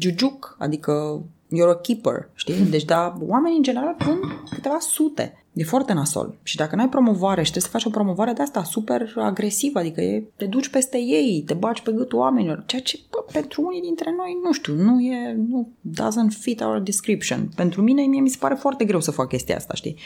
jujuc, 0.00 0.56
adică 0.58 1.22
you're 1.54 1.70
a 1.70 1.74
keeper, 1.74 2.28
știi? 2.34 2.54
Deci, 2.54 2.84
da, 2.84 3.18
oamenii 3.20 3.56
în 3.56 3.62
general 3.62 3.96
vând 3.98 4.20
câteva 4.50 4.78
sute. 4.80 5.46
E 5.52 5.64
foarte 5.64 5.92
nasol. 5.92 6.34
Și 6.42 6.56
dacă 6.56 6.76
n-ai 6.76 6.88
promovare 6.88 7.42
și 7.42 7.50
trebuie 7.50 7.70
să 7.70 7.78
faci 7.78 7.84
o 7.84 7.98
promovare 7.98 8.32
de 8.32 8.42
asta 8.42 8.62
super 8.62 9.12
agresivă, 9.16 9.78
adică 9.78 10.00
e, 10.00 10.24
te 10.36 10.44
duci 10.44 10.68
peste 10.68 10.98
ei, 10.98 11.42
te 11.46 11.54
bagi 11.54 11.82
pe 11.82 11.92
gâtul 11.92 12.18
oamenilor, 12.18 12.62
ceea 12.66 12.82
ce 12.82 12.98
bă, 13.10 13.24
pentru 13.32 13.62
unii 13.62 13.80
dintre 13.80 14.14
noi, 14.16 14.38
nu 14.42 14.52
știu, 14.52 14.74
nu 14.74 15.00
e, 15.00 15.36
nu 15.48 15.68
doesn't 15.88 16.38
fit 16.40 16.60
our 16.60 16.78
description. 16.78 17.48
Pentru 17.54 17.82
mine, 17.82 18.02
mie 18.02 18.20
mi 18.20 18.28
se 18.28 18.36
pare 18.40 18.54
foarte 18.54 18.84
greu 18.84 19.00
să 19.00 19.10
fac 19.10 19.28
chestia 19.28 19.56
asta, 19.56 19.74
știi? 19.74 19.96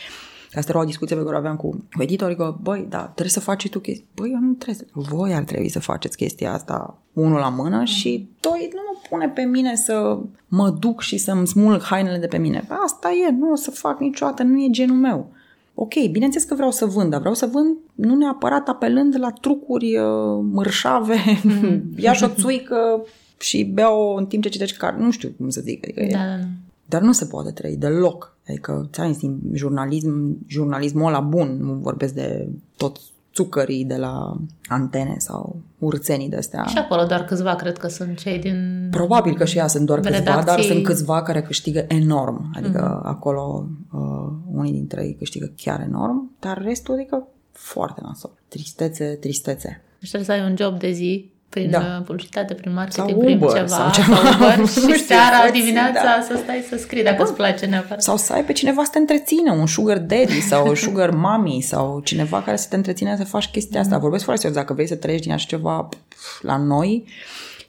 Asta 0.54 0.70
era 0.70 0.80
o 0.80 0.84
discuție 0.84 1.16
pe 1.16 1.22
care 1.22 1.34
o 1.34 1.38
aveam 1.38 1.56
cu 1.56 1.84
cu 1.92 2.02
editorii, 2.02 2.36
că, 2.36 2.56
băi, 2.62 2.86
da, 2.88 3.02
trebuie 3.02 3.28
să 3.28 3.40
faci 3.40 3.60
și 3.62 3.68
tu 3.68 3.78
chestii. 3.78 4.06
Băi, 4.14 4.30
eu 4.32 4.38
nu 4.40 4.52
trebuie 4.52 4.74
să... 4.76 4.84
Voi 5.14 5.34
ar 5.34 5.42
trebui 5.44 5.68
să 5.68 5.78
faceți 5.80 6.16
chestia 6.16 6.52
asta 6.52 6.98
unul 7.12 7.38
la 7.38 7.48
mână 7.48 7.84
și 7.84 8.28
doi, 8.40 8.70
nu 8.72 8.80
mă 8.92 8.98
pune 9.08 9.28
pe 9.28 9.42
mine 9.42 9.76
să 9.76 10.18
mă 10.48 10.70
duc 10.78 11.00
și 11.00 11.18
să-mi 11.18 11.46
smulg 11.46 11.82
hainele 11.82 12.18
de 12.18 12.26
pe 12.26 12.38
mine. 12.38 12.64
Asta 12.84 13.10
e, 13.28 13.30
nu 13.30 13.50
o 13.50 13.54
să 13.54 13.70
fac 13.70 14.00
niciodată, 14.00 14.42
nu 14.42 14.62
e 14.62 14.68
genul 14.70 14.96
meu. 14.96 15.32
Ok, 15.74 15.94
bineînțeles 16.10 16.46
că 16.48 16.54
vreau 16.54 16.70
să 16.70 16.86
vând, 16.86 17.10
dar 17.10 17.18
vreau 17.20 17.34
să 17.34 17.46
vând 17.46 17.76
nu 17.94 18.14
neapărat 18.16 18.68
apelând 18.68 19.16
la 19.18 19.30
trucuri 19.30 19.96
uh, 19.98 20.04
mărșave, 20.52 21.16
ia 21.96 22.12
și 22.12 22.24
o 22.24 22.28
țuică 22.28 23.04
și 23.40 23.64
beau 23.64 24.14
în 24.14 24.26
timp 24.26 24.42
ce 24.42 24.48
citești 24.48 24.76
carte. 24.76 25.02
Nu 25.02 25.10
știu 25.10 25.28
cum 25.36 25.48
să 25.48 25.60
zic. 25.60 25.84
Adică 25.84 26.00
e- 26.02 26.08
Da, 26.12 26.18
da, 26.18 26.36
da. 26.36 26.44
Dar 26.90 27.00
nu 27.00 27.12
se 27.12 27.24
poate 27.24 27.50
trăi 27.50 27.76
deloc. 27.76 28.36
Adică, 28.48 28.88
ți 28.92 29.18
din 29.18 29.40
jurnalism, 29.52 30.38
jurnalismul 30.46 31.06
ăla 31.06 31.20
bun, 31.20 31.56
nu 31.60 31.72
vorbesc 31.72 32.14
de 32.14 32.48
tot 32.76 32.98
țucării 33.34 33.84
de 33.84 33.96
la 33.96 34.36
antene 34.68 35.14
sau 35.18 35.60
urțenii 35.78 36.28
de 36.28 36.36
astea. 36.36 36.64
Și 36.64 36.78
acolo 36.78 37.04
doar 37.04 37.24
câțiva 37.24 37.54
cred 37.54 37.78
că 37.78 37.88
sunt 37.88 38.18
cei 38.18 38.38
din... 38.38 38.88
Probabil 38.90 39.36
că 39.36 39.44
și 39.44 39.58
ea 39.58 39.66
sunt 39.66 39.86
doar 39.86 40.00
câțiva, 40.00 40.18
Redacții- 40.18 40.46
dar 40.46 40.60
sunt 40.60 40.84
câțiva 40.84 41.22
care 41.22 41.42
câștigă 41.42 41.84
enorm. 41.88 42.50
Adică 42.54 43.00
mm-hmm. 43.00 43.06
acolo 43.06 43.68
uh, 43.92 44.32
unii 44.52 44.72
dintre 44.72 45.04
ei 45.04 45.14
câștigă 45.14 45.52
chiar 45.56 45.80
enorm, 45.80 46.30
dar 46.40 46.62
restul 46.62 46.94
adică 46.94 47.26
foarte 47.52 48.00
nasol. 48.04 48.30
Tristețe, 48.48 49.04
tristețe. 49.04 49.82
Deci 49.98 50.08
trebuie 50.08 50.36
să 50.36 50.42
ai 50.42 50.50
un 50.50 50.56
job 50.56 50.78
de 50.78 50.90
zi 50.90 51.30
prin 51.50 51.70
Da. 51.70 51.78
da. 51.78 52.02
publicitate, 52.06 52.54
prin 52.54 52.72
marketing, 52.72 53.08
Sau 53.08 53.18
prin 53.18 53.36
Uber, 53.36 53.50
ceva, 53.52 53.66
sau 53.66 53.90
ceva. 53.90 54.16
Uber, 54.36 54.56
Nu 54.60 54.66
și 54.66 54.80
știu, 54.80 54.94
seara, 54.94 55.44
să- 55.46 55.50
dimineața 55.52 56.02
da. 56.02 56.24
să 56.28 56.40
stai 56.42 56.64
să 56.68 56.76
scrii 56.76 57.02
dacă 57.02 57.22
îți 57.22 57.34
place 57.34 57.66
neapărat. 57.66 58.02
Sau 58.02 58.16
să 58.16 58.32
ai 58.32 58.44
pe 58.44 58.52
cineva 58.52 58.84
să 58.84 58.90
te 58.92 58.98
întrețină, 58.98 59.52
un 59.52 59.66
sugar 59.66 59.98
daddy 59.98 60.40
sau 60.40 60.68
un 60.68 60.74
sugar 60.86 61.10
mommy 61.10 61.60
sau 61.60 62.00
cineva 62.04 62.42
care 62.42 62.56
să 62.56 62.66
te 62.70 62.76
întreține 62.76 63.16
să 63.16 63.24
faci 63.24 63.46
chestia 63.48 63.80
asta. 63.80 63.98
Vorbesc 63.98 64.24
foarte 64.24 64.40
serios, 64.42 64.60
dacă 64.60 64.72
vrei 64.74 64.86
să 64.88 64.94
trăiești 64.94 65.26
din 65.26 65.34
așa 65.34 65.46
ceva 65.48 65.88
pf, 66.08 66.42
la 66.42 66.56
noi. 66.56 67.04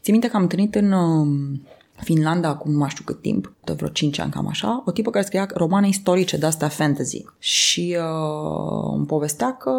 Țin 0.02 0.12
minte 0.14 0.28
că 0.28 0.36
am 0.36 0.42
întâlnit 0.42 0.76
în 0.76 0.92
um, 0.92 1.62
Finlanda 2.04 2.48
acum 2.48 2.72
nu 2.72 2.78
mai 2.78 2.90
știu 2.90 3.04
cât 3.06 3.22
timp, 3.22 3.54
de 3.64 3.74
vreo 3.74 3.88
5 3.88 4.20
ani 4.20 4.32
cam 4.32 4.48
așa, 4.48 4.84
o 4.86 4.92
tipă 4.92 5.10
care 5.10 5.26
scria 5.26 5.48
romane 5.54 5.88
istorice 5.88 6.38
de 6.38 6.46
astea 6.46 6.68
fantasy 6.68 7.26
și 7.40 7.98
uh, 8.00 8.94
îmi 8.96 9.06
povestea 9.06 9.56
că 9.58 9.72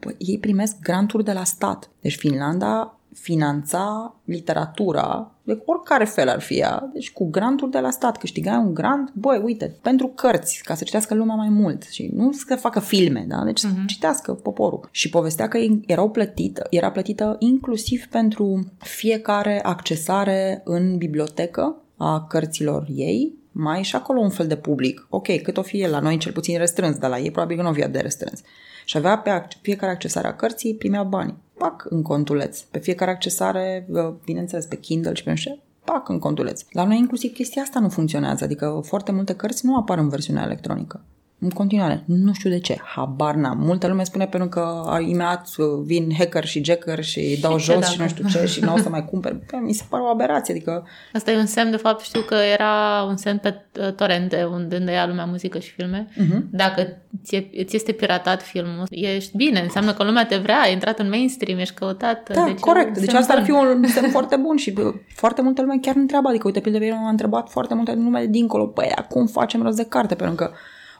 bă, 0.00 0.14
ei 0.18 0.38
primesc 0.38 0.76
granturi 0.82 1.24
de 1.24 1.32
la 1.32 1.44
stat. 1.44 1.90
Deci 2.00 2.16
Finlanda 2.16 2.97
finanța 3.20 4.14
literatura 4.24 5.32
de 5.42 5.62
oricare 5.64 6.04
fel 6.04 6.28
ar 6.28 6.40
fi 6.40 6.54
ea, 6.54 6.90
deci 6.92 7.12
cu 7.12 7.30
granturi 7.30 7.70
de 7.70 7.78
la 7.78 7.90
stat. 7.90 8.16
Câștigai 8.16 8.56
un 8.56 8.74
grant, 8.74 9.12
băi, 9.12 9.40
uite, 9.44 9.76
pentru 9.82 10.06
cărți, 10.06 10.60
ca 10.64 10.74
să 10.74 10.84
citească 10.84 11.14
lumea 11.14 11.34
mai 11.34 11.48
mult 11.48 11.82
și 11.82 12.10
nu 12.14 12.32
să 12.32 12.56
facă 12.56 12.80
filme, 12.80 13.24
da? 13.28 13.44
Deci 13.44 13.58
să 13.58 13.68
citească 13.86 14.32
poporul. 14.32 14.88
Și 14.90 15.10
povestea 15.10 15.48
că 15.48 15.58
ei 15.58 15.82
erau 15.86 16.10
plătită, 16.10 16.66
era 16.70 16.90
plătită 16.90 17.36
inclusiv 17.38 18.06
pentru 18.06 18.72
fiecare 18.78 19.62
accesare 19.62 20.62
în 20.64 20.96
bibliotecă 20.96 21.76
a 21.96 22.26
cărților 22.26 22.86
ei, 22.94 23.36
mai 23.52 23.78
e 23.78 23.82
și 23.82 23.96
acolo 23.96 24.20
un 24.20 24.30
fel 24.30 24.46
de 24.46 24.56
public. 24.56 25.06
Ok, 25.10 25.42
cât 25.42 25.56
o 25.56 25.62
fi 25.62 25.80
el, 25.80 25.90
la 25.90 26.00
noi 26.00 26.18
cel 26.18 26.32
puțin 26.32 26.58
restrâns, 26.58 26.96
dar 26.96 27.10
la 27.10 27.18
ei 27.18 27.30
probabil 27.30 27.56
că 27.56 27.62
nu 27.62 27.68
o 27.68 27.72
fi 27.72 27.80
atât 27.80 27.92
de 27.92 28.00
restrâns. 28.00 28.42
Și 28.84 28.96
avea 28.96 29.18
pe 29.18 29.30
ac- 29.30 29.60
fiecare 29.60 29.92
accesare 29.92 30.26
a 30.26 30.34
cărții, 30.34 30.74
primeau 30.74 31.04
bani. 31.04 31.34
Pac, 31.58 31.86
în 31.88 32.02
contuleț. 32.02 32.60
Pe 32.60 32.78
fiecare 32.78 33.10
accesare, 33.10 33.86
uh, 33.88 34.14
bineînțeles, 34.24 34.66
pe 34.66 34.76
Kindle 34.76 35.14
și 35.14 35.22
pe 35.22 35.30
nu 35.30 35.36
știu 35.36 35.54
ce, 35.54 35.60
pac, 35.84 36.08
în 36.08 36.18
contuleț. 36.18 36.62
La 36.70 36.84
noi 36.84 36.98
inclusiv 36.98 37.32
chestia 37.32 37.62
asta 37.62 37.80
nu 37.80 37.88
funcționează, 37.88 38.44
adică 38.44 38.80
foarte 38.84 39.12
multe 39.12 39.34
cărți 39.34 39.66
nu 39.66 39.76
apar 39.76 39.98
în 39.98 40.08
versiunea 40.08 40.42
electronică. 40.42 41.04
În 41.40 41.50
continuare, 41.50 42.02
nu 42.06 42.32
știu 42.32 42.50
de 42.50 42.58
ce, 42.58 42.80
habar 42.84 43.34
n-am. 43.34 43.58
Multă 43.58 43.86
lume 43.86 44.04
spune 44.04 44.26
pentru 44.26 44.48
că 44.48 44.96
imediat 45.00 45.56
vin 45.84 46.14
hacker 46.18 46.44
și 46.44 46.64
jacker 46.64 47.04
și 47.04 47.18
îi 47.18 47.38
dau 47.40 47.56
și 47.56 47.72
jos 47.72 47.88
și 47.88 48.00
nu 48.00 48.08
știu 48.08 48.28
ce 48.28 48.46
și 48.46 48.60
nu 48.60 48.72
o 48.72 48.76
să 48.76 48.88
mai 48.88 49.04
cumperi. 49.04 49.38
Mi 49.62 49.72
se 49.72 49.84
pare 49.88 50.02
o 50.02 50.06
aberație, 50.06 50.54
adică... 50.54 50.86
Asta 51.12 51.30
e 51.30 51.36
un 51.36 51.46
semn, 51.46 51.70
de 51.70 51.76
fapt, 51.76 52.00
știu 52.00 52.20
că 52.20 52.34
era 52.34 53.02
un 53.08 53.16
semn 53.16 53.38
pe 53.38 53.54
uh, 53.80 53.92
torente 53.92 54.44
unde, 54.44 54.76
unde 54.76 54.92
ia 54.92 55.06
lumea 55.06 55.24
muzică 55.24 55.58
și 55.58 55.70
filme. 55.70 56.08
Uh-huh. 56.12 56.40
Dacă 56.50 56.86
ți 57.24 57.50
ți 57.64 57.76
este 57.76 57.92
piratat 57.92 58.42
filmul, 58.42 58.86
ești 58.90 59.36
bine, 59.36 59.60
înseamnă 59.60 59.92
că 59.92 60.04
lumea 60.04 60.26
te 60.26 60.36
vrea, 60.36 60.60
ai 60.60 60.72
intrat 60.72 60.98
în 60.98 61.08
mainstream, 61.08 61.58
ești 61.58 61.74
căutat. 61.74 62.32
Da, 62.34 62.44
deci 62.44 62.58
corect. 62.58 62.98
Deci 62.98 63.12
asta 63.12 63.32
ar 63.32 63.42
fi 63.42 63.50
un 63.50 63.84
semn 63.86 64.10
foarte 64.10 64.36
bun 64.36 64.56
și 64.56 64.74
foarte 65.14 65.42
multă 65.42 65.60
lume 65.60 65.78
chiar 65.80 65.96
întreabă. 65.96 66.28
Adică, 66.28 66.46
uite, 66.46 66.60
pe 66.60 66.90
m-a 66.90 67.08
întrebat 67.08 67.50
foarte 67.50 67.74
multe 67.74 67.92
nume 67.92 68.26
dincolo. 68.26 68.66
Păi, 68.66 68.92
acum 68.94 69.26
facem 69.26 69.62
rost 69.62 69.76
de 69.76 69.84
carte? 69.84 70.14
Pentru 70.14 70.34
că 70.34 70.50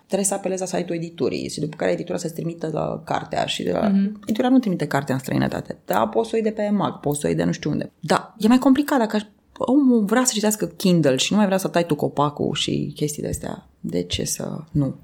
trebuie 0.09 0.29
să 0.29 0.35
apelezi 0.35 0.61
la 0.61 0.67
site-ul 0.67 0.99
editurii 0.99 1.49
și 1.49 1.61
după 1.61 1.77
care 1.77 1.91
editura 1.91 2.19
să-ți 2.19 2.35
trimită 2.35 2.71
la 2.73 3.03
cartea 3.05 3.47
și 3.47 3.63
de 3.63 3.73
la... 3.73 3.91
Mm-hmm. 3.91 4.13
editura 4.23 4.49
nu 4.49 4.59
trimite 4.59 4.87
cartea 4.87 5.15
în 5.15 5.21
străinătate. 5.21 5.79
Da, 5.85 6.07
poți 6.07 6.29
să 6.29 6.35
o 6.35 6.39
iei 6.39 6.53
de 6.53 6.63
pe 6.63 6.69
mag, 6.69 7.01
poți 7.01 7.21
să 7.21 7.27
o 7.27 7.29
iei 7.29 7.39
de 7.39 7.45
nu 7.45 7.53
știu 7.53 7.71
unde. 7.71 7.93
Da, 8.01 8.35
e 8.39 8.49
mai 8.49 8.59
complicat 8.59 8.99
dacă 8.99 9.19
omul 9.59 10.05
vrea 10.05 10.25
să 10.25 10.33
citească 10.35 10.67
Kindle 10.67 11.17
și 11.17 11.33
nu 11.33 11.39
mai 11.39 11.47
vrea 11.47 11.59
să 11.59 11.69
tai 11.69 11.87
tu 11.87 11.95
copacul 11.95 12.55
și 12.55 12.93
chestii 12.95 13.23
de 13.23 13.29
astea. 13.29 13.69
De 13.81 14.03
ce 14.03 14.25
să 14.25 14.65
nu? 14.71 14.95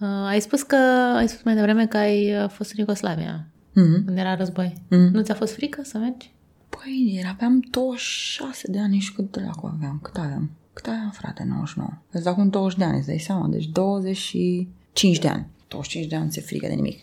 Uh, 0.00 0.08
ai 0.08 0.40
spus 0.40 0.62
că 0.62 0.76
ai 1.16 1.28
spus 1.28 1.42
mai 1.42 1.54
devreme 1.54 1.86
că 1.86 1.96
ai 1.96 2.42
uh, 2.42 2.48
fost 2.48 2.70
în 2.70 2.78
Iugoslavia 2.78 3.46
mm-hmm. 3.70 4.04
când 4.04 4.18
era 4.18 4.36
război. 4.36 4.72
Mm-hmm. 4.76 5.10
Nu 5.12 5.22
ți-a 5.22 5.34
fost 5.34 5.52
frică 5.52 5.80
să 5.84 5.98
mergi? 5.98 6.32
Păi, 6.68 7.24
aveam 7.32 7.64
26 7.70 8.70
de 8.70 8.78
ani 8.78 8.98
și 8.98 9.12
cât 9.12 9.30
dracu 9.30 9.70
aveam? 9.74 9.98
Cât 10.02 10.16
aveam? 10.16 10.50
Cât 10.72 10.86
aveam, 10.86 11.10
frate, 11.10 11.44
99? 11.48 11.88
Îți 12.10 12.24
dau 12.24 12.32
acum 12.32 12.48
20 12.48 12.78
de 12.78 12.84
ani, 12.84 12.96
îți 12.96 13.06
dai 13.06 13.18
seama? 13.18 13.46
Deci 13.48 13.66
25 13.66 15.18
de 15.18 15.28
ani. 15.28 15.46
25 15.68 16.10
de 16.10 16.16
ani 16.16 16.32
se 16.32 16.40
frică 16.40 16.66
de 16.66 16.72
nimic. 16.72 16.98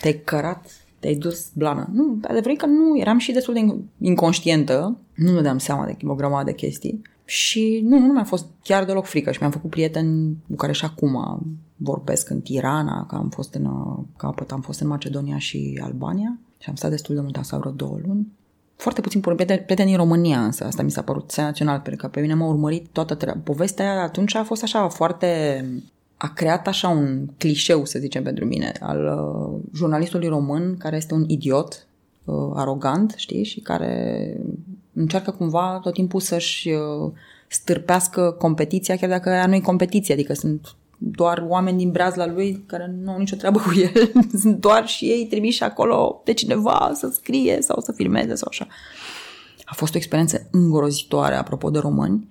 Te-ai 0.00 0.20
cărat, 0.24 0.70
te-ai 0.98 1.14
dus 1.14 1.50
blană. 1.54 1.88
Nu, 1.92 2.18
adevărat 2.22 2.56
că 2.56 2.66
nu, 2.66 2.98
eram 2.98 3.18
și 3.18 3.32
destul 3.32 3.54
de 3.54 3.74
inconștientă. 4.06 4.98
Nu 5.14 5.34
ne 5.34 5.40
dam 5.40 5.58
seama 5.58 5.86
de 5.86 5.96
o 6.06 6.14
grămadă 6.14 6.44
de 6.44 6.54
chestii. 6.54 7.02
Și 7.24 7.80
nu, 7.84 7.98
nu 7.98 8.12
mi-a 8.12 8.24
fost 8.24 8.46
chiar 8.62 8.84
deloc 8.84 9.04
frică 9.04 9.32
și 9.32 9.38
mi-am 9.40 9.52
făcut 9.52 9.70
prieteni 9.70 10.36
cu 10.48 10.56
care 10.56 10.72
și 10.72 10.84
acum 10.84 11.42
vorbesc 11.76 12.30
în 12.30 12.40
Tirana, 12.40 13.06
că 13.06 13.14
am 13.14 13.28
fost 13.28 13.54
în, 13.54 13.68
capăt 14.16 14.52
am 14.52 14.60
fost 14.60 14.80
în 14.80 14.88
Macedonia 14.88 15.38
și 15.38 15.80
Albania 15.82 16.38
și 16.58 16.68
am 16.68 16.74
stat 16.74 16.90
destul 16.90 17.14
de 17.14 17.20
mult, 17.20 17.36
am 17.36 17.58
vreo 17.58 17.72
două 17.72 17.98
luni 18.06 18.26
foarte 18.76 19.00
puțin 19.00 19.20
prieteni 19.20 19.90
în 19.90 19.96
România, 19.96 20.44
însă 20.44 20.64
asta 20.64 20.82
mi 20.82 20.90
s-a 20.90 21.02
părut 21.02 21.30
senzațional, 21.30 21.80
pentru 21.80 22.02
că 22.02 22.08
pe 22.08 22.20
mine 22.20 22.34
m-a 22.34 22.46
urmărit 22.46 22.86
toată 22.92 23.14
treaba. 23.14 23.40
Povestea 23.44 23.90
aia 23.90 24.02
atunci 24.02 24.34
a 24.34 24.44
fost 24.44 24.62
așa 24.62 24.88
foarte... 24.88 25.64
a 26.16 26.32
creat 26.32 26.66
așa 26.66 26.88
un 26.88 27.26
clișeu, 27.38 27.84
să 27.84 27.98
zicem, 27.98 28.22
pentru 28.22 28.44
mine, 28.44 28.72
al 28.80 29.04
uh, 29.04 29.60
jurnalistului 29.74 30.28
român 30.28 30.76
care 30.78 30.96
este 30.96 31.14
un 31.14 31.24
idiot, 31.26 31.86
uh, 32.24 32.50
arogant, 32.54 33.14
știi, 33.16 33.44
și 33.44 33.60
care 33.60 34.36
încearcă 34.92 35.30
cumva 35.30 35.78
tot 35.82 35.92
timpul 35.92 36.20
să-și 36.20 36.68
uh, 36.68 37.12
stârpească 37.48 38.30
competiția, 38.38 38.96
chiar 38.96 39.08
dacă 39.08 39.28
aia 39.28 39.46
nu 39.46 39.54
e 39.54 39.60
competiție, 39.60 40.14
adică 40.14 40.34
sunt 40.34 40.74
doar 41.10 41.44
oameni 41.48 41.78
din 41.78 41.90
brazla 41.90 42.26
lui 42.26 42.64
care 42.66 42.94
nu 43.02 43.10
au 43.10 43.18
nicio 43.18 43.36
treabă 43.36 43.58
cu 43.58 43.72
el, 43.78 44.12
sunt 44.40 44.60
doar 44.60 44.88
și 44.88 45.04
ei 45.04 45.26
trimiși 45.26 45.62
acolo 45.62 46.20
de 46.24 46.32
cineva 46.32 46.90
să 46.94 47.10
scrie 47.12 47.58
sau 47.60 47.80
să 47.80 47.92
filmeze 47.92 48.34
sau 48.34 48.48
așa. 48.50 48.66
A 49.64 49.74
fost 49.74 49.94
o 49.94 49.96
experiență 49.96 50.48
îngrozitoare, 50.50 51.34
apropo 51.34 51.70
de 51.70 51.78
români, 51.78 52.28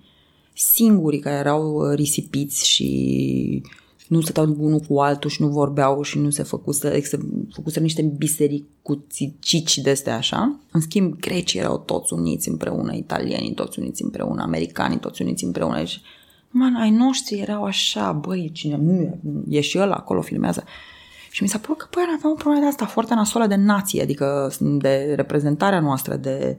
singurii 0.52 1.18
care 1.18 1.36
erau 1.36 1.90
risipiți 1.90 2.68
și 2.68 3.62
nu 4.08 4.20
stăteau 4.20 4.56
unul 4.58 4.78
cu 4.78 5.00
altul 5.00 5.30
și 5.30 5.42
nu 5.42 5.48
vorbeau 5.48 6.02
și 6.02 6.18
nu 6.18 6.30
se 6.30 6.42
făcuse, 6.42 7.00
se 7.00 7.18
făcuse 7.52 7.80
niște 7.80 8.02
biserici 8.02 8.64
cu 8.82 9.06
cici 9.38 9.78
de 9.78 9.90
astea 9.90 10.16
așa. 10.16 10.60
În 10.70 10.80
schimb, 10.80 11.16
grecii 11.20 11.60
erau 11.60 11.78
toți 11.78 12.12
uniți 12.12 12.48
împreună, 12.48 12.94
italienii 12.94 13.54
toți 13.54 13.78
uniți 13.78 14.02
împreună, 14.02 14.42
americanii 14.42 14.98
toți 14.98 15.22
uniți 15.22 15.44
împreună 15.44 15.84
și 15.84 16.00
man, 16.56 16.74
ai 16.74 16.90
noștri 16.90 17.38
erau 17.40 17.64
așa, 17.64 18.12
băi, 18.12 18.50
cine 18.52 18.76
nu 18.76 19.18
e 19.48 19.60
și 19.60 19.78
ăla 19.78 19.94
acolo, 19.94 20.20
filmează. 20.20 20.64
Și 21.30 21.42
mi 21.42 21.48
s-a 21.48 21.58
părut 21.58 21.78
că, 21.78 21.86
băi, 21.90 22.02
aveam 22.16 22.32
o 22.32 22.34
problemă 22.34 22.60
de 22.60 22.66
asta 22.70 22.86
foarte 22.86 23.14
nasoală 23.14 23.46
de 23.48 23.54
nație, 23.54 24.02
adică 24.02 24.52
de 24.60 25.12
reprezentarea 25.16 25.80
noastră, 25.80 26.16
de 26.16 26.56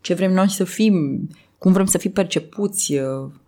ce 0.00 0.14
vrem 0.14 0.32
noi 0.32 0.50
să 0.50 0.64
fim, 0.64 1.28
cum 1.58 1.72
vrem 1.72 1.86
să 1.86 1.98
fim 1.98 2.10
percepuți, 2.10 2.94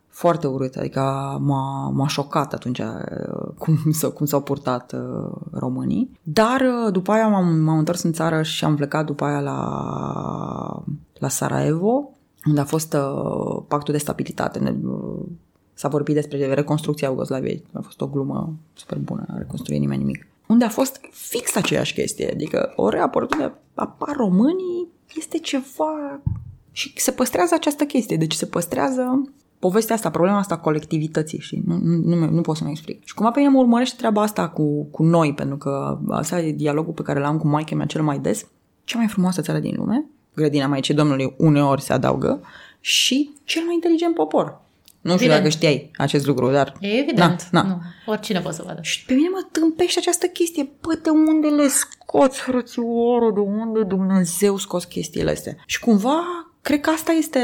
foarte 0.08 0.46
urât, 0.46 0.74
adică 0.76 1.00
m-a, 1.40 1.88
m-a 1.88 2.06
șocat 2.06 2.52
atunci 2.52 2.80
cum, 3.58 3.78
s- 3.92 4.12
cum 4.14 4.26
s-au 4.26 4.40
purtat 4.42 4.94
românii. 5.52 6.10
Dar 6.22 6.62
după 6.92 7.12
aia 7.12 7.28
m-am, 7.28 7.58
m-am 7.58 7.78
întors 7.78 8.02
în 8.02 8.12
țară 8.12 8.42
și 8.42 8.64
am 8.64 8.74
plecat 8.76 9.06
după 9.06 9.24
aia 9.24 9.40
la, 9.40 9.58
la 11.18 11.28
Sarajevo, 11.28 12.10
unde 12.46 12.60
a 12.60 12.64
fost 12.64 12.92
uh, 12.94 13.62
pactul 13.68 13.92
de 13.92 13.98
stabilitate. 14.00 14.78
Uh, 14.84 15.26
S-a 15.80 15.88
vorbit 15.88 16.14
despre 16.14 16.54
reconstrucția 16.54 17.08
Iugoslaviei. 17.08 17.64
A 17.72 17.80
fost 17.80 18.00
o 18.00 18.06
glumă 18.06 18.54
super 18.74 18.98
bună, 18.98 19.24
a 19.28 19.38
reconstruit 19.38 19.80
nimeni 19.80 20.02
nimic. 20.02 20.26
Unde 20.46 20.64
a 20.64 20.68
fost 20.68 21.00
fix 21.10 21.56
aceeași 21.56 21.94
chestie, 21.94 22.30
adică 22.30 22.72
o 22.76 22.88
reapărut 22.88 23.32
unde 23.32 23.52
apar 23.74 24.16
românii, 24.16 24.88
este 25.16 25.38
ceva... 25.38 26.20
Și 26.72 26.92
se 26.96 27.10
păstrează 27.10 27.54
această 27.54 27.84
chestie, 27.84 28.16
deci 28.16 28.32
se 28.32 28.46
păstrează 28.46 29.32
povestea 29.58 29.94
asta, 29.94 30.10
problema 30.10 30.38
asta 30.38 30.58
colectivității 30.58 31.38
și 31.38 31.62
nu, 31.66 31.78
nu, 31.82 32.14
nu, 32.14 32.30
nu 32.30 32.40
pot 32.40 32.56
să 32.56 32.64
mă 32.64 32.70
explic. 32.70 33.04
Și 33.04 33.14
cumva 33.14 33.30
pe 33.30 33.38
mine 33.38 33.52
mă 33.52 33.58
urmărește 33.58 33.96
treaba 33.96 34.22
asta 34.22 34.48
cu, 34.48 34.84
cu 34.84 35.02
noi, 35.02 35.34
pentru 35.34 35.56
că 35.56 35.98
asta 36.08 36.40
e 36.40 36.52
dialogul 36.52 36.92
pe 36.92 37.02
care 37.02 37.20
l-am 37.20 37.38
cu 37.38 37.46
maica 37.46 37.76
mea 37.76 37.86
cel 37.86 38.02
mai 38.02 38.18
des. 38.18 38.46
Cea 38.84 38.98
mai 38.98 39.08
frumoasă 39.08 39.40
țară 39.40 39.58
din 39.58 39.74
lume, 39.76 40.04
grădina 40.34 40.66
Maicii 40.66 40.94
Domnului 40.94 41.34
uneori 41.38 41.82
se 41.82 41.92
adaugă, 41.92 42.40
și 42.80 43.30
cel 43.44 43.62
mai 43.64 43.74
inteligent 43.74 44.14
popor. 44.14 44.60
Nu 45.00 45.12
știu 45.16 45.24
Evident. 45.24 45.38
dacă 45.38 45.48
știai 45.48 45.90
acest 45.96 46.26
lucru, 46.26 46.50
dar... 46.50 46.76
E 46.80 46.88
evident. 46.88 47.48
Na, 47.50 47.62
na. 47.62 47.68
Nu. 47.68 47.80
Oricine 48.06 48.40
poate 48.40 48.56
să 48.56 48.62
vadă. 48.66 48.78
Și 48.82 49.04
pe 49.04 49.14
mine 49.14 49.28
mă 49.28 49.48
tâmpește 49.52 49.98
această 49.98 50.26
chestie. 50.26 50.70
Bă, 50.80 50.98
de 51.02 51.10
unde 51.10 51.48
le 51.48 51.68
scoți, 51.68 52.40
frățioară? 52.40 53.30
De 53.34 53.40
unde 53.40 53.82
Dumnezeu 53.82 54.56
scos 54.56 54.84
chestiile 54.84 55.30
astea? 55.30 55.56
Și 55.66 55.80
cumva, 55.80 56.22
cred 56.62 56.80
că 56.80 56.90
asta 56.90 57.12
este 57.12 57.40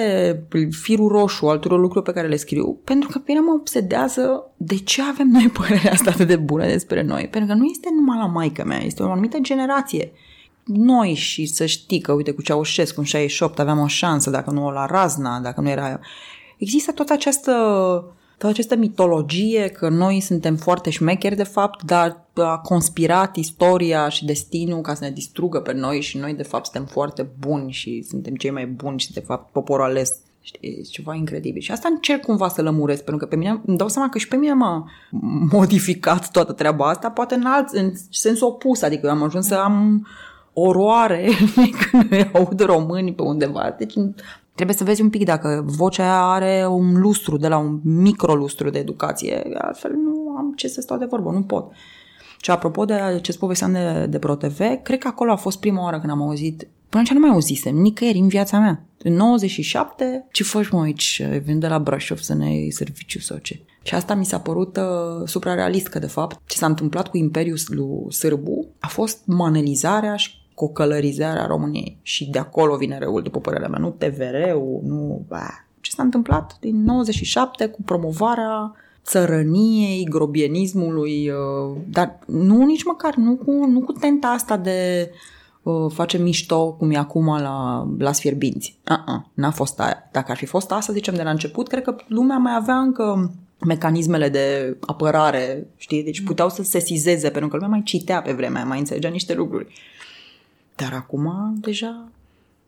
firul 0.71 1.09
roșu 1.09 1.47
al 1.47 1.57
tuturor 1.57 1.79
lucrurilor 1.79 2.15
pe 2.15 2.21
care 2.21 2.33
le 2.33 2.37
scriu, 2.37 2.81
pentru 2.85 3.09
că 3.09 3.19
pe 3.19 3.25
mine 3.27 3.41
mă 3.41 3.53
obsedează 3.53 4.51
de 4.57 4.77
ce 4.77 5.03
avem 5.03 5.29
noi 5.29 5.49
părerea 5.59 5.93
asta 5.93 6.11
atât 6.11 6.27
de 6.27 6.37
bună 6.37 6.67
despre 6.67 7.03
noi. 7.03 7.29
Pentru 7.29 7.51
că 7.51 7.59
nu 7.59 7.65
este 7.65 7.89
numai 7.93 8.19
la 8.19 8.27
maică 8.27 8.65
mea, 8.65 8.83
este 8.83 9.03
o 9.03 9.11
anumită 9.11 9.39
generație 9.41 10.13
noi 10.67 11.15
și 11.15 11.47
să 11.47 11.67
știi 11.67 12.01
că, 12.01 12.13
uite, 12.13 12.31
cu 12.31 12.43
Ceaușescu 12.43 13.01
în 13.01 13.07
68 13.07 13.59
aveam 13.59 13.79
o 13.79 13.87
șansă, 13.87 14.31
dacă 14.31 14.51
nu 14.51 14.65
o 14.65 14.71
la 14.71 14.87
Razna, 14.87 15.41
dacă 15.41 15.61
nu 15.61 15.69
era 15.69 16.01
există 16.57 16.93
toată 16.93 17.13
această, 17.13 17.53
toată 18.39 18.55
această 18.55 18.77
mitologie 18.77 19.69
că 19.69 19.89
noi 19.89 20.21
suntem 20.21 20.57
foarte 20.57 20.91
șmecheri 20.91 21.37
de 21.37 21.43
fapt, 21.43 21.83
dar 21.83 22.25
a 22.35 22.59
conspirat 22.59 23.37
istoria 23.37 24.09
și 24.09 24.25
destinul 24.25 24.81
ca 24.81 24.95
să 24.95 25.05
ne 25.05 25.11
distrugă 25.11 25.61
pe 25.61 25.73
noi 25.73 26.01
și 26.01 26.19
noi 26.19 26.35
de 26.35 26.43
fapt 26.43 26.65
suntem 26.65 26.85
foarte 26.85 27.29
buni 27.39 27.73
și 27.73 28.03
suntem 28.09 28.35
cei 28.35 28.51
mai 28.51 28.67
buni 28.67 28.99
și 28.99 29.13
de 29.13 29.21
fapt 29.21 29.53
poporul 29.53 29.85
ales 29.85 30.15
Știi, 30.47 30.83
ceva 30.91 31.15
incredibil. 31.15 31.61
Și 31.61 31.73
asta 31.73 31.89
încerc 31.89 32.23
cumva 32.23 32.49
să 32.49 32.63
lămuresc, 32.63 33.05
pentru 33.05 33.25
că 33.25 33.29
pe 33.29 33.37
mine 33.37 33.61
îmi 33.67 33.77
dau 33.77 33.89
seama 33.89 34.09
că 34.09 34.19
și 34.19 34.29
pe 34.29 34.37
mine 34.37 34.53
m-a 34.53 34.91
modificat 35.51 36.31
toată 36.31 36.53
treaba 36.53 36.89
asta, 36.89 37.11
poate 37.11 37.35
în 37.35 37.45
alt, 37.45 37.69
în 37.69 37.93
sensul 38.11 38.47
opus, 38.47 38.83
adică 38.83 39.11
am 39.11 39.23
ajuns 39.23 39.47
să 39.47 39.55
am 39.55 40.07
oroare 40.53 41.29
când 41.91 42.13
îi 42.13 42.31
aud 42.33 42.61
români 42.61 43.15
pe 43.15 43.23
undeva. 43.23 43.75
Deci 43.79 43.95
Trebuie 44.57 44.77
să 44.77 44.85
vezi 44.85 45.03
un 45.03 45.11
pic 45.11 45.25
dacă 45.25 45.63
vocea 45.67 46.33
are 46.33 46.67
un 46.67 47.01
lustru, 47.01 47.37
de 47.37 47.49
la 47.49 47.59
un 47.59 47.81
microlustru 47.83 48.71
de 48.71 48.79
educație, 48.79 49.43
altfel 49.59 49.93
nu 49.93 50.35
am 50.37 50.53
ce 50.57 50.69
să 50.69 50.81
stau 50.81 50.99
de 50.99 51.05
vorbă, 51.05 51.31
nu 51.31 51.43
pot. 51.43 51.73
Și 52.41 52.51
apropo 52.51 52.85
de 52.85 53.19
ce 53.23 53.33
povesteam 53.33 53.73
de, 53.73 54.07
de 54.11 54.19
ProTV, 54.19 54.59
cred 54.83 54.99
că 54.99 55.09
acolo 55.09 55.33
a 55.33 55.37
fost 55.37 55.61
prima 55.61 55.83
oară 55.83 55.99
când 55.99 56.13
am 56.13 56.23
auzit, 56.23 56.69
până 56.89 57.03
ce 57.03 57.15
nu 57.15 57.21
mai 57.21 57.31
auzisem, 57.31 57.77
nicăieri 57.77 58.19
în 58.19 58.29
viața 58.29 58.59
mea. 58.59 58.87
În 59.03 59.13
97, 59.13 60.27
ce 60.33 60.43
faci 60.43 60.69
mă 60.69 60.81
aici? 60.81 61.23
Vin 61.43 61.59
de 61.59 61.67
la 61.67 61.79
Brașov 61.79 62.19
să 62.19 62.35
ne 62.35 62.53
iei 62.53 62.73
serviciu 62.73 63.19
sau 63.19 63.37
ce? 63.37 63.61
Și 63.83 63.95
asta 63.95 64.15
mi 64.15 64.25
s-a 64.25 64.41
părut 64.41 64.77
uh, 64.77 64.83
suprarealist, 65.25 65.87
că 65.87 65.99
de 65.99 66.07
fapt 66.07 66.41
ce 66.47 66.57
s-a 66.57 66.67
întâmplat 66.67 67.09
cu 67.09 67.17
Imperiul 67.17 67.59
lui 67.69 68.13
Sârbu 68.13 68.69
a 68.81 68.87
fost 68.87 69.19
manelizarea 69.25 70.17
și 70.17 70.31
cocălărizarea 70.57 71.47
României. 71.47 71.99
Și 72.03 72.31
de 72.31 72.39
acolo 72.39 72.77
vine 72.77 72.99
răul, 72.99 73.23
după 73.23 73.41
părerea 73.41 73.69
mea. 73.69 73.79
Nu 73.79 73.91
TVR-ul, 73.91 74.81
nu... 74.83 75.25
Bă. 75.29 75.47
Ce 75.81 75.91
s-a 75.91 76.03
întâmplat 76.03 76.57
din 76.61 76.83
97 76.83 77.67
cu 77.67 77.83
promovarea 77.83 78.75
țărăniei, 79.05 80.05
grobienismului, 80.05 81.29
uh, 81.29 81.77
dar 81.89 82.19
nu 82.27 82.65
nici 82.65 82.85
măcar, 82.85 83.15
nu 83.15 83.37
cu, 83.37 83.51
nu 83.51 83.81
cu 83.81 83.93
tenta 83.93 84.29
asta 84.29 84.57
de 84.57 85.11
uh, 85.63 85.93
face 85.93 86.19
mișto 86.19 86.73
cum 86.73 86.91
e 86.91 86.97
acum 86.97 87.27
la, 87.27 87.89
la 87.99 88.13
sfierbinți. 88.13 88.79
Uh-uh, 88.91 89.21
n-a 89.35 89.51
fost 89.51 89.81
aia. 89.81 90.09
Dacă 90.13 90.31
ar 90.31 90.37
fi 90.37 90.47
fost 90.47 90.73
asta, 90.73 90.93
zicem, 90.93 91.15
de 91.15 91.23
la 91.23 91.31
început, 91.31 91.69
cred 91.69 91.83
că 91.83 91.97
lumea 92.09 92.37
mai 92.37 92.55
avea 92.57 92.77
încă 92.77 93.35
mecanismele 93.67 94.29
de 94.29 94.77
apărare, 94.81 95.67
știi? 95.77 96.05
Deci 96.05 96.23
puteau 96.23 96.49
să 96.49 96.63
se 96.63 96.79
sesizeze, 96.79 97.31
pentru 97.31 97.49
că 97.49 97.57
lumea 97.57 97.71
mai 97.71 97.83
citea 97.83 98.23
pe 98.23 98.33
vremea, 98.33 98.65
mai 98.65 98.79
înțelegea 98.79 99.09
niște 99.09 99.35
lucruri. 99.35 99.75
Dar 100.77 100.93
acum, 100.93 101.55
deja, 101.61 102.09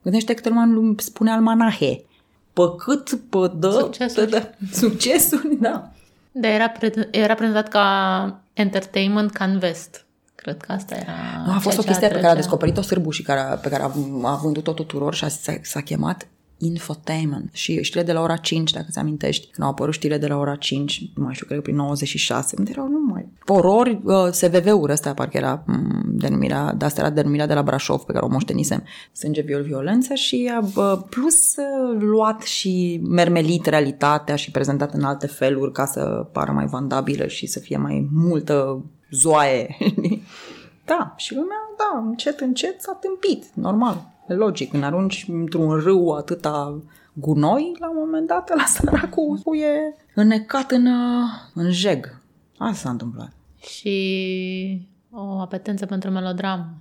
gândește 0.03 0.35
că 0.35 0.49
lumea 0.49 0.95
spune 0.97 1.31
almanahe. 1.31 2.05
Pe 2.53 2.63
cât, 2.77 3.21
pe 3.29 3.51
dă, 3.57 3.71
succesuri. 3.71 4.31
Dă, 4.31 4.51
succesuri, 4.73 5.57
da. 5.61 5.91
Dar 6.33 6.51
era, 6.51 6.69
pre- 6.69 7.09
era 7.11 7.35
prezentat 7.35 7.69
ca 7.69 8.41
entertainment 8.53 9.31
ca 9.31 9.45
în 9.45 9.59
vest. 9.59 10.07
Cred 10.35 10.61
că 10.61 10.73
asta 10.73 10.95
era... 10.95 11.13
Nu, 11.47 11.53
a 11.53 11.59
fost 11.59 11.79
o 11.79 11.83
chestie 11.83 12.09
pe 12.09 12.15
care 12.15 12.27
a 12.27 12.35
descoperit-o 12.35 12.83
sârbu 12.83 13.11
și 13.11 13.23
care 13.23 13.41
a, 13.41 13.55
pe 13.55 13.69
care 13.69 13.83
a, 13.83 13.91
a 14.23 14.35
vândut-o 14.43 14.73
tuturor 14.73 15.15
și 15.15 15.25
a, 15.25 15.29
s-a, 15.29 15.55
s-a 15.63 15.81
chemat 15.81 16.29
infotainment. 16.59 17.51
Și 17.53 17.83
știrile 17.83 18.07
de 18.07 18.13
la 18.13 18.21
ora 18.21 18.37
5, 18.37 18.73
dacă 18.73 18.87
ți 18.91 18.99
amintești, 18.99 19.47
când 19.47 19.67
au 19.67 19.73
apărut 19.73 19.95
știrile 19.95 20.19
de 20.19 20.27
la 20.27 20.37
ora 20.37 20.55
5, 20.55 21.11
nu 21.15 21.25
mai 21.25 21.35
știu, 21.35 21.47
cred 21.47 21.59
că 21.59 21.65
prin 21.65 21.77
96, 21.77 22.55
unde 22.59 22.71
erau 22.71 22.89
numai 22.89 23.29
orori, 23.47 24.01
uh, 24.05 24.29
SVV-uri 24.31 24.93
ăsta, 24.93 25.15
parcă 25.15 25.37
era 25.37 25.65
um, 25.67 26.08
denumirea, 26.19 26.73
de 26.73 26.85
asta 26.85 27.01
era 27.01 27.11
denumirea 27.11 27.47
de 27.47 27.55
la 27.55 27.63
Brașov, 27.63 28.01
pe 28.01 28.13
care 28.13 28.25
o 28.25 28.29
moștenisem, 28.29 28.85
sânge, 29.13 29.41
viol, 29.41 29.63
violență 29.63 30.15
și 30.15 30.51
uh, 30.61 30.99
plus 31.11 31.57
uh, 31.57 31.97
luat 32.01 32.43
și 32.43 33.01
mermelit 33.09 33.67
realitatea 33.67 34.37
și 34.37 34.51
prezentat 34.51 34.95
în 34.95 35.03
alte 35.03 35.27
feluri 35.27 35.73
ca 35.73 35.85
să 35.85 36.29
pară 36.33 36.53
mai 36.53 36.67
vandabilă 36.67 37.27
și 37.27 37.47
să 37.47 37.59
fie 37.59 37.77
mai 37.77 38.09
multă 38.13 38.85
zoaie. 39.11 39.77
da, 40.91 41.15
și 41.17 41.35
lumea, 41.35 41.75
da, 41.79 42.05
încet, 42.09 42.41
încet 42.41 42.81
s-a 42.81 42.99
tâmpit, 43.01 43.45
normal. 43.55 44.17
E 44.29 44.35
logic, 44.35 44.71
când 44.71 44.83
arunci 44.83 45.27
într-un 45.29 45.71
râu 45.71 46.11
atâta 46.11 46.83
gunoi, 47.13 47.77
la 47.79 47.91
un 47.91 47.97
moment 47.99 48.27
dat 48.27 48.53
la 48.57 48.65
săracul 48.65 49.41
e 49.57 49.95
înnecat 50.15 50.71
în, 50.71 50.87
în 51.55 51.71
jeg. 51.71 52.07
Asta 52.59 52.75
s-a 52.75 52.91
întâmplat. 52.91 53.33
Și 53.61 54.89
o 55.11 55.41
apetență 55.41 55.87
pentru 55.87 56.11
melodramă. 56.11 56.75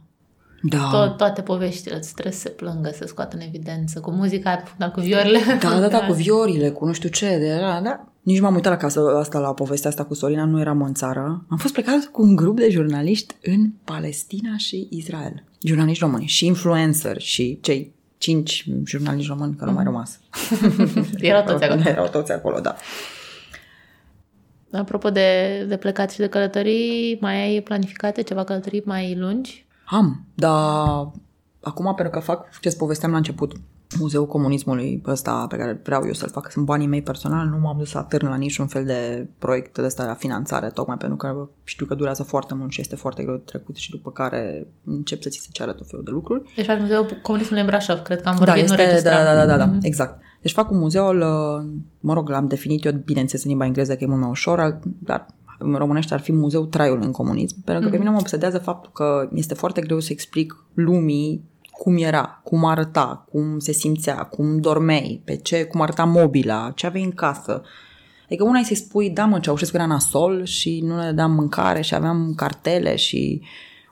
Da. 0.61 0.89
Tot, 0.91 1.17
toate 1.17 1.41
poveștile 1.41 1.95
îți 1.95 2.13
trebuie 2.13 2.33
să 2.33 2.39
se 2.39 2.49
plângă, 2.49 2.91
să 2.93 3.05
scoată 3.07 3.35
în 3.35 3.41
evidență, 3.41 3.99
cu 3.99 4.11
muzica, 4.11 4.63
da, 4.77 4.89
cu 4.89 4.99
viorile. 4.99 5.39
Da, 5.61 5.79
da, 5.79 5.87
da, 5.87 6.05
cu 6.05 6.13
viorile, 6.23 6.69
cu 6.69 6.85
nu 6.85 6.93
știu 6.93 7.09
ce, 7.09 7.37
de 7.37 7.57
da, 7.59 7.79
da. 7.83 8.07
Nici 8.21 8.39
m-am 8.39 8.53
uitat 8.53 8.71
la 8.71 8.77
casă 8.77 9.17
asta, 9.19 9.39
la 9.39 9.53
povestea 9.53 9.89
asta 9.89 10.03
cu 10.03 10.13
Sorina, 10.13 10.45
nu 10.45 10.59
eram 10.59 10.81
în 10.81 10.93
țară. 10.93 11.45
Am 11.49 11.57
fost 11.57 11.73
plecat 11.73 12.05
cu 12.11 12.21
un 12.21 12.35
grup 12.35 12.57
de 12.57 12.69
jurnaliști 12.69 13.35
în 13.43 13.69
Palestina 13.83 14.57
și 14.57 14.87
Israel. 14.89 15.43
Jurnaliști 15.61 16.03
români 16.03 16.25
și 16.25 16.45
influencer 16.45 17.21
și 17.21 17.59
cei 17.61 17.95
cinci 18.17 18.65
jurnaliști 18.83 19.29
români 19.29 19.55
care 19.55 19.71
mm. 19.71 19.77
au 19.77 19.83
mai 19.83 19.91
rămas. 19.91 20.19
Erau 21.29 21.43
toți 21.43 21.63
acolo. 21.63 21.81
Erau 21.85 22.07
toți 22.07 22.31
acolo, 22.31 22.59
da. 22.59 22.75
Apropo 24.71 25.09
de, 25.09 25.63
de 25.67 25.77
plecat 25.77 26.11
și 26.11 26.17
de 26.17 26.27
călătorii, 26.27 27.17
mai 27.21 27.41
ai 27.41 27.61
planificate 27.61 28.21
ceva 28.21 28.43
călătorii 28.43 28.81
mai 28.85 29.15
lungi? 29.15 29.65
Am, 29.85 30.25
dar 30.33 31.11
acum 31.61 31.93
pentru 31.95 32.13
că 32.13 32.19
fac 32.19 32.59
ce-ți 32.59 32.77
povesteam 32.77 33.11
la 33.11 33.17
început, 33.17 33.53
Muzeul 33.99 34.27
Comunismului 34.27 35.01
ăsta 35.05 35.45
pe 35.49 35.57
care 35.57 35.81
vreau 35.83 36.05
eu 36.05 36.13
să-l 36.13 36.29
fac, 36.29 36.51
sunt 36.51 36.65
banii 36.65 36.87
mei 36.87 37.01
personal, 37.01 37.47
nu 37.47 37.57
m-am 37.57 37.77
dus 37.77 37.89
să 37.89 37.97
atârn 37.97 38.27
la 38.27 38.35
niciun 38.35 38.67
fel 38.67 38.85
de 38.85 39.27
proiect 39.39 39.77
de 39.77 39.85
ăsta 39.85 40.05
la 40.05 40.13
finanțare, 40.13 40.69
tocmai 40.69 40.97
pentru 40.97 41.17
că 41.17 41.49
știu 41.63 41.85
că 41.85 41.95
durează 41.95 42.23
foarte 42.23 42.53
mult 42.53 42.71
și 42.71 42.81
este 42.81 42.95
foarte 42.95 43.23
greu 43.23 43.35
de 43.35 43.43
trecut 43.45 43.75
și 43.75 43.89
după 43.89 44.11
care 44.11 44.67
încep 44.85 45.21
să 45.21 45.29
ți 45.29 45.39
se 45.39 45.47
ceară 45.51 45.71
tot 45.71 45.87
felul 45.87 46.05
de 46.05 46.11
lucruri. 46.11 46.51
Deci 46.55 46.65
fac 46.65 46.79
Muzeul 46.79 47.19
Comunismului 47.21 47.61
în 47.61 47.67
Brașov, 47.67 47.99
cred 47.99 48.21
că 48.21 48.29
am 48.29 48.35
vorbit, 48.35 48.67
da, 48.67 48.83
este, 48.83 49.09
nu 49.09 49.15
da, 49.15 49.23
da, 49.23 49.33
da, 49.33 49.45
da, 49.45 49.57
da, 49.57 49.71
mm-hmm. 49.71 49.81
exact. 49.81 50.21
Deci 50.41 50.51
fac 50.51 50.71
un 50.71 50.77
muzeul, 50.77 51.17
mă 51.99 52.13
rog, 52.13 52.29
l-am 52.29 52.47
definit 52.47 52.85
eu, 52.85 52.91
bineînțeles, 52.91 53.43
în 53.43 53.49
limba 53.49 53.65
engleză, 53.65 53.95
că 53.95 54.03
e 54.03 54.07
mult 54.07 54.19
mai 54.19 54.29
ușor, 54.29 54.79
dar 54.99 55.25
în 55.59 55.73
românește 55.73 56.13
ar 56.13 56.19
fi 56.19 56.31
muzeul 56.31 56.65
traiul 56.65 57.01
în 57.01 57.11
comunism, 57.11 57.55
pentru 57.63 57.83
că 57.83 57.89
mm-hmm. 57.89 57.91
pe 57.91 57.97
mine 57.97 58.09
mă 58.09 58.19
obsedează 58.19 58.57
faptul 58.57 58.91
că 58.93 59.29
este 59.33 59.53
foarte 59.53 59.81
greu 59.81 59.99
să 59.99 60.11
explic 60.11 60.63
lumii 60.73 61.43
cum 61.71 61.97
era, 61.97 62.41
cum 62.43 62.65
arăta, 62.65 63.25
cum 63.31 63.59
se 63.59 63.71
simțea, 63.71 64.15
cum 64.15 64.59
dormeai, 64.59 65.21
pe 65.25 65.35
ce, 65.35 65.63
cum 65.63 65.81
arăta 65.81 66.03
mobila, 66.03 66.71
ce 66.75 66.85
aveai 66.85 67.03
în 67.03 67.11
casă. 67.11 67.61
Adică 68.25 68.43
una 68.43 68.59
e 68.59 68.63
să-i 68.63 68.75
spui, 68.75 69.09
da 69.09 69.25
mă, 69.25 69.39
Ceaușescu 69.39 69.75
era 69.75 69.85
nasol 69.85 70.43
și 70.43 70.81
nu 70.85 70.95
ne 70.95 71.05
dădeam 71.05 71.31
mâncare 71.31 71.81
și 71.81 71.95
aveam 71.95 72.33
cartele 72.35 72.95
și 72.95 73.41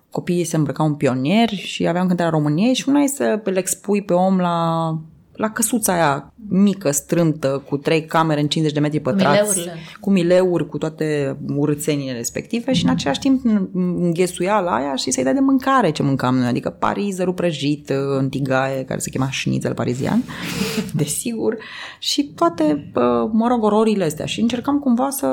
copiii 0.09 0.43
se 0.43 0.55
îmbrăcau 0.55 0.85
în 0.85 0.95
pionieri 0.95 1.55
și 1.55 1.87
aveam 1.87 2.07
cântarea 2.07 2.31
României 2.31 2.73
și 2.73 2.89
una 2.89 2.99
e 2.99 3.07
să 3.07 3.41
le 3.43 3.59
expui 3.59 4.01
pe 4.01 4.13
om 4.13 4.37
la 4.37 4.87
la 5.35 5.49
căsuța 5.49 5.93
aia 5.93 6.33
mică, 6.49 6.91
strâmtă, 6.91 7.63
cu 7.69 7.77
trei 7.77 8.05
camere 8.05 8.41
în 8.41 8.47
50 8.47 8.75
de 8.75 8.81
metri 8.81 8.99
pătrați, 8.99 9.39
Mileurile. 9.39 9.73
cu 9.99 10.09
mileuri, 10.09 10.67
cu 10.67 10.77
toate 10.77 11.37
urățenile 11.55 12.11
respective 12.11 12.73
și 12.73 12.83
în 12.83 12.89
același 12.89 13.19
timp 13.19 13.45
înghesuia 13.73 14.59
la 14.59 14.75
aia 14.75 14.95
și 14.95 15.11
să-i 15.11 15.23
dai 15.23 15.33
de 15.33 15.39
mâncare 15.39 15.91
ce 15.91 16.03
mâncam 16.03 16.35
noi, 16.35 16.47
adică 16.47 16.69
parizărul 16.69 17.33
prăjit 17.33 17.89
în 18.17 18.29
tigaie, 18.29 18.83
care 18.83 18.99
se 18.99 19.09
chema 19.09 19.29
șnițel 19.29 19.73
parizian, 19.73 20.23
desigur, 20.93 21.57
și 21.99 22.23
toate, 22.35 22.91
mă 23.31 23.47
rog, 23.47 23.63
ororile 23.63 24.03
astea. 24.03 24.25
Și 24.25 24.41
încercam 24.41 24.79
cumva 24.79 25.09
să 25.09 25.25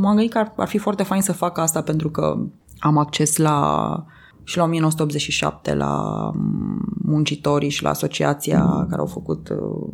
mă 0.00 0.08
gândit 0.08 0.30
că 0.30 0.38
ar, 0.38 0.52
ar 0.56 0.68
fi 0.68 0.78
foarte 0.78 1.02
fain 1.02 1.22
să 1.22 1.32
fac 1.32 1.58
asta 1.58 1.82
pentru 1.82 2.10
că 2.10 2.38
am 2.78 2.98
acces 2.98 3.36
la 3.36 4.04
și 4.48 4.56
la 4.56 4.62
1987 4.62 5.74
la 5.74 6.30
muncitorii 7.02 7.68
și 7.68 7.82
la 7.82 7.88
asociația 7.88 8.86
care 8.88 9.00
au 9.00 9.06
făcut 9.06 9.48
uh, 9.48 9.88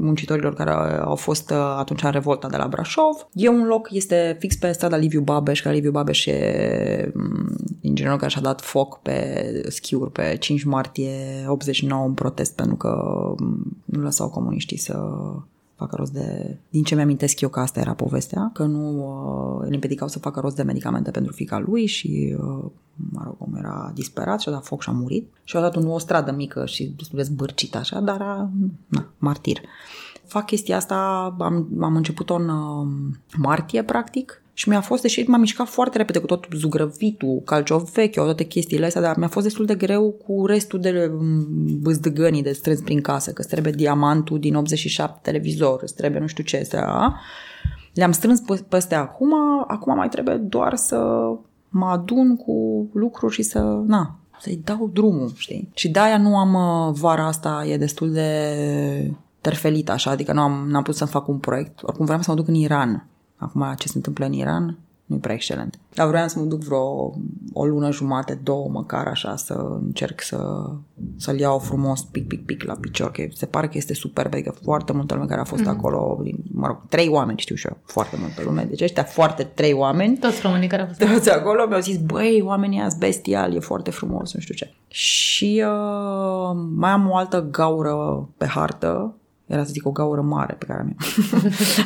muncitorilor 0.00 0.54
care 0.54 0.70
au 1.00 1.14
fost 1.14 1.50
uh, 1.50 1.56
atunci 1.78 2.02
în 2.02 2.10
revolta 2.10 2.48
de 2.48 2.56
la 2.56 2.66
Brașov. 2.68 3.28
E 3.32 3.48
un 3.48 3.66
loc, 3.66 3.88
este 3.90 4.36
fix 4.38 4.56
pe 4.56 4.72
strada 4.72 4.96
Liviu 4.96 5.20
Babeș, 5.20 5.62
care 5.62 5.74
Liviu 5.74 5.90
Babeș 5.90 6.26
e 6.26 7.12
mm, 7.14 7.56
inginerul 7.80 8.18
care 8.18 8.30
și-a 8.30 8.40
dat 8.40 8.60
foc 8.60 8.98
pe 9.02 9.50
schiuri 9.68 10.12
pe 10.12 10.36
5 10.40 10.64
martie 10.64 11.44
89 11.46 12.06
în 12.06 12.14
protest 12.14 12.54
pentru 12.54 12.76
că 12.76 13.22
mm, 13.38 13.82
nu 13.84 14.02
lăsau 14.02 14.28
comuniștii 14.28 14.78
să 14.78 14.96
facă 15.78 15.96
rost 15.96 16.12
de... 16.12 16.56
Din 16.70 16.82
ce 16.82 16.94
mi-amintesc 16.94 17.40
eu 17.40 17.48
că 17.48 17.60
asta 17.60 17.80
era 17.80 17.94
povestea, 17.94 18.50
că 18.52 18.64
nu 18.64 18.98
uh, 18.98 19.66
îl 19.66 19.72
împiedicau 19.72 20.08
să 20.08 20.18
facă 20.18 20.40
rost 20.40 20.56
de 20.56 20.62
medicamente 20.62 21.10
pentru 21.10 21.32
fica 21.32 21.58
lui 21.58 21.86
și, 21.86 22.36
uh, 22.38 22.70
mă 22.94 23.22
rog, 23.24 23.34
om 23.38 23.56
era 23.56 23.90
disperat 23.94 24.40
și 24.40 24.48
a 24.48 24.52
dat 24.52 24.64
foc 24.64 24.82
și 24.82 24.88
a 24.88 24.92
murit. 24.92 25.28
Și 25.44 25.56
a 25.56 25.60
dat 25.60 25.76
un, 25.76 25.86
o 25.86 25.98
stradă 25.98 26.32
mică 26.32 26.66
și 26.66 26.92
destul 26.96 27.18
de 27.18 27.24
zbârcită 27.24 27.78
așa, 27.78 28.00
dar 28.00 28.20
a, 28.20 28.50
na, 28.86 29.06
martir. 29.18 29.60
Fac 30.24 30.46
chestia 30.46 30.76
asta, 30.76 30.96
am, 31.38 31.68
am 31.80 31.96
început-o 31.96 32.34
în 32.34 32.48
uh, 32.48 32.86
martie, 33.36 33.82
practic, 33.82 34.42
și 34.58 34.68
mi-a 34.68 34.80
fost, 34.80 35.02
deși 35.02 35.28
m-am 35.28 35.40
mișcat 35.40 35.68
foarte 35.68 35.96
repede 35.96 36.18
cu 36.18 36.26
tot 36.26 36.46
zugrăvitul, 36.52 37.42
calciovechio, 37.44 38.24
toate 38.24 38.44
chestiile 38.44 38.86
astea, 38.86 39.00
dar 39.00 39.16
mi-a 39.16 39.28
fost 39.28 39.44
destul 39.44 39.64
de 39.66 39.74
greu 39.74 40.10
cu 40.10 40.46
restul 40.46 40.80
de 40.80 41.10
mm, 41.18 41.46
băzdăgănii 41.80 42.42
de 42.42 42.52
strâns 42.52 42.80
prin 42.80 43.00
casă, 43.00 43.32
că 43.32 43.42
trebuie 43.42 43.72
diamantul 43.72 44.38
din 44.38 44.54
87 44.54 45.18
televizor, 45.22 45.82
îți 45.82 45.94
trebuie 45.94 46.20
nu 46.20 46.26
știu 46.26 46.44
ce, 46.44 46.58
astea. 46.58 47.14
Le-am 47.94 48.12
strâns 48.12 48.40
pe, 48.40 48.64
pe 48.68 48.76
astea 48.76 49.00
acum, 49.00 49.32
acum 49.66 49.94
mai 49.94 50.08
trebuie 50.08 50.34
doar 50.36 50.76
să 50.76 50.98
mă 51.68 51.86
adun 51.86 52.36
cu 52.36 52.88
lucruri 52.92 53.34
și 53.34 53.42
să, 53.42 53.82
na, 53.86 54.18
să-i 54.40 54.60
dau 54.64 54.90
drumul, 54.92 55.32
știi? 55.36 55.70
Și 55.74 55.88
de-aia 55.88 56.18
nu 56.18 56.36
am, 56.36 56.54
uh, 56.54 56.94
vara 57.00 57.26
asta 57.26 57.64
e 57.68 57.76
destul 57.76 58.12
de 58.12 58.30
terfelită 59.40 59.92
așa, 59.92 60.10
adică 60.10 60.32
nu 60.32 60.40
am, 60.40 60.66
n-am 60.68 60.82
putut 60.82 60.98
să 60.98 61.04
fac 61.04 61.28
un 61.28 61.38
proiect. 61.38 61.82
Oricum 61.82 62.04
vreau 62.04 62.20
să 62.20 62.30
mă 62.30 62.36
duc 62.36 62.48
în 62.48 62.54
Iran 62.54 63.08
Acum 63.38 63.74
ce 63.78 63.88
se 63.88 63.96
întâmplă 63.96 64.24
în 64.24 64.32
Iran 64.32 64.78
nu 65.08 65.16
e 65.16 65.18
prea 65.18 65.34
excelent. 65.34 65.78
Dar 65.94 66.08
vreau 66.08 66.28
să 66.28 66.38
mă 66.38 66.44
duc 66.44 66.62
vreo 66.62 67.14
o 67.52 67.64
lună 67.64 67.90
jumate, 67.90 68.40
două 68.42 68.68
măcar 68.68 69.06
așa, 69.06 69.36
să 69.36 69.78
încerc 69.84 70.22
să, 70.22 70.70
să-l 71.16 71.38
iau 71.38 71.58
frumos, 71.58 72.02
pic, 72.02 72.26
pic, 72.26 72.44
pic 72.44 72.62
la 72.62 72.74
picior, 72.74 73.10
că 73.10 73.22
se 73.32 73.46
pare 73.46 73.66
că 73.66 73.76
este 73.76 73.94
superb, 73.94 74.32
adică 74.32 74.54
foarte 74.62 74.92
multă 74.92 75.14
lume 75.14 75.26
care 75.26 75.40
a 75.40 75.44
fost 75.44 75.62
mm-hmm. 75.62 75.66
acolo, 75.66 76.22
mă 76.52 76.66
rog, 76.66 76.80
trei 76.88 77.08
oameni 77.08 77.38
știu 77.38 77.54
și 77.54 77.66
eu, 77.66 77.76
foarte 77.84 78.16
multă 78.20 78.42
lume, 78.44 78.64
deci 78.68 78.82
ăștia 78.82 79.02
foarte 79.02 79.42
trei 79.42 79.72
oameni. 79.72 80.16
Toți 80.16 80.40
românii 80.42 80.68
care 80.68 80.82
au 80.82 80.88
fost 80.88 81.12
Toți 81.12 81.30
acolo 81.30 81.66
mi-au 81.66 81.80
zis, 81.80 81.98
băi, 81.98 82.42
oamenii 82.44 82.80
azi 82.80 82.98
bestial, 82.98 83.54
e 83.54 83.58
foarte 83.58 83.90
frumos, 83.90 84.34
nu 84.34 84.40
știu 84.40 84.54
ce. 84.54 84.72
Și 84.88 85.64
uh, 85.66 86.56
mai 86.74 86.90
am 86.90 87.10
o 87.10 87.16
altă 87.16 87.48
gaură 87.50 88.28
pe 88.36 88.46
hartă, 88.46 89.14
era 89.48 89.64
să 89.64 89.70
zic 89.72 89.86
o 89.86 89.90
gaură 89.90 90.20
mare 90.20 90.54
pe 90.58 90.64
care 90.64 90.80
am 90.80 90.96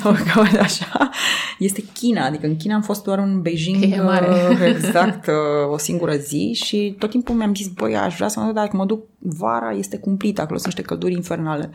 o 0.10 0.14
gaură 0.34 0.60
așa, 0.60 1.10
este 1.58 1.84
China, 1.92 2.24
adică 2.24 2.46
în 2.46 2.56
China 2.56 2.74
am 2.74 2.82
fost 2.82 3.04
doar 3.04 3.18
în 3.18 3.42
Beijing 3.42 3.92
e 3.92 4.02
mare. 4.02 4.26
exact 4.74 5.28
o 5.70 5.78
singură 5.78 6.16
zi 6.16 6.52
și 6.64 6.96
tot 6.98 7.10
timpul 7.10 7.34
mi-am 7.34 7.54
zis, 7.54 7.68
băi, 7.68 7.96
aș 7.96 8.16
vrea 8.16 8.28
să 8.28 8.40
mă 8.40 8.44
duc, 8.44 8.54
dar 8.54 8.64
dacă 8.64 8.76
mă 8.76 8.84
duc 8.84 9.04
vara 9.18 9.70
este 9.70 9.98
cumplit, 9.98 10.38
acolo 10.38 10.58
sunt 10.58 10.74
niște 10.74 10.88
călduri 10.88 11.12
infernale. 11.12 11.70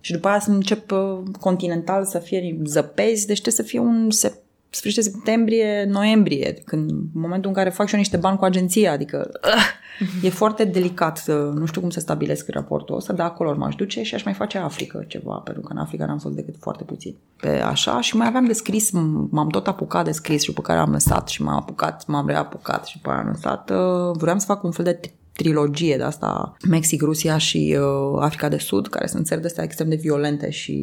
Și 0.00 0.12
după 0.12 0.28
aia 0.28 0.40
să 0.40 0.50
încep 0.50 0.92
continental 1.40 2.04
să 2.04 2.18
fie 2.18 2.60
zăpezi, 2.64 3.26
deci 3.26 3.40
trebuie 3.40 3.64
să 3.64 3.70
fie 3.70 3.78
un 3.78 4.10
sfârșit 4.10 4.41
de 4.80 5.00
septembrie, 5.00 5.84
noiembrie, 5.88 6.62
când, 6.64 6.90
în 6.90 7.06
momentul 7.12 7.48
în 7.48 7.56
care 7.56 7.70
fac 7.70 7.86
și 7.86 7.92
eu 7.92 8.00
niște 8.00 8.16
bani 8.16 8.38
cu 8.38 8.44
agenția, 8.44 8.92
adică 8.92 9.30
uh, 9.44 10.24
e 10.24 10.28
foarte 10.28 10.64
delicat, 10.64 11.26
nu 11.54 11.66
știu 11.66 11.80
cum 11.80 11.90
să 11.90 12.00
stabilesc 12.00 12.48
raportul 12.48 12.96
ăsta, 12.96 13.12
dar 13.12 13.26
acolo 13.26 13.54
m-aș 13.56 13.74
duce 13.74 14.02
și 14.02 14.14
aș 14.14 14.24
mai 14.24 14.34
face 14.34 14.58
Africa 14.58 15.02
ceva, 15.02 15.34
pentru 15.34 15.62
că 15.62 15.72
în 15.72 15.78
Africa 15.78 16.06
n-am 16.06 16.18
fost 16.18 16.34
decât 16.34 16.54
foarte 16.60 16.84
puțin. 16.84 17.14
Pe 17.36 17.48
așa 17.48 18.00
și 18.00 18.16
mai 18.16 18.26
aveam 18.26 18.44
de 18.44 18.52
scris, 18.52 18.90
m-am 19.30 19.48
tot 19.48 19.66
apucat 19.66 20.04
de 20.04 20.12
scris 20.12 20.42
și 20.42 20.52
pe 20.52 20.60
care 20.60 20.78
am 20.78 20.90
lăsat 20.90 21.28
și 21.28 21.42
m-am 21.42 21.56
apucat, 21.56 22.06
m-am 22.06 22.26
reapucat 22.26 22.86
și 22.86 22.98
pe 22.98 23.08
aia 23.10 23.18
am 23.18 23.26
lăsat. 23.26 23.70
Uh, 23.70 24.16
vreau 24.18 24.38
să 24.38 24.46
fac 24.46 24.62
un 24.62 24.70
fel 24.70 24.84
de 24.84 25.00
trilogie 25.32 25.96
de 25.96 26.02
asta, 26.02 26.56
Mexic, 26.68 27.02
Rusia 27.02 27.38
și 27.38 27.78
uh, 27.78 28.18
Africa 28.20 28.48
de 28.48 28.56
Sud, 28.56 28.88
care 28.88 29.06
sunt 29.06 29.26
țări 29.26 29.40
de 29.40 29.46
astea 29.46 29.64
extrem 29.64 29.88
de 29.88 29.94
violente 29.94 30.50
și 30.50 30.76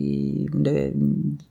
de 0.53 0.93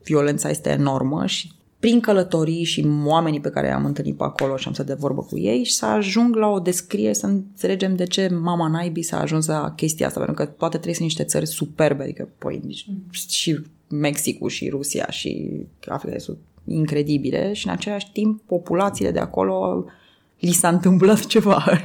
violența 0.04 0.48
este 0.48 0.70
enormă 0.70 1.26
și 1.26 1.52
prin 1.78 2.00
călătorii 2.00 2.64
și 2.64 2.86
oamenii 3.04 3.40
pe 3.40 3.50
care 3.50 3.66
i-am 3.66 3.84
întâlnit 3.84 4.16
pe 4.16 4.24
acolo 4.24 4.56
și 4.56 4.68
am 4.68 4.74
să 4.74 4.82
de 4.82 4.94
vorbă 4.94 5.22
cu 5.22 5.38
ei 5.38 5.64
și 5.64 5.72
să 5.72 5.86
ajung 5.86 6.36
la 6.36 6.46
o 6.46 6.58
descriere, 6.58 7.12
să 7.12 7.26
înțelegem 7.26 7.96
de 7.96 8.04
ce 8.04 8.28
mama 8.28 8.68
naibii 8.68 9.02
s-a 9.02 9.20
ajuns 9.20 9.46
la 9.46 9.72
chestia 9.76 10.06
asta, 10.06 10.20
pentru 10.20 10.44
că 10.44 10.50
toate 10.50 10.78
trei 10.78 10.92
sunt 10.92 11.04
niște 11.04 11.24
țări 11.24 11.46
superbe, 11.46 12.02
adică 12.02 12.28
păi, 12.38 12.84
și 13.10 13.60
Mexicul 13.88 14.48
și 14.48 14.68
Rusia 14.68 15.06
și 15.10 15.50
Africa 15.86 16.12
de 16.12 16.18
Sud 16.18 16.38
incredibile 16.68 17.52
și 17.52 17.66
în 17.66 17.72
același 17.72 18.12
timp 18.12 18.40
populațiile 18.46 19.10
de 19.10 19.18
acolo 19.18 19.84
li 20.38 20.52
s-a 20.52 20.68
întâmplat 20.68 21.26
ceva. 21.34 21.80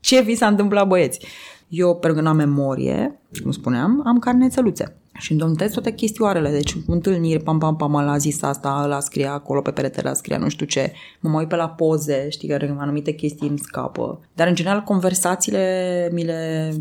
ce 0.00 0.22
vi 0.22 0.34
s-a 0.34 0.46
întâmplat 0.46 0.86
băieți? 0.86 1.26
Eu, 1.68 1.96
pentru 1.96 2.18
că 2.18 2.24
nu 2.24 2.28
am 2.28 2.36
memorie, 2.36 3.20
cum 3.42 3.50
spuneam, 3.50 4.02
am 4.06 4.18
carnețeluțe. 4.18 4.96
Și 5.18 5.32
îmi 5.32 5.56
toate 5.56 5.92
chestioarele, 5.92 6.50
deci 6.50 6.76
întâlniri, 6.86 7.42
pam, 7.42 7.58
pam, 7.58 7.76
pam, 7.76 7.92
la 7.92 8.16
zis 8.16 8.42
asta, 8.42 8.86
la 8.86 9.00
scria 9.00 9.32
acolo 9.32 9.60
pe 9.60 9.70
perete, 9.70 10.02
la 10.02 10.12
scria 10.12 10.38
nu 10.38 10.48
știu 10.48 10.66
ce, 10.66 10.92
mă 11.20 11.30
mai 11.30 11.38
uit 11.38 11.48
pe 11.48 11.56
la 11.56 11.68
poze, 11.68 12.28
știi 12.28 12.48
că 12.48 12.74
anumite 12.78 13.12
chestii 13.12 13.48
îmi 13.48 13.58
scapă. 13.58 14.20
Dar 14.34 14.48
în 14.48 14.54
general 14.54 14.82
conversațiile 14.82 16.08
mi 16.12 16.24
le... 16.24 16.72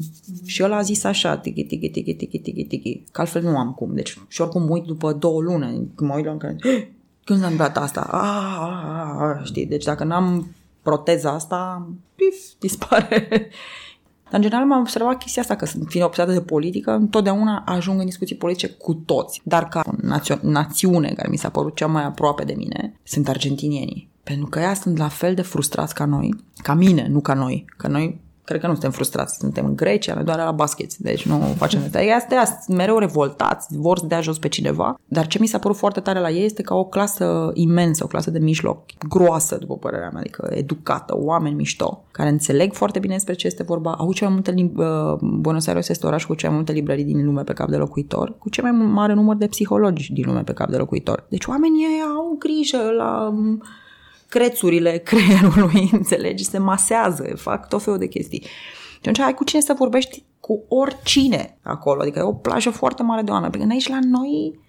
Și 0.45 0.61
eu 0.61 0.67
l-a 0.67 0.81
zis 0.81 1.03
așa, 1.03 1.37
tiki, 1.37 1.63
tiki, 1.63 1.89
tiki, 1.89 2.13
tiki, 2.13 2.39
tiki, 2.39 2.63
tiki, 2.63 3.03
că 3.11 3.21
altfel 3.21 3.41
nu 3.41 3.57
am 3.57 3.71
cum. 3.71 3.95
Deci 3.95 4.17
și 4.27 4.41
oricum 4.41 4.69
uit 4.69 4.83
după 4.83 5.13
două 5.13 5.41
luni, 5.41 5.87
mă 5.97 6.13
uit 6.15 6.25
la 6.25 6.37
care... 6.37 6.55
Când 7.23 7.39
s-a 7.39 7.47
întâmplat 7.47 7.77
asta? 7.77 8.01
Ah, 8.11 8.57
ah, 8.59 8.83
ah, 8.85 9.37
ah, 9.37 9.45
știi, 9.45 9.65
deci 9.65 9.83
dacă 9.83 10.03
n-am 10.03 10.55
proteza 10.81 11.31
asta, 11.31 11.87
pif, 12.15 12.35
dispare. 12.59 13.27
Dar, 14.31 14.39
în 14.39 14.41
general, 14.41 14.65
m-am 14.65 14.79
observat 14.79 15.17
chestia 15.17 15.41
asta, 15.41 15.55
că 15.55 15.65
fiind 15.65 16.05
obsedată 16.05 16.33
de 16.33 16.41
politică, 16.41 16.91
întotdeauna 16.91 17.63
ajung 17.65 17.99
în 17.99 18.05
discuții 18.05 18.35
politice 18.35 18.67
cu 18.67 18.93
toți. 18.93 19.41
Dar 19.43 19.67
ca 19.67 19.81
națio- 20.01 20.41
națiune 20.41 21.13
care 21.15 21.29
mi 21.29 21.37
s-a 21.37 21.49
părut 21.49 21.75
cea 21.75 21.87
mai 21.87 22.03
aproape 22.03 22.43
de 22.43 22.53
mine, 22.57 22.93
sunt 23.03 23.27
argentinienii. 23.27 24.09
Pentru 24.23 24.47
că 24.47 24.59
ea 24.59 24.73
sunt 24.73 24.97
la 24.97 25.07
fel 25.07 25.33
de 25.33 25.41
frustrați 25.41 25.93
ca 25.93 26.05
noi, 26.05 26.35
ca 26.61 26.73
mine, 26.73 27.07
nu 27.07 27.21
ca 27.21 27.33
noi. 27.33 27.65
Că 27.77 27.87
noi 27.87 28.21
Cred 28.51 28.63
că 28.63 28.69
nu 28.69 28.73
suntem 28.73 28.91
frustrați, 28.91 29.37
suntem 29.37 29.65
în 29.65 29.75
Grecia, 29.75 30.13
ne 30.13 30.23
doare 30.23 30.43
la 30.43 30.51
basket, 30.51 30.97
deci 30.97 31.25
nu 31.25 31.39
facem 31.55 31.81
asta. 31.83 31.99
Astea 32.15 32.43
mereu 32.67 32.97
revoltați, 32.97 33.77
vor 33.77 33.97
să 33.97 34.05
dea 34.05 34.21
jos 34.21 34.37
pe 34.39 34.47
cineva, 34.47 34.99
dar 35.05 35.27
ce 35.27 35.39
mi 35.39 35.47
s-a 35.47 35.57
părut 35.57 35.77
foarte 35.77 35.99
tare 35.99 36.19
la 36.19 36.29
ei 36.29 36.45
este 36.45 36.61
ca 36.61 36.75
o 36.75 36.85
clasă 36.85 37.51
imensă, 37.53 38.03
o 38.03 38.07
clasă 38.07 38.31
de 38.31 38.39
mijloc, 38.39 38.83
groasă, 39.09 39.57
după 39.57 39.77
părerea 39.77 40.09
mea, 40.09 40.19
adică 40.19 40.49
educată, 40.53 41.13
oameni 41.17 41.55
mișto, 41.55 42.03
care 42.11 42.29
înțeleg 42.29 42.73
foarte 42.73 42.99
bine 42.99 43.13
despre 43.13 43.33
ce 43.33 43.47
este 43.47 43.63
vorba, 43.63 43.91
au 43.91 44.13
cea 44.13 44.25
mai 44.25 44.33
multe 44.33 44.51
lim- 44.51 44.75
uh, 44.75 45.17
Buenos 45.21 45.67
Aires 45.67 45.89
este 45.89 46.05
oraș 46.05 46.25
cu 46.25 46.33
cea 46.33 46.47
mai 46.47 46.55
multe 46.55 46.71
librării 46.71 47.03
din 47.03 47.25
lume 47.25 47.43
pe 47.43 47.53
cap 47.53 47.69
de 47.69 47.77
locuitor, 47.77 48.37
cu 48.37 48.49
cel 48.49 48.63
mai 48.63 48.71
mare 48.71 49.13
număr 49.13 49.35
de 49.35 49.47
psihologi 49.47 50.13
din 50.13 50.23
lume 50.27 50.41
pe 50.41 50.53
cap 50.53 50.69
de 50.69 50.77
locuitor. 50.77 51.25
Deci 51.29 51.45
oamenii 51.45 51.85
au 52.15 52.35
grijă 52.39 52.77
la 52.97 53.33
crețurile 54.31 54.97
creierului, 55.09 55.89
înțelegi, 55.91 56.43
se 56.43 56.57
masează, 56.57 57.33
fac 57.35 57.67
tot 57.67 57.83
felul 57.83 57.99
de 57.99 58.07
chestii. 58.07 58.41
Și 58.41 59.09
atunci 59.09 59.19
ai 59.19 59.33
cu 59.33 59.43
cine 59.43 59.61
să 59.61 59.73
vorbești 59.77 60.23
cu 60.39 60.63
oricine 60.67 61.57
acolo, 61.61 62.01
adică 62.01 62.19
e 62.19 62.21
o 62.21 62.33
plajă 62.33 62.69
foarte 62.69 63.03
mare 63.03 63.21
de 63.21 63.31
oameni, 63.31 63.51
pentru 63.51 63.69
că 63.69 63.73
aici 63.73 63.87
la 63.87 63.99
noi 64.03 64.59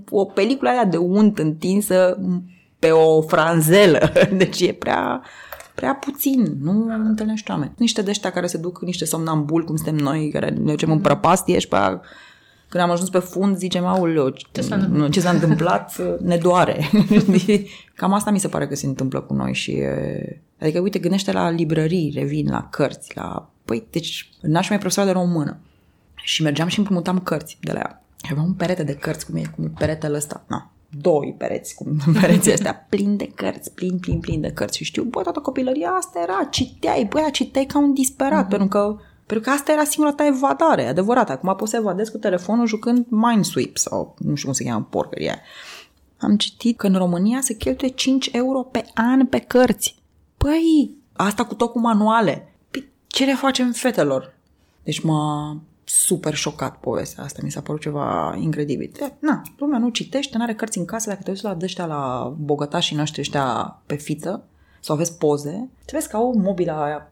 o 0.20 0.24
peliculă 0.24 0.70
aia 0.70 0.84
de 0.84 0.96
unt 0.96 1.38
întinsă 1.38 2.18
pe 2.78 2.90
o 2.90 3.22
franzelă, 3.22 4.12
deci 4.38 4.60
e 4.60 4.72
prea, 4.72 5.22
prea 5.74 5.94
puțin, 5.94 6.56
nu 6.60 6.86
întâlnești 7.04 7.50
oameni. 7.50 7.72
Niște 7.76 8.02
de 8.02 8.10
ăștia 8.10 8.30
care 8.30 8.46
se 8.46 8.58
duc, 8.58 8.82
niște 8.82 9.04
somnambuli, 9.04 9.64
cum 9.64 9.76
suntem 9.76 9.96
noi, 9.96 10.30
care 10.32 10.48
ne 10.48 10.70
ducem 10.70 10.90
în 10.90 11.00
prăpastie 11.00 11.58
și 11.58 11.68
pe 11.68 11.76
aia 11.76 12.00
când 12.68 12.82
am 12.82 12.90
ajuns 12.90 13.10
pe 13.10 13.18
fund, 13.18 13.56
zicem, 13.56 13.84
auleo, 13.84 14.30
ce 14.30 14.60
s-a, 14.60 14.76
nu, 14.76 15.08
ce 15.08 15.20
s-a 15.20 15.30
întâmplat, 15.30 16.00
ne 16.20 16.36
doare. 16.36 16.90
Cam 17.94 18.12
asta 18.12 18.30
mi 18.30 18.40
se 18.40 18.48
pare 18.48 18.66
că 18.66 18.74
se 18.74 18.86
întâmplă 18.86 19.20
cu 19.20 19.34
noi 19.34 19.54
și 19.54 19.82
Adică, 20.60 20.80
uite, 20.80 20.98
gândește 20.98 21.32
la 21.32 21.50
librării, 21.50 22.12
revin, 22.14 22.48
la 22.50 22.68
cărți, 22.70 23.16
la... 23.16 23.50
Păi, 23.64 23.86
deci, 23.90 24.30
n-aș 24.40 24.68
mai 24.68 24.78
profesor 24.78 25.04
de 25.04 25.10
română. 25.10 25.58
Și 26.14 26.42
mergeam 26.42 26.68
și 26.68 26.78
împrumutam 26.78 27.18
cărți 27.18 27.58
de 27.60 27.72
la 27.72 27.78
ea. 27.78 28.04
Și 28.24 28.28
aveam 28.32 28.46
un 28.46 28.54
perete 28.54 28.82
de 28.82 28.94
cărți, 28.94 29.26
cum 29.26 29.36
e, 29.36 29.42
cum 29.54 29.64
e 29.64 29.70
peretele 29.78 30.16
ăsta. 30.16 30.44
Na, 30.46 30.72
doi 31.00 31.34
pereți, 31.38 31.74
cum 31.74 32.00
pereții 32.20 32.52
ăstea, 32.52 32.86
plin 32.88 33.16
de 33.16 33.32
cărți, 33.34 33.72
plin, 33.72 33.98
plin, 33.98 34.20
plin 34.20 34.40
de 34.40 34.52
cărți. 34.52 34.76
Și 34.76 34.84
știu, 34.84 35.02
bă, 35.02 35.22
toată 35.22 35.40
copilăria 35.40 35.88
asta 35.88 36.20
era, 36.22 36.48
citeai, 36.50 37.06
băi, 37.10 37.28
citeai 37.32 37.64
ca 37.64 37.78
un 37.78 37.94
disperat, 37.94 38.46
mm-hmm. 38.46 38.48
pentru 38.48 38.68
că 38.68 38.96
pentru 39.26 39.48
că 39.48 39.50
asta 39.50 39.72
era 39.72 39.84
singura 39.84 40.14
ta 40.14 40.26
evadare, 40.26 40.86
adevărat. 40.86 41.30
Acum 41.30 41.54
poți 41.56 41.70
să 41.70 41.76
evadezi 41.76 42.10
cu 42.10 42.18
telefonul 42.18 42.66
jucând 42.66 43.06
Minesweep 43.08 43.76
sau 43.76 44.14
nu 44.18 44.34
știu 44.34 44.48
cum 44.48 44.56
se 44.56 44.64
cheamă 44.64 44.86
porcăria. 44.90 45.38
Am 46.18 46.36
citit 46.36 46.76
că 46.76 46.86
în 46.86 46.96
România 46.96 47.40
se 47.40 47.56
cheltuie 47.56 47.90
5 47.90 48.28
euro 48.32 48.62
pe 48.62 48.84
an 48.94 49.26
pe 49.26 49.38
cărți. 49.38 49.94
Păi, 50.36 50.96
asta 51.12 51.44
cu 51.44 51.54
tot 51.54 51.70
cu 51.70 51.78
manuale. 51.78 52.54
Păi, 52.70 52.88
ce 53.06 53.24
le 53.24 53.34
facem 53.34 53.72
fetelor? 53.72 54.34
Deci 54.82 55.00
m-a 55.00 55.60
super 55.84 56.34
șocat 56.34 56.76
povestea 56.76 57.24
asta. 57.24 57.40
Mi 57.42 57.50
s-a 57.50 57.60
părut 57.60 57.80
ceva 57.80 58.36
incredibil. 58.40 58.92
Na, 59.18 59.42
lumea 59.58 59.78
nu 59.78 59.88
citește, 59.88 60.36
nu 60.36 60.42
are 60.42 60.54
cărți 60.54 60.78
în 60.78 60.84
casă. 60.84 61.08
Dacă 61.08 61.22
te 61.22 61.30
uiți 61.30 61.44
la 61.44 61.56
ăștia 61.62 61.86
la 61.86 62.34
bogătașii 62.38 62.96
noștri 62.96 63.20
ăștia 63.20 63.78
pe 63.86 63.94
fiță, 63.94 64.48
sau 64.86 64.96
vezi 64.96 65.16
poze, 65.16 65.68
te 65.84 65.92
vezi 65.92 66.08
că 66.08 66.16
au 66.16 66.34
mobila 66.36 66.84
aia 66.84 67.10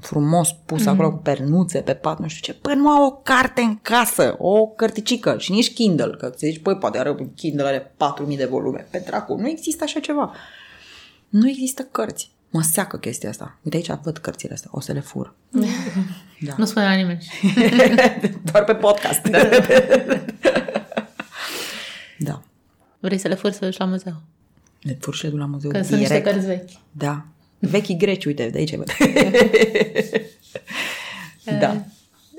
frumos 0.00 0.52
pus 0.66 0.82
mm-hmm. 0.82 0.86
acolo 0.86 1.10
cu 1.10 1.16
pernuțe 1.16 1.80
pe 1.80 1.94
pat, 1.94 2.18
nu 2.18 2.28
știu 2.28 2.52
ce. 2.52 2.58
Păi 2.60 2.74
nu 2.74 2.88
au 2.88 3.04
o 3.04 3.10
carte 3.10 3.60
în 3.60 3.78
casă, 3.82 4.34
o 4.38 4.66
cărticică 4.66 5.36
și 5.38 5.52
nici 5.52 5.74
Kindle, 5.74 6.16
că 6.18 6.28
ți 6.28 6.46
zici, 6.46 6.62
păi 6.62 6.76
poate 6.76 6.98
are 6.98 7.10
un 7.10 7.34
Kindle, 7.34 7.66
are 7.66 7.94
4000 7.96 8.36
de 8.36 8.44
volume. 8.44 8.86
Pe 8.90 9.02
dracu, 9.06 9.34
nu 9.34 9.48
există 9.48 9.84
așa 9.84 10.00
ceva. 10.00 10.34
Nu 11.28 11.48
există 11.48 11.82
cărți. 11.82 12.30
Mă 12.50 12.62
seacă 12.62 12.96
chestia 12.96 13.28
asta. 13.28 13.58
Uite 13.62 13.76
aici 13.76 14.00
văd 14.02 14.18
cărțile 14.18 14.52
astea, 14.52 14.70
o 14.72 14.80
să 14.80 14.92
le 14.92 15.00
fur. 15.00 15.34
da. 16.46 16.54
Nu 16.56 16.64
spune 16.64 16.84
la 16.84 16.94
nimeni. 16.94 17.26
Doar 18.52 18.64
pe 18.64 18.74
podcast. 18.74 19.22
Da. 19.22 19.38
da. 22.28 22.42
Vrei 22.98 23.18
să 23.18 23.28
le 23.28 23.34
furi 23.34 23.54
să 23.54 23.64
duci 23.64 23.76
la 23.76 23.84
muzeu? 23.84 24.14
Le 24.80 24.96
fur 25.00 25.14
și 25.14 25.24
le 25.24 25.30
duc 25.30 25.38
la 25.38 25.46
muzeu 25.46 25.70
Că 25.70 25.82
sunt 25.82 25.98
niște 25.98 26.22
cărți 26.22 26.46
vechi. 26.46 26.70
Da. 26.90 27.26
Vechi 27.58 27.96
greci, 27.96 28.24
uite, 28.24 28.48
de 28.48 28.58
aici 28.58 28.74
văd. 28.74 28.86
da. 31.60 31.72
Eh, 31.72 31.80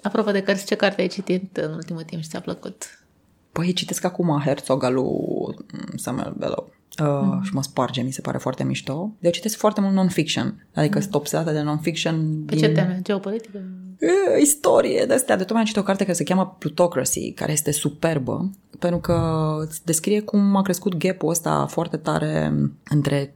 apropo 0.02 0.32
de 0.32 0.42
cărți, 0.42 0.66
ce 0.66 0.76
carte 0.76 1.02
ai 1.02 1.08
citit 1.08 1.58
în 1.58 1.74
ultimul 1.74 2.04
timp 2.04 2.22
și 2.22 2.30
ți-a 2.30 2.40
plăcut? 2.40 3.04
Păi 3.52 3.74
citesc 3.74 4.04
acum 4.04 4.42
Herzog 4.46 4.84
al 4.84 4.94
lui 4.94 5.56
Samuel 5.96 6.34
Bellow. 6.38 6.74
Uh, 7.02 7.08
mm. 7.08 7.42
și 7.44 7.54
mă 7.54 7.64
sparge, 7.64 8.02
mi 8.02 8.12
se 8.12 8.22
pare 8.22 8.38
foarte 8.38 8.64
mișto. 8.64 9.12
Eu 9.20 9.32
citesc 9.32 9.58
foarte 9.58 9.82
mult 9.82 9.94
non-fiction, 9.94 10.68
adică 10.74 10.96
mm. 10.96 11.02
sunt 11.02 11.16
obsedată 11.16 11.52
de 11.52 11.62
non-fiction. 11.62 12.44
Pe 12.46 12.56
din... 12.56 12.64
ce 12.64 12.70
teme? 12.70 13.00
Geopolitică? 13.04 13.62
Uh, 14.02 14.42
istorie 14.42 15.06
de 15.08 15.14
astea. 15.14 15.38
De 15.38 15.44
tot 15.44 15.56
am 15.56 15.64
citit 15.64 15.82
o 15.82 15.84
carte 15.84 16.04
care 16.04 16.16
se 16.16 16.24
cheamă 16.24 16.56
Plutocracy, 16.60 17.32
care 17.32 17.52
este 17.52 17.72
superbă, 17.72 18.50
pentru 18.80 19.00
că 19.00 19.56
îți 19.68 19.86
descrie 19.86 20.22
cum 20.22 20.56
a 20.56 20.62
crescut 20.62 20.98
gap-ul 20.98 21.30
ăsta 21.30 21.66
foarte 21.70 21.98
tare 21.98 22.54
între 22.90 23.34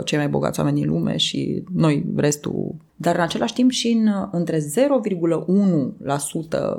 1% 0.00 0.04
cei 0.04 0.18
mai 0.18 0.28
bogați 0.28 0.58
oameni 0.58 0.80
din 0.80 0.88
lume 0.88 1.16
și 1.16 1.64
noi, 1.74 2.06
restul. 2.16 2.74
Dar 2.96 3.14
în 3.14 3.20
același 3.20 3.52
timp 3.52 3.70
și 3.70 3.88
în, 3.88 4.28
între 4.30 4.58
0,1%, 4.58 4.62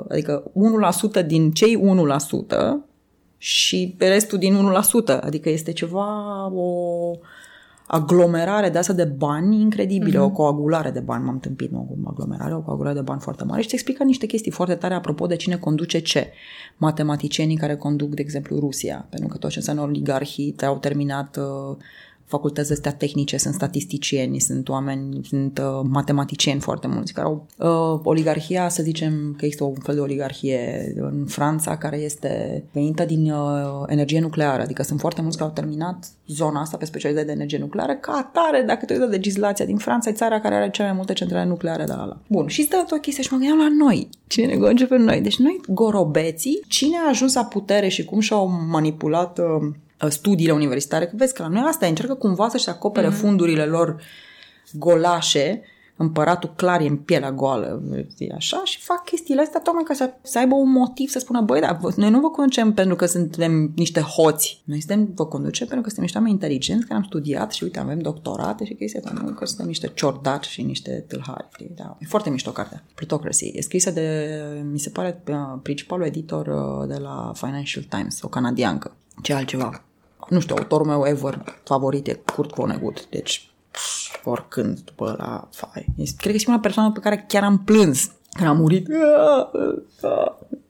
adică 0.08 0.50
1% 1.22 1.26
din 1.26 1.50
cei 1.50 1.80
1% 1.80 1.80
și 3.38 3.94
restul 3.98 4.38
din 4.38 4.72
1%. 5.04 5.20
Adică 5.20 5.48
este 5.48 5.72
ceva, 5.72 6.46
o 6.52 7.10
aglomerare 7.90 8.68
de 8.68 8.78
asta 8.78 8.92
de 8.92 9.04
bani 9.04 9.60
incredibile, 9.60 10.18
mm-hmm. 10.18 10.22
o 10.22 10.30
coagulare 10.30 10.90
de 10.90 11.00
bani, 11.00 11.24
m-am 11.24 11.38
tâmpit, 11.38 11.70
nu 11.70 11.98
o 12.04 12.08
aglomerare, 12.10 12.54
o 12.54 12.60
coagulare 12.60 12.94
de 12.94 13.00
bani 13.00 13.20
foarte 13.20 13.44
mare 13.44 13.62
și 13.62 13.68
te 13.68 13.74
explică 13.74 14.04
niște 14.04 14.26
chestii 14.26 14.50
foarte 14.50 14.74
tare 14.74 14.94
apropo 14.94 15.26
de 15.26 15.36
cine 15.36 15.56
conduce 15.56 15.98
ce. 15.98 16.32
Matematicienii 16.76 17.56
care 17.56 17.76
conduc, 17.76 18.14
de 18.14 18.22
exemplu, 18.22 18.58
Rusia, 18.58 19.06
pentru 19.10 19.28
că 19.28 19.36
tot 19.36 19.50
ce 19.50 19.58
înseamnă 19.58 19.82
oligarhii 19.82 20.54
au 20.66 20.78
terminat 20.78 21.36
uh, 21.36 21.76
facultăți 22.28 22.72
astea 22.72 22.92
tehnice, 22.92 23.36
sunt 23.36 23.54
statisticieni, 23.54 24.40
sunt 24.40 24.68
oameni, 24.68 25.24
sunt 25.24 25.58
uh, 25.58 25.80
matematicieni 25.82 26.60
foarte 26.60 26.86
mulți 26.86 27.12
care 27.12 27.26
au 27.26 27.46
uh, 27.56 28.00
oligarhia, 28.04 28.68
să 28.68 28.82
zicem 28.82 29.34
că 29.38 29.44
există 29.44 29.64
un 29.64 29.80
fel 29.82 29.94
de 29.94 30.00
oligarhie 30.00 30.92
în 30.96 31.24
Franța 31.26 31.76
care 31.76 31.96
este 31.96 32.64
venită 32.72 33.04
din 33.04 33.30
uh, 33.30 33.84
energie 33.86 34.20
nucleară, 34.20 34.62
adică 34.62 34.82
sunt 34.82 35.00
foarte 35.00 35.22
mulți 35.22 35.36
care 35.36 35.48
au 35.48 35.54
terminat 35.54 36.08
zona 36.26 36.60
asta 36.60 36.76
pe 36.76 36.84
specialitate 36.84 37.26
de 37.26 37.32
energie 37.32 37.58
nucleară, 37.58 37.94
ca 37.94 38.12
atare, 38.12 38.62
dacă 38.66 38.84
te 38.84 38.94
uiți 38.94 39.10
legislația 39.10 39.64
din 39.64 39.76
Franța, 39.76 40.10
e 40.10 40.12
țara 40.12 40.40
care 40.40 40.54
are 40.54 40.70
cele 40.70 40.86
mai 40.86 40.96
multe 40.96 41.12
centrale 41.12 41.48
nucleare 41.48 41.84
de 41.84 41.92
la 41.92 42.20
Bun, 42.28 42.46
și 42.46 42.62
stă 42.62 42.86
o 42.90 42.96
chestie 42.96 43.22
și 43.22 43.32
mă 43.32 43.38
gândeam 43.38 43.58
la 43.58 43.84
noi. 43.84 44.08
Cine 44.26 44.46
ne 44.46 44.56
gânge 44.56 44.86
pe 44.86 44.96
noi? 44.96 45.20
Deci 45.20 45.38
noi, 45.38 45.60
gorobeții, 45.68 46.60
cine 46.68 46.96
a 46.96 47.08
ajuns 47.08 47.34
la 47.34 47.44
putere 47.44 47.88
și 47.88 48.04
cum 48.04 48.20
și-au 48.20 48.50
manipulat 48.70 49.38
uh, 49.38 49.68
studiile 50.08 50.52
universitare, 50.52 51.06
că 51.06 51.12
vezi 51.14 51.34
că 51.34 51.42
la 51.42 51.48
noi 51.48 51.62
asta 51.66 51.86
încearcă 51.86 52.14
cumva 52.14 52.48
să-și 52.48 52.68
acopere 52.68 53.08
mm-hmm. 53.08 53.20
fundurile 53.20 53.64
lor 53.64 54.00
golașe 54.72 55.62
împăratul 55.98 56.52
clar 56.56 56.80
e 56.80 56.86
în 56.86 56.96
pielea 56.96 57.32
goală, 57.32 57.82
e 58.18 58.34
așa, 58.34 58.60
și 58.64 58.80
fac 58.80 59.04
chestiile 59.04 59.40
astea 59.40 59.60
tocmai 59.60 59.82
ca 59.82 59.94
să, 59.94 60.14
să 60.22 60.38
aibă 60.38 60.54
un 60.54 60.70
motiv 60.70 61.08
să 61.08 61.18
spună, 61.18 61.40
băi, 61.40 61.60
dar 61.60 61.78
noi 61.96 62.10
nu 62.10 62.20
vă 62.20 62.30
conducem 62.30 62.72
pentru 62.72 62.96
că 62.96 63.06
suntem 63.06 63.72
niște 63.76 64.00
hoți, 64.00 64.62
noi 64.64 64.80
suntem, 64.80 65.12
vă 65.14 65.26
conducem 65.26 65.66
pentru 65.66 65.82
că 65.82 65.86
suntem 65.86 66.02
niște 66.02 66.18
oameni 66.18 66.34
inteligenți 66.34 66.86
care 66.86 66.98
am 66.98 67.04
studiat 67.04 67.52
și 67.52 67.62
uite, 67.62 67.78
avem 67.78 67.98
doctorate 67.98 68.64
și 68.64 68.74
chestia 68.74 69.00
asta, 69.04 69.20
nu 69.24 69.32
că 69.32 69.44
suntem 69.44 69.66
niște 69.66 69.90
ciordaci 69.94 70.46
și 70.46 70.62
niște 70.62 71.04
tâlhari. 71.08 71.48
Da. 71.74 71.96
E 72.00 72.06
foarte 72.06 72.30
mișto 72.30 72.50
cartea. 72.50 72.84
Plutocracy. 72.94 73.52
E 73.54 73.62
scrisă 73.62 73.90
de, 73.90 74.28
mi 74.70 74.78
se 74.78 74.90
pare, 74.90 75.22
principalul 75.62 76.06
editor 76.06 76.46
uh, 76.46 76.88
de 76.88 76.96
la 76.98 77.32
Financial 77.34 77.84
Times, 77.88 78.22
o 78.22 78.28
canadiancă. 78.28 78.96
Ce 79.22 79.34
altceva? 79.34 79.82
Nu 80.28 80.40
știu, 80.40 80.54
autorul 80.58 80.86
meu 80.86 81.06
ever 81.06 81.60
favorit 81.64 82.06
e 82.06 82.20
Kurt 82.34 82.54
Vonnegut, 82.54 83.08
deci 83.08 83.50
oricând 84.24 84.80
după 84.80 85.14
la 85.18 85.48
fai. 85.52 85.86
Cred 85.96 86.16
că 86.20 86.28
e 86.28 86.38
singura 86.38 86.60
persoană 86.60 86.92
pe 86.92 87.00
care 87.00 87.24
chiar 87.28 87.42
am 87.42 87.58
plâns 87.58 88.10
când 88.30 88.48
a 88.48 88.52
murit. 88.52 88.86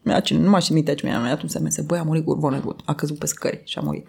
Mi-a 0.03 0.23
nu 0.31 0.51
mai 0.51 0.61
știu 0.61 0.83
ce 0.83 1.07
mi-a 1.07 1.29
dat 1.29 1.43
un 1.43 1.49
SMS. 1.49 1.81
Băi, 1.81 1.99
a 1.99 2.03
murit 2.03 2.25
cu 2.25 2.35
Vonnegut. 2.35 2.81
A 2.85 2.95
căzut 2.95 3.19
pe 3.19 3.27
scări 3.27 3.61
și 3.65 3.79
a 3.79 3.81
murit. 3.81 4.09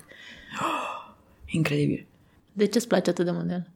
Incredibil. 1.58 2.08
De 2.54 2.66
ce 2.66 2.78
îți 2.78 2.88
place 2.88 3.10
atât 3.10 3.26
de 3.26 3.32
mult 3.32 3.46
de 3.46 3.54
el? 3.54 3.68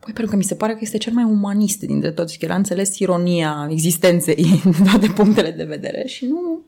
Păi 0.00 0.12
pentru 0.12 0.26
că 0.32 0.36
mi 0.36 0.44
se 0.44 0.54
pare 0.54 0.72
că 0.72 0.78
este 0.82 0.98
cel 0.98 1.12
mai 1.12 1.24
umanist 1.24 1.80
dintre 1.80 2.10
toți, 2.10 2.38
că 2.38 2.44
el 2.44 2.50
a 2.50 2.54
înțeles 2.54 2.98
ironia 2.98 3.68
existenței 3.70 4.60
în 4.64 4.72
toate 4.90 5.06
punctele 5.06 5.50
de 5.50 5.64
vedere 5.64 6.06
și 6.06 6.26
nu 6.26 6.60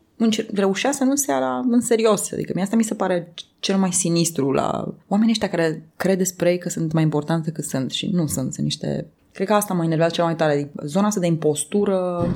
reușea 0.54 0.92
să 0.92 1.04
nu 1.04 1.14
se 1.14 1.30
ia 1.30 1.64
în 1.70 1.80
serios. 1.80 2.32
Adică 2.32 2.52
mie 2.54 2.62
asta 2.62 2.76
mi 2.76 2.84
se 2.84 2.94
pare 2.94 3.34
cel 3.58 3.76
mai 3.76 3.92
sinistru 3.92 4.50
la 4.50 4.94
oamenii 5.08 5.32
ăștia 5.32 5.48
care 5.48 5.88
cred 5.96 6.18
despre 6.18 6.50
ei 6.50 6.58
că 6.58 6.68
sunt 6.68 6.92
mai 6.92 7.02
importante 7.02 7.50
decât 7.50 7.64
sunt 7.64 7.90
și 7.90 8.06
nu 8.12 8.26
sunt, 8.26 8.52
sunt 8.52 8.64
niște... 8.64 9.06
Cred 9.32 9.46
că 9.46 9.54
asta 9.54 9.74
mă 9.74 9.84
enervează 9.84 10.14
cel 10.14 10.24
mai 10.24 10.36
tare. 10.36 10.52
Adică 10.52 10.70
zona 10.84 11.06
asta 11.06 11.20
de 11.20 11.26
impostură 11.26 12.26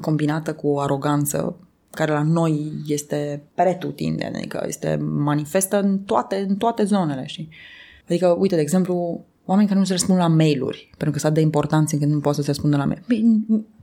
combinată 0.00 0.54
cu 0.54 0.78
aroganță 0.78 1.56
care 1.90 2.12
la 2.12 2.22
noi 2.22 2.72
este 2.86 3.42
pretutindeni, 3.54 4.36
adică 4.36 4.64
este 4.66 4.96
manifestă 4.96 5.80
în 5.80 5.98
toate, 5.98 6.44
în 6.48 6.56
toate 6.56 6.84
zonele, 6.84 7.26
știi? 7.26 7.48
Adică, 8.08 8.36
uite, 8.38 8.54
de 8.54 8.60
exemplu, 8.60 9.24
oameni 9.44 9.68
care 9.68 9.78
nu 9.78 9.84
se 9.84 9.92
răspund 9.92 10.18
la 10.18 10.26
mail-uri, 10.26 10.90
pentru 10.90 11.10
că 11.10 11.18
s-a 11.18 11.30
de 11.30 11.40
importanță 11.40 11.94
încât 11.94 12.10
nu 12.10 12.20
poate 12.20 12.36
să 12.36 12.42
se 12.42 12.50
răspundă 12.50 12.76
la 12.76 12.84
mail. 12.84 13.02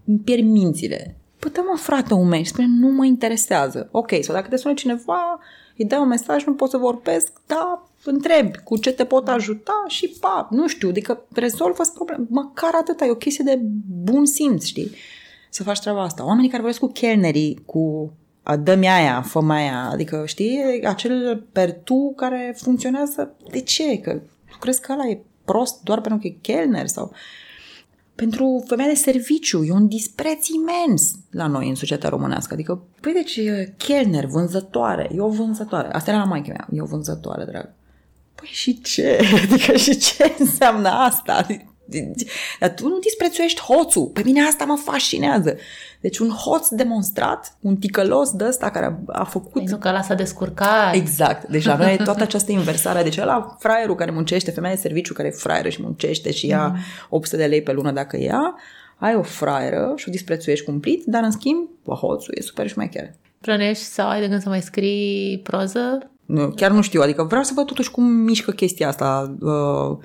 Îmi 0.06 0.20
pierd 0.24 0.44
mințile. 0.44 1.18
Păi 1.40 1.52
da, 1.52 1.62
mă, 1.62 1.78
frate, 1.78 2.14
un 2.14 2.28
mail. 2.28 2.46
Spune, 2.46 2.68
nu 2.80 2.88
mă 2.88 3.06
interesează. 3.06 3.90
Ok, 3.92 4.12
sau 4.22 4.36
dacă 4.36 4.48
te 4.48 4.58
sună 4.58 4.74
cineva, 4.74 5.40
îi 5.78 5.86
dai 5.86 6.00
un 6.00 6.08
mesaj, 6.08 6.44
nu 6.44 6.54
pot 6.54 6.70
să 6.70 6.78
vorbesc, 6.78 7.42
da, 7.46 7.90
întrebi 8.04 8.58
cu 8.64 8.78
ce 8.78 8.92
te 8.92 9.06
pot 9.06 9.28
ajuta 9.28 9.84
și 9.88 10.18
pa, 10.20 10.48
nu 10.52 10.68
știu, 10.68 10.90
adică 10.90 11.26
rezolvă 11.34 11.84
probleme. 11.94 12.26
Măcar 12.30 12.72
atâta, 12.74 13.06
e 13.06 13.10
o 13.10 13.16
chestie 13.16 13.44
de 13.44 13.60
bun 14.04 14.26
simț, 14.26 14.64
știi? 14.64 14.92
Să 15.50 15.64
faci 15.64 15.80
treaba 15.80 16.02
asta. 16.02 16.26
Oamenii 16.26 16.50
care 16.50 16.62
vorbesc 16.62 16.84
cu 16.84 16.92
chelnerii, 16.92 17.64
cu 17.66 18.14
dă-mi 18.60 18.88
aia, 18.90 19.22
fă 19.22 19.40
aia, 19.50 19.90
adică 19.92 20.24
știi, 20.26 20.82
acel 20.84 21.46
pertu 21.52 22.14
care 22.16 22.56
funcționează, 22.58 23.36
de 23.52 23.62
ce? 23.62 23.98
Că 23.98 24.22
tu 24.50 24.58
crezi 24.60 24.82
că 24.82 24.92
ăla 24.92 25.08
e 25.08 25.20
prost 25.46 25.84
doar 25.84 26.02
pentru 26.02 26.22
că 26.22 26.28
e 26.28 26.38
chelner 26.42 26.88
sau 26.88 27.12
pentru 28.16 28.64
femeia 28.68 28.90
de 28.90 28.96
serviciu. 28.96 29.64
E 29.64 29.72
un 29.72 29.88
dispreț 29.88 30.48
imens 30.48 31.12
la 31.32 31.48
noi 31.48 31.70
în 31.70 31.76
societatea 31.76 32.10
românească. 32.10 32.54
Adică, 32.54 32.84
păi 33.02 33.14
deci, 33.14 33.40
chelner, 33.78 34.26
vânzătoare, 34.26 35.10
e 35.16 35.20
o 35.20 35.30
vânzătoare. 35.30 35.92
Asta 35.92 36.12
era 36.12 36.20
la 36.20 36.26
maică 36.26 36.48
mea, 36.48 36.68
e 36.72 36.82
o 36.82 36.86
vânzătoare, 36.86 37.44
dragă. 37.44 37.76
Păi 38.36 38.48
și 38.52 38.82
ce? 38.82 39.20
Adică 39.44 39.76
și 39.76 39.98
ce 39.98 40.36
înseamnă 40.40 40.90
asta? 40.90 41.48
Dar 42.60 42.74
tu 42.74 42.88
nu 42.88 43.00
disprețuiești 43.00 43.62
hoțul. 43.62 44.06
Pe 44.06 44.22
mine 44.26 44.42
asta 44.42 44.66
mă 44.66 44.78
fascinează. 44.84 45.58
Deci 46.02 46.18
un 46.18 46.30
hoț 46.30 46.68
demonstrat, 46.68 47.58
un 47.62 47.76
ticălos 47.76 48.32
de 48.32 48.46
ăsta 48.48 48.70
care 48.70 48.86
a, 48.86 49.20
a 49.20 49.24
făcut... 49.24 49.52
Păi 49.52 49.66
nu 49.68 49.78
că 49.78 49.88
ăla 49.88 50.02
s-a 50.02 50.14
descurcat. 50.14 50.94
Exact. 50.94 51.48
Deci 51.48 51.66
la 51.66 51.76
noi 51.76 51.94
e 51.94 52.04
toată 52.04 52.24
această 52.30 52.52
inversare. 52.52 53.04
Deci 53.04 53.18
ăla 53.18 53.56
fraierul 53.60 53.96
care 53.96 54.12
muncește, 54.12 54.52
femeia 54.52 54.74
de 54.74 54.80
serviciu 54.80 55.14
care 55.14 55.28
e 55.28 55.32
fraieră 55.32 55.70
și 55.70 55.82
muncește 55.82 56.32
și 56.32 56.48
ia 56.48 56.68
mm. 56.68 56.78
800 57.10 57.42
de 57.42 57.48
lei 57.48 57.62
pe 57.62 57.72
lună 57.72 57.92
dacă 57.92 58.20
ia, 58.20 58.56
ai 58.98 59.16
o 59.16 59.22
fraieră 59.22 59.94
și 59.96 60.06
o 60.08 60.12
disprețuiești 60.12 60.66
cumplit, 60.66 61.04
dar 61.06 61.24
în 61.24 61.32
schimb, 61.32 61.70
hoțul 61.86 62.34
e 62.38 62.42
super 62.42 62.68
șmecher. 62.68 63.14
Plănești 63.42 63.84
sau 63.84 64.10
ai 64.10 64.22
de 64.22 64.28
gând 64.28 64.42
să 64.42 64.50
mai 64.50 64.62
scrii 64.62 65.40
proză? 65.44 66.10
Nu, 66.26 66.50
chiar 66.50 66.72
nu 66.72 66.82
știu. 66.82 67.02
Adică 67.02 67.24
vreau 67.24 67.44
să 67.44 67.52
văd 67.56 67.66
totuși 67.66 67.92
cum 67.92 68.04
mișcă 68.04 68.52
chestia 68.52 68.88
asta. 68.88 69.36
Uh, 69.40 69.98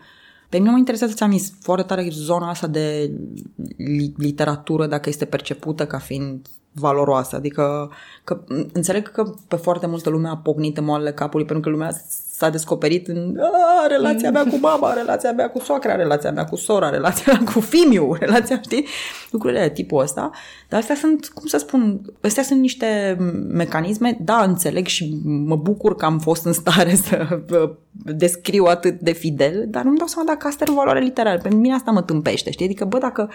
pe 0.51 0.59
mine 0.59 0.71
mă 0.71 0.79
interesează, 0.79 1.15
ți-am 1.15 1.31
zis, 1.31 1.53
foarte 1.61 1.87
tare 1.87 2.09
zona 2.11 2.49
asta 2.49 2.67
de 2.67 3.11
literatură, 4.17 4.87
dacă 4.87 5.09
este 5.09 5.25
percepută 5.25 5.87
ca 5.87 5.99
fiind 5.99 6.47
valoroasă. 6.73 7.37
Adică 7.37 7.91
că, 8.25 8.41
înțeleg 8.73 9.11
că 9.11 9.35
pe 9.49 9.57
foarte 9.57 9.87
multă 9.87 10.11
lume 10.11 10.29
a 10.29 10.37
pocnit 10.37 10.79
în 10.79 10.85
moalele 10.85 11.13
capului 11.13 11.47
pentru 11.47 11.65
că 11.65 11.77
lumea 11.77 11.91
s-a 12.41 12.51
descoperit 12.51 13.09
în 13.09 13.37
a, 13.83 13.87
relația 13.87 14.31
mea 14.31 14.45
cu 14.45 14.59
mama, 14.61 14.93
relația 14.93 15.33
mea 15.33 15.51
cu 15.51 15.59
soacra, 15.59 15.97
relația 15.97 16.31
mea 16.31 16.45
cu 16.45 16.57
sora, 16.57 16.91
relația 16.91 17.33
mea 17.33 17.53
cu 17.53 17.61
fimiu, 17.61 18.15
relația, 18.21 18.61
știi? 18.61 18.87
Lucrurile 19.31 19.61
de 19.61 19.69
tipul 19.69 20.03
ăsta. 20.03 20.31
Dar 20.69 20.81
astea 20.81 20.95
sunt, 20.95 21.29
cum 21.29 21.47
să 21.47 21.59
spun, 21.59 22.01
astea 22.21 22.43
sunt 22.43 22.61
niște 22.61 23.17
mecanisme, 23.49 24.19
da, 24.21 24.43
înțeleg 24.43 24.87
și 24.87 25.21
mă 25.25 25.57
bucur 25.57 25.97
că 25.97 26.05
am 26.05 26.19
fost 26.19 26.45
în 26.45 26.53
stare 26.53 26.95
să 26.95 27.41
descriu 27.93 28.65
atât 28.65 29.01
de 29.01 29.13
fidel, 29.13 29.65
dar 29.69 29.85
nu-mi 29.85 29.99
dau 29.99 30.07
seama 30.07 30.29
dacă 30.29 30.47
asta 30.47 30.59
are 30.63 30.73
o 30.73 30.75
valoare 30.77 31.01
literară. 31.01 31.39
Pentru 31.39 31.61
mine 31.61 31.75
asta 31.75 31.91
mă 31.91 32.03
tâmpește, 32.03 32.51
știi? 32.51 32.65
Adică, 32.65 32.85
bă, 32.85 32.99
dacă 32.99 33.31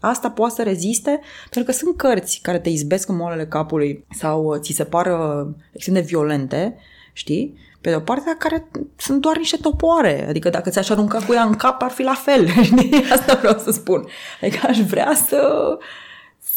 asta 0.00 0.30
poate 0.30 0.54
să 0.54 0.62
reziste, 0.62 1.20
pentru 1.50 1.72
că 1.72 1.78
sunt 1.78 1.96
cărți 1.96 2.40
care 2.42 2.58
te 2.58 2.68
izbesc 2.68 3.08
în 3.08 3.16
moalele 3.16 3.46
capului 3.46 4.06
sau 4.10 4.56
ți 4.56 4.72
se 4.72 4.84
pară 4.84 5.46
extrem 5.72 5.94
de 5.94 6.00
violente, 6.00 6.76
știi? 7.12 7.58
Pe 7.80 7.90
de 7.90 7.96
o 7.96 8.00
parte, 8.00 8.34
care 8.38 8.68
sunt 8.96 9.20
doar 9.20 9.36
niște 9.36 9.56
topoare. 9.56 10.26
Adică 10.28 10.48
dacă 10.48 10.70
ți-aș 10.70 10.90
arunca 10.90 11.18
cu 11.26 11.32
ea 11.32 11.42
în 11.42 11.54
cap, 11.54 11.82
ar 11.82 11.90
fi 11.90 12.02
la 12.02 12.14
fel. 12.14 12.48
Asta 13.14 13.34
vreau 13.34 13.58
să 13.58 13.70
spun. 13.70 14.06
Adică 14.40 14.66
aș 14.66 14.78
vrea 14.78 15.14
să, 15.26 15.78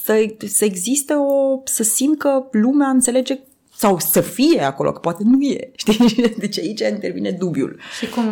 să, 0.04 0.34
să 0.48 0.66
existe 0.66 1.14
o... 1.14 1.62
să 1.64 1.84
simt 1.84 2.18
că 2.18 2.46
lumea 2.52 2.88
înțelege 2.88 3.40
sau 3.76 4.00
să 4.00 4.22
fie 4.22 4.62
acolo, 4.62 4.92
că 4.92 5.00
poate 5.00 5.24
nu 5.26 5.42
e. 5.42 5.72
Știi? 5.76 6.34
Deci 6.38 6.60
aici 6.60 6.80
intervine 6.80 7.32
dubiul. 7.32 7.80
Și 8.00 8.10
cum, 8.10 8.26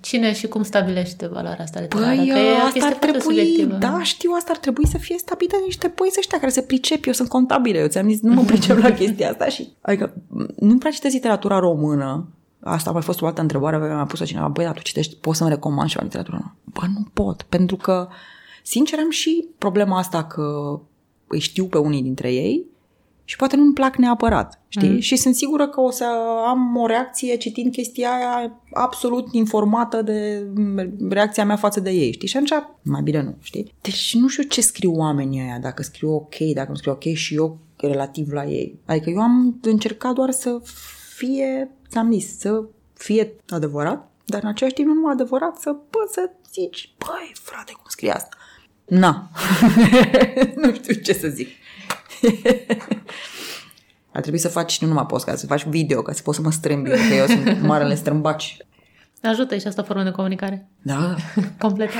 cine 0.00 0.32
și 0.32 0.46
cum 0.46 0.62
stabilește 0.62 1.26
valoarea 1.26 1.64
asta 1.64 1.80
literară? 1.80 2.16
Păi, 2.16 2.26
că 2.26 2.38
e 2.38 2.56
asta 2.56 2.86
ar 2.86 2.92
trebui, 2.92 3.20
subiectivă. 3.20 3.76
da, 3.76 4.02
știu, 4.02 4.30
asta 4.36 4.50
ar 4.52 4.58
trebui 4.58 4.86
să 4.86 4.98
fie 4.98 5.16
stabilită 5.18 5.56
de 5.56 5.62
niște 5.64 5.88
poeți 5.88 6.16
ăștia 6.18 6.38
care 6.38 6.50
se 6.50 6.62
pricep. 6.62 7.06
Eu 7.06 7.12
sunt 7.12 7.28
contabilă, 7.28 7.78
eu 7.78 7.86
ți-am 7.86 8.08
zis, 8.08 8.20
nu 8.20 8.32
mă 8.32 8.42
pricep 8.52 8.78
la 8.78 8.90
chestia 8.90 9.30
asta 9.30 9.48
și, 9.48 9.68
adică, 9.80 10.14
nu 10.58 10.78
prea 10.78 10.90
citesc 10.90 11.14
literatura 11.14 11.58
română, 11.58 12.28
Asta 12.60 12.90
a 12.90 12.92
mai 12.92 13.02
fost 13.02 13.20
o 13.20 13.26
altă 13.26 13.40
întrebare, 13.40 13.76
mi-a 13.76 14.04
pus 14.04 14.24
cineva, 14.24 14.48
băi, 14.48 14.64
dar 14.64 14.74
tu 14.74 14.82
citești, 14.82 15.16
poți 15.16 15.38
să-mi 15.38 15.50
recomand 15.50 15.88
ceva 15.88 16.02
literatură? 16.02 16.54
Bă, 16.64 16.80
nu 16.94 17.06
pot, 17.12 17.42
pentru 17.42 17.76
că, 17.76 18.08
sincer, 18.62 18.98
am 18.98 19.10
și 19.10 19.48
problema 19.58 19.98
asta 19.98 20.24
că 20.24 20.80
îi 21.26 21.38
știu 21.38 21.66
pe 21.66 21.78
unii 21.78 22.02
dintre 22.02 22.32
ei 22.32 22.64
și 23.28 23.36
poate 23.36 23.56
nu-mi 23.56 23.72
plac 23.72 23.96
neapărat, 23.96 24.60
știi? 24.68 24.88
Mm. 24.88 24.98
Și 24.98 25.16
sunt 25.16 25.34
sigură 25.34 25.68
că 25.68 25.80
o 25.80 25.90
să 25.90 26.04
am 26.46 26.76
o 26.76 26.86
reacție 26.86 27.36
citind 27.36 27.72
chestia 27.72 28.08
aia 28.10 28.60
absolut 28.72 29.32
informată 29.32 30.02
de 30.02 30.46
reacția 31.08 31.44
mea 31.44 31.56
față 31.56 31.80
de 31.80 31.90
ei, 31.90 32.12
știi? 32.12 32.28
Și 32.28 32.36
atunci 32.36 32.64
mai 32.82 33.02
bine 33.02 33.22
nu, 33.22 33.36
știi? 33.40 33.72
Deci 33.80 34.14
nu 34.14 34.28
știu 34.28 34.42
ce 34.42 34.60
scriu 34.60 34.92
oamenii 34.92 35.40
ăia, 35.40 35.58
dacă 35.58 35.82
scriu 35.82 36.14
ok, 36.14 36.34
dacă 36.54 36.68
nu 36.70 36.76
scriu 36.76 36.92
ok 36.92 37.02
și 37.02 37.34
eu 37.34 37.58
relativ 37.76 38.32
la 38.32 38.44
ei. 38.44 38.78
Adică 38.84 39.10
eu 39.10 39.20
am 39.20 39.58
încercat 39.62 40.14
doar 40.14 40.30
să 40.30 40.60
fie, 41.16 41.70
ți-am 41.88 42.12
zis, 42.12 42.38
să 42.38 42.64
fie 42.94 43.32
adevărat, 43.48 44.10
dar 44.24 44.42
în 44.42 44.48
același 44.48 44.74
timp 44.74 44.88
nu 44.88 45.08
adevărat 45.08 45.56
să 45.56 45.72
poți 45.72 46.12
să 46.12 46.30
zici, 46.52 46.94
băi, 46.98 47.32
frate, 47.34 47.72
cum 47.72 47.84
scrie 47.86 48.10
asta? 48.10 48.36
Na, 48.84 49.30
nu 50.62 50.74
știu 50.74 50.94
ce 50.94 51.12
să 51.12 51.28
zic. 51.28 51.48
Ar 54.12 54.20
trebui 54.20 54.38
să 54.38 54.48
faci 54.48 54.80
nu 54.80 54.88
numai 54.88 55.06
post, 55.06 55.28
să 55.34 55.46
faci 55.46 55.64
video, 55.64 56.02
ca 56.02 56.12
să 56.12 56.22
poți 56.22 56.36
să 56.36 56.42
mă 56.42 56.50
strâmbi, 56.50 56.90
că 56.90 57.14
eu 57.14 57.26
sunt 57.26 57.60
marele 57.60 57.94
strâmbaci. 57.94 58.56
Ajută 59.22 59.56
și 59.56 59.66
asta 59.66 59.82
formă 59.82 60.02
de 60.02 60.10
comunicare. 60.10 60.68
Da. 60.82 61.14
Complet. 61.58 61.90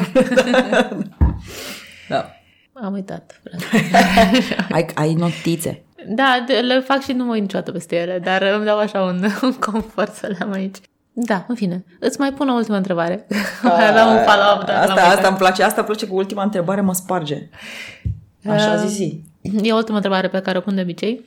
da. 2.09 2.31
Am 2.73 2.93
uitat. 2.93 3.43
ai, 4.71 4.87
ai 4.95 5.15
notițe. 5.15 5.85
Da, 6.09 6.45
de, 6.47 6.53
le 6.53 6.81
fac 6.81 7.01
și 7.01 7.13
nu 7.13 7.25
mă 7.25 7.33
uit 7.33 7.41
niciodată 7.41 7.73
peste 7.73 7.97
ele, 7.97 8.21
dar 8.25 8.43
îmi 8.43 8.65
dau 8.65 8.79
așa 8.79 9.03
un, 9.03 9.25
un 9.43 9.53
confort 9.53 10.15
să 10.15 10.27
le 10.27 10.37
am 10.41 10.53
aici. 10.53 10.77
Da, 11.13 11.45
în 11.49 11.55
fine. 11.55 11.85
Îți 12.01 12.21
mai 12.21 12.33
pun 12.33 12.49
o 12.49 12.53
ultimă 12.53 12.77
întrebare. 12.77 13.27
Mai 13.63 13.89
aveam 13.89 14.09
un 14.09 14.23
follow-up. 14.25 14.65
Dar 14.65 14.89
asta, 14.89 15.03
asta 15.03 15.29
îmi 15.29 15.37
place. 15.37 15.63
Asta 15.63 15.81
îmi 15.81 15.87
place 15.87 16.07
cu 16.07 16.17
ultima 16.17 16.43
întrebare, 16.43 16.81
mă 16.81 16.95
sparge. 16.95 17.49
Așa 18.49 18.73
uh, 18.73 18.85
zi, 18.87 19.25
E 19.63 19.73
o 19.73 19.77
ultimă 19.77 19.97
întrebare 19.97 20.29
pe 20.29 20.41
care 20.41 20.59
o 20.59 20.61
pun 20.61 20.75
de 20.75 20.81
obicei. 20.81 21.25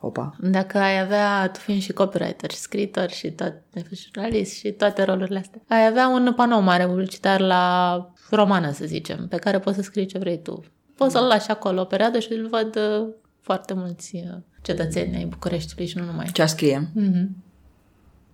Opa. 0.00 0.36
Dacă 0.40 0.78
ai 0.78 1.00
avea, 1.00 1.50
tu 1.52 1.58
fiind 1.58 1.82
și 1.82 1.92
copywriter, 1.92 2.50
și 2.50 2.56
scriitor 2.56 3.10
și 3.10 3.30
toate, 3.30 3.62
jurnalist 3.92 4.56
și 4.56 4.70
toate 4.70 5.04
rolurile 5.04 5.38
astea, 5.38 5.60
ai 5.68 5.86
avea 5.86 6.08
un 6.08 6.32
panou 6.36 6.60
mare 6.60 6.86
publicitar 6.86 7.40
la 7.40 8.06
romană, 8.30 8.72
să 8.72 8.84
zicem, 8.84 9.26
pe 9.28 9.36
care 9.36 9.58
poți 9.58 9.76
să 9.76 9.82
scrii 9.82 10.06
ce 10.06 10.18
vrei 10.18 10.42
tu. 10.42 10.64
Poți 10.96 11.12
să-l 11.12 11.24
lași 11.24 11.50
acolo 11.50 11.80
o 11.80 11.84
perioadă 11.84 12.18
și 12.18 12.32
îl 12.32 12.48
văd 12.48 12.76
uh, 12.76 13.08
foarte 13.40 13.74
mulți 13.74 14.14
uh, 14.14 14.38
cetățeni 14.62 15.16
ai 15.16 15.24
Bucureștiului 15.24 15.86
și 15.86 15.98
nu 15.98 16.04
numai. 16.04 16.30
Ce 16.32 16.44
scrie? 16.44 16.90
Mm-hmm. 16.90 17.26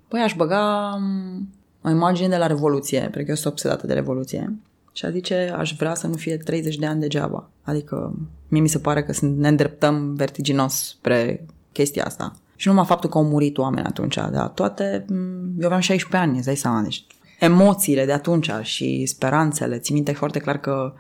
Păi 0.09 0.21
aș 0.21 0.35
băga 0.35 0.93
um, 0.97 1.49
o 1.83 1.91
imagine 1.91 2.29
de 2.29 2.37
la 2.37 2.47
Revoluție, 2.47 3.01
pentru 3.01 3.23
că 3.23 3.29
eu 3.29 3.35
sunt 3.35 3.53
obsedată 3.53 3.87
de 3.87 3.95
Revoluție. 3.95 4.57
Și 4.93 5.05
a 5.05 5.11
zice, 5.11 5.55
aș 5.59 5.75
vrea 5.75 5.95
să 5.95 6.07
nu 6.07 6.15
fie 6.15 6.37
30 6.37 6.77
de 6.77 6.87
ani 6.87 7.01
degeaba. 7.01 7.51
Adică, 7.63 8.15
mie 8.49 8.61
mi 8.61 8.69
se 8.69 8.79
pare 8.79 9.03
că 9.03 9.13
ne 9.27 9.49
îndreptăm 9.49 10.15
vertiginos 10.15 10.89
spre 10.89 11.47
chestia 11.73 12.05
asta. 12.05 12.33
Și 12.57 12.69
numai 12.69 12.85
faptul 12.85 13.11
că 13.11 13.19
au 13.19 13.25
murit 13.25 13.59
oameni 13.59 13.87
atunci, 13.87 14.15
dar 14.15 14.49
toate, 14.49 15.05
mm, 15.09 15.55
eu 15.59 15.67
aveam 15.67 15.81
16 15.81 16.29
ani, 16.29 16.37
îți 16.37 16.47
dai 16.47 16.57
seama, 16.57 16.83
deci 16.83 17.07
emoțiile 17.39 18.05
de 18.05 18.13
atunci 18.13 18.51
și 18.63 19.07
speranțele, 19.07 19.79
țin 19.79 19.95
minte 19.95 20.13
foarte 20.13 20.39
clar 20.39 20.59
că 20.59 20.93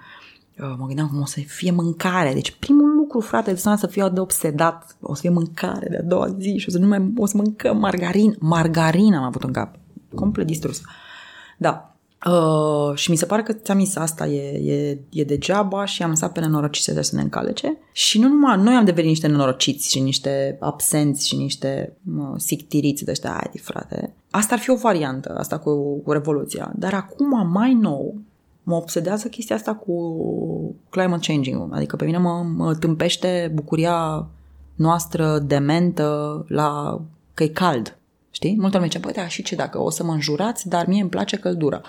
uh, 0.59 0.74
mă 0.78 0.86
gândeam 0.86 1.09
cum 1.09 1.20
o 1.20 1.26
să 1.26 1.40
fie 1.40 1.70
mâncare. 1.70 2.32
Deci 2.32 2.57
primul 2.59 2.95
lucru, 2.95 3.20
frate, 3.20 3.53
de 3.53 3.59
să 3.59 3.86
fiu 3.90 4.09
de 4.09 4.20
obsedat, 4.20 4.97
o 5.01 5.14
să 5.14 5.20
fie 5.20 5.30
mâncare 5.30 5.88
de 5.88 5.97
a 5.97 6.03
doua 6.03 6.36
zi 6.38 6.57
și 6.57 6.68
o 6.68 6.72
să 6.72 6.78
nu 6.78 6.86
mai 6.86 7.12
o 7.16 7.26
să 7.26 7.36
mâncăm 7.36 7.78
margarin. 7.78 8.36
Margarin 8.38 9.14
am 9.14 9.22
avut 9.22 9.43
în 9.43 9.53
cap. 9.53 9.74
Complet 10.14 10.47
distrus. 10.47 10.80
Da, 11.59 11.91
Uh, 12.27 12.95
și 12.95 13.11
mi 13.11 13.16
se 13.16 13.27
pare 13.27 13.43
că 13.43 13.53
ți-am 13.53 13.85
zis 13.85 13.97
asta 13.97 14.27
e, 14.27 14.73
e, 14.73 14.99
e 15.11 15.25
degeaba 15.25 15.85
și 15.85 16.03
am 16.03 16.09
lăsat 16.09 16.33
pe 16.33 16.41
nenorociți 16.41 17.07
să 17.07 17.16
ne 17.16 17.23
încalece. 17.23 17.79
Și 17.93 18.18
nu 18.18 18.29
numai 18.29 18.62
noi 18.62 18.75
am 18.75 18.85
devenit 18.85 19.09
niște 19.09 19.27
nenorociți 19.27 19.91
și 19.91 20.01
niște 20.01 20.57
absenți 20.61 21.29
și 21.29 21.37
niște 21.37 21.97
mă, 22.03 22.35
sictiriți 22.37 23.05
de 23.05 23.11
ăștia, 23.11 23.37
ai 23.37 23.59
frate. 23.59 24.14
Asta 24.31 24.55
ar 24.55 24.61
fi 24.61 24.70
o 24.70 24.77
variantă, 24.77 25.35
asta 25.39 25.59
cu, 25.59 25.99
cu 25.99 26.12
revoluția. 26.12 26.73
Dar 26.77 26.95
acum, 26.95 27.51
mai 27.51 27.75
nou, 27.75 28.14
mă 28.62 28.75
obsedează 28.75 29.29
chestia 29.29 29.57
asta 29.57 29.75
cu 29.75 29.95
climate 30.89 31.33
changing 31.33 31.75
Adică 31.75 31.97
pe 31.97 32.05
mine 32.05 32.18
mă, 32.18 32.47
mă 32.57 32.75
tâmpește 32.75 33.51
bucuria 33.55 34.27
noastră 34.75 35.39
dementă 35.39 36.45
la 36.49 37.01
că 37.35 37.43
e 37.43 37.49
cald. 37.49 37.97
Știi? 38.31 38.57
Multă 38.59 38.77
lume 38.77 38.89
zice, 38.89 38.99
băi, 38.99 39.12
da, 39.12 39.29
și 39.29 39.43
ce 39.43 39.55
dacă 39.55 39.81
o 39.81 39.91
să 39.91 40.05
mă 40.05 40.12
înjurați, 40.12 40.68
dar 40.68 40.87
mie 40.87 41.01
îmi 41.01 41.11
place 41.11 41.37
căldura. 41.37 41.81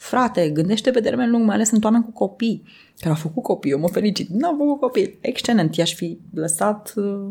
Frate, 0.00 0.50
gândește 0.50 0.90
pe 0.90 1.00
termen 1.00 1.30
lung, 1.30 1.44
mai 1.44 1.54
ales 1.54 1.68
sunt 1.68 1.84
oameni 1.84 2.04
cu 2.04 2.10
copii 2.10 2.62
care 2.96 3.10
au 3.10 3.20
făcut 3.20 3.42
copii, 3.42 3.70
eu 3.70 3.78
mă 3.78 3.88
felicit. 3.88 4.28
Nu 4.28 4.48
au 4.48 4.56
făcut 4.58 4.80
copii. 4.80 5.18
Excelent, 5.20 5.74
i-aș 5.76 5.94
fi 5.94 6.18
lăsat 6.34 6.92
uh, 6.96 7.28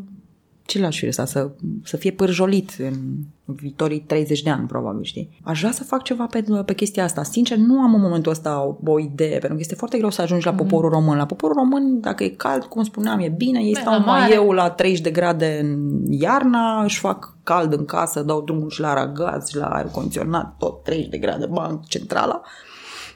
ce 0.66 0.80
l-aș 0.80 0.98
fi 0.98 1.06
lăsat? 1.06 1.28
Să, 1.28 1.52
să 1.84 1.98
fie 1.98 2.12
pârjolit 2.12 2.76
în 2.78 3.18
viitorii 3.54 4.00
30 4.00 4.42
de 4.42 4.50
ani, 4.50 4.68
probabil, 4.68 5.04
știi? 5.04 5.40
Aș 5.44 5.60
vrea 5.60 5.72
să 5.72 5.84
fac 5.84 6.04
ceva 6.04 6.26
pe, 6.26 6.44
pe 6.66 6.74
chestia 6.74 7.04
asta. 7.04 7.24
Sincer, 7.24 7.58
nu 7.58 7.80
am 7.80 7.94
în 7.94 8.02
momentul 8.02 8.32
ăsta 8.32 8.64
o, 8.64 8.92
o 8.92 9.00
idee, 9.00 9.30
pentru 9.30 9.54
că 9.54 9.60
este 9.60 9.76
foarte 9.76 9.98
greu 9.98 10.10
să 10.10 10.22
ajungi 10.22 10.46
la 10.46 10.52
mhm. 10.52 10.62
poporul 10.62 10.90
român. 10.90 11.18
La 11.18 11.26
poporul 11.26 11.56
român, 11.56 12.00
dacă 12.00 12.24
e 12.24 12.30
cald, 12.30 12.64
cum 12.64 12.84
spuneam, 12.84 13.20
e 13.20 13.34
bine, 13.38 13.60
ei 13.60 13.76
stau 13.76 14.00
mai 14.00 14.32
eu 14.34 14.52
la 14.52 14.70
30 14.70 15.02
de 15.02 15.12
grade 15.12 15.60
în 15.62 16.04
iarna, 16.10 16.84
își 16.84 17.00
fac 17.00 17.38
cald 17.44 17.74
în 17.74 17.86
casă, 17.86 18.22
dau 18.22 18.42
drumul 18.42 18.70
și 18.70 18.80
la 18.80 18.90
aragaz 18.90 19.48
și 19.48 19.58
la 19.58 19.66
aer 19.66 19.86
condiționat, 19.86 20.56
tot 20.58 20.84
30 20.84 21.10
de 21.10 21.18
grade, 21.18 21.46
banc, 21.46 21.86
centrala. 21.86 22.42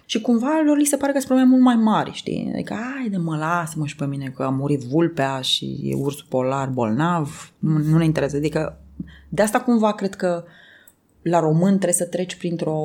Și 0.05 0.21
cumva 0.21 0.61
lor 0.65 0.77
li 0.77 0.85
se 0.85 0.97
pare 0.97 1.11
că 1.11 1.17
sunt 1.17 1.29
probleme 1.29 1.51
mult 1.51 1.63
mai 1.63 1.75
mari, 1.75 2.11
știi? 2.11 2.49
Adică, 2.53 2.73
hai 2.73 3.09
de 3.09 3.17
mă, 3.17 3.37
lasă-mă 3.37 3.85
și 3.85 3.95
pe 3.95 4.05
mine 4.05 4.33
că 4.35 4.43
a 4.43 4.49
murit 4.49 4.81
vulpea 4.81 5.41
și 5.41 5.79
e 5.83 5.95
ursul 5.95 6.25
polar 6.29 6.67
bolnav, 6.67 7.51
nu, 7.59 7.77
nu 7.77 7.97
ne 7.97 8.05
interesează. 8.05 8.45
Adică, 8.45 8.82
de 9.33 9.41
asta 9.41 9.59
cumva 9.59 9.93
cred 9.93 10.15
că 10.15 10.43
la 11.21 11.39
român 11.39 11.69
trebuie 11.69 11.93
să 11.93 12.05
treci 12.05 12.35
printr-o 12.35 12.79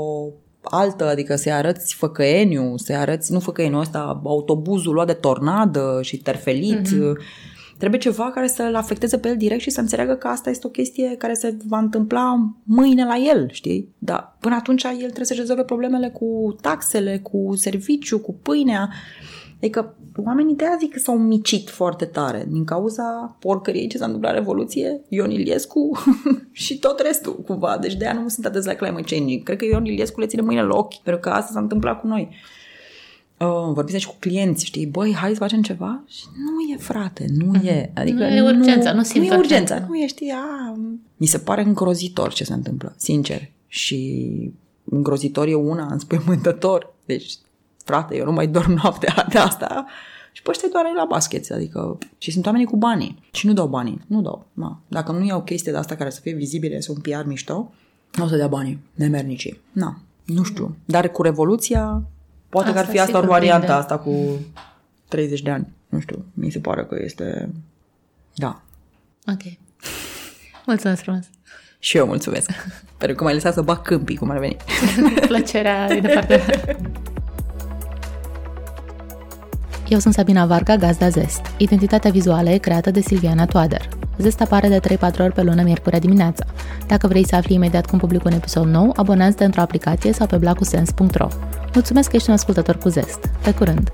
altă, 0.62 1.08
adică 1.08 1.36
să-i 1.36 1.52
arăți 1.52 1.94
făcăeniu, 1.94 2.76
să-i 2.76 2.96
arăți, 2.96 3.32
nu 3.32 3.40
făcăeniu 3.40 3.78
ăsta, 3.78 4.20
autobuzul 4.24 4.94
luat 4.94 5.06
de 5.06 5.12
tornadă 5.12 5.98
și 6.02 6.16
terfelit, 6.16 6.88
mm-hmm 6.88 7.46
Trebuie 7.78 8.00
ceva 8.00 8.30
care 8.30 8.46
să-l 8.46 8.74
afecteze 8.74 9.18
pe 9.18 9.28
el 9.28 9.36
direct 9.36 9.60
și 9.60 9.70
să 9.70 9.80
înțeleagă 9.80 10.14
că 10.14 10.26
asta 10.26 10.50
este 10.50 10.66
o 10.66 10.70
chestie 10.70 11.14
care 11.18 11.34
se 11.34 11.56
va 11.66 11.78
întâmpla 11.78 12.54
mâine 12.62 13.04
la 13.04 13.16
el, 13.16 13.48
știi? 13.50 13.88
Dar 13.98 14.36
până 14.40 14.54
atunci 14.54 14.84
el 14.84 14.96
trebuie 14.96 15.26
să 15.26 15.34
rezolve 15.34 15.62
problemele 15.62 16.08
cu 16.08 16.56
taxele, 16.60 17.18
cu 17.18 17.52
serviciu, 17.56 18.18
cu 18.18 18.34
pâinea. 18.34 18.90
Adică 19.58 19.94
oamenii 20.24 20.54
de 20.54 20.64
azi 20.64 20.86
că 20.86 20.98
s-au 20.98 21.18
micit 21.18 21.68
foarte 21.70 22.04
tare 22.04 22.46
din 22.48 22.64
cauza 22.64 23.36
porcăriei 23.38 23.88
ce 23.88 23.98
s-a 23.98 24.04
întâmplat 24.04 24.34
Revoluție, 24.34 25.00
Ion 25.08 25.30
Iliescu 25.30 25.98
și 26.52 26.78
tot 26.78 27.00
restul 27.00 27.42
cumva. 27.46 27.78
Deci 27.80 27.94
de 27.94 28.04
aia 28.04 28.20
nu 28.20 28.28
sunt 28.28 28.46
atât 28.46 28.64
la 28.64 28.74
climate 28.74 29.14
changing. 29.16 29.42
Cred 29.42 29.58
că 29.58 29.64
Ion 29.64 29.84
Iliescu 29.84 30.20
le 30.20 30.26
ține 30.26 30.42
mâine 30.42 30.62
la 30.62 30.76
ochi, 30.76 31.02
pentru 31.02 31.22
că 31.22 31.28
asta 31.28 31.52
s-a 31.52 31.60
întâmplat 31.60 32.00
cu 32.00 32.06
noi 32.06 32.28
uh, 33.38 33.72
vorbiți 33.72 33.98
și 33.98 34.06
cu 34.06 34.16
clienți, 34.18 34.64
știi, 34.64 34.86
băi, 34.86 35.14
hai 35.14 35.30
să 35.30 35.36
facem 35.36 35.62
ceva? 35.62 36.02
Și 36.06 36.24
nu 36.36 36.74
e, 36.74 36.76
frate, 36.76 37.26
nu 37.36 37.58
uh-huh. 37.58 37.64
e. 37.64 37.90
Adică 37.94 38.28
nu 38.28 38.34
e 38.34 38.42
urgența, 38.42 38.92
nu, 38.92 39.02
nu 39.14 39.24
e 39.24 39.36
urgența, 39.36 39.86
nu 39.88 39.96
e, 39.96 40.06
știi, 40.06 40.30
a, 40.30 40.76
mi 41.16 41.26
se 41.26 41.38
pare 41.38 41.62
îngrozitor 41.62 42.32
ce 42.32 42.44
se 42.44 42.52
întâmplă, 42.52 42.94
sincer. 42.96 43.50
Și 43.66 44.30
îngrozitor 44.84 45.46
e 45.46 45.54
una, 45.54 45.88
înspăimântător. 45.92 46.94
Deci, 47.04 47.32
frate, 47.88 48.16
eu 48.16 48.24
nu 48.24 48.32
mai 48.32 48.46
dorm 48.46 48.72
noaptea 48.82 49.24
de 49.32 49.38
asta 49.38 49.86
și 50.32 50.42
pe 50.42 50.50
ăștia 50.50 50.68
doar 50.72 50.84
la 50.96 51.04
basket, 51.04 51.50
adică 51.50 51.98
și 52.18 52.30
sunt 52.30 52.46
oamenii 52.46 52.66
cu 52.66 52.76
banii 52.76 53.28
și 53.32 53.46
nu 53.46 53.52
dau 53.52 53.66
banii, 53.66 54.00
nu 54.06 54.22
dau. 54.22 54.46
Na. 54.52 54.80
Dacă 54.88 55.12
nu 55.12 55.24
iau 55.24 55.42
chestii 55.42 55.72
de 55.72 55.78
asta 55.78 55.96
care 55.96 56.10
să 56.10 56.20
fie 56.20 56.32
vizibile, 56.32 56.80
să 56.80 56.92
un 56.92 57.00
PR 57.00 57.26
mișto, 57.26 57.72
nu 58.14 58.24
o 58.24 58.26
să 58.26 58.36
dea 58.36 58.46
banii, 58.48 58.78
nemernicii. 58.94 59.60
Na, 59.72 60.00
nu 60.24 60.42
știu. 60.42 60.76
Dar 60.84 61.08
cu 61.08 61.22
Revoluția 61.22 62.02
Poate 62.48 62.68
asta 62.68 62.80
că 62.80 62.86
ar 62.86 62.92
fi 62.92 63.00
asta 63.00 63.18
o 63.18 63.26
variantă 63.26 63.64
prinde. 63.64 63.80
asta 63.80 63.98
cu 63.98 64.38
30 65.08 65.42
de 65.42 65.50
ani. 65.50 65.66
Nu 65.88 66.00
știu, 66.00 66.24
mi 66.34 66.50
se 66.50 66.58
pare 66.58 66.84
că 66.84 66.96
este... 67.04 67.50
Da. 68.34 68.62
Ok. 69.26 69.42
Mulțumesc 70.66 71.02
frumos. 71.02 71.24
Și 71.78 71.96
eu 71.96 72.06
mulțumesc. 72.06 72.50
Pentru 72.98 73.16
că 73.16 73.24
m-ai 73.24 73.34
lăsat 73.34 73.52
să 73.52 73.62
bag 73.62 73.82
câmpii, 73.82 74.16
cum 74.16 74.30
ar 74.30 74.38
veni. 74.38 74.56
Plăcerea 75.26 75.88
din 75.88 76.00
departe. 76.00 76.42
Eu 79.88 79.98
sunt 79.98 80.14
Sabina 80.14 80.46
Varga, 80.46 80.76
gazda 80.76 81.08
Zest. 81.08 81.40
Identitatea 81.56 82.10
vizuală 82.10 82.50
e 82.50 82.58
creată 82.58 82.90
de 82.90 83.00
Silviana 83.00 83.44
Toader. 83.44 83.88
Zest 84.18 84.40
apare 84.40 84.68
de 84.68 84.96
3-4 84.96 84.98
ori 85.18 85.32
pe 85.32 85.42
lună, 85.42 85.62
miercurea 85.62 85.98
dimineața. 85.98 86.44
Dacă 86.86 87.06
vrei 87.06 87.26
să 87.26 87.36
afli 87.36 87.54
imediat 87.54 87.86
cum 87.86 87.98
public 87.98 88.24
un 88.24 88.32
episod 88.32 88.66
nou, 88.66 88.92
abonează-te 88.96 89.44
într-o 89.44 89.60
aplicație 89.60 90.12
sau 90.12 90.26
pe 90.26 90.36
blacusens.ro. 90.36 91.28
Mulțumesc 91.74 92.10
că 92.10 92.16
ești 92.16 92.28
un 92.28 92.34
ascultător 92.34 92.78
cu 92.78 92.88
Zest. 92.88 93.30
Pe 93.42 93.54
curând! 93.54 93.92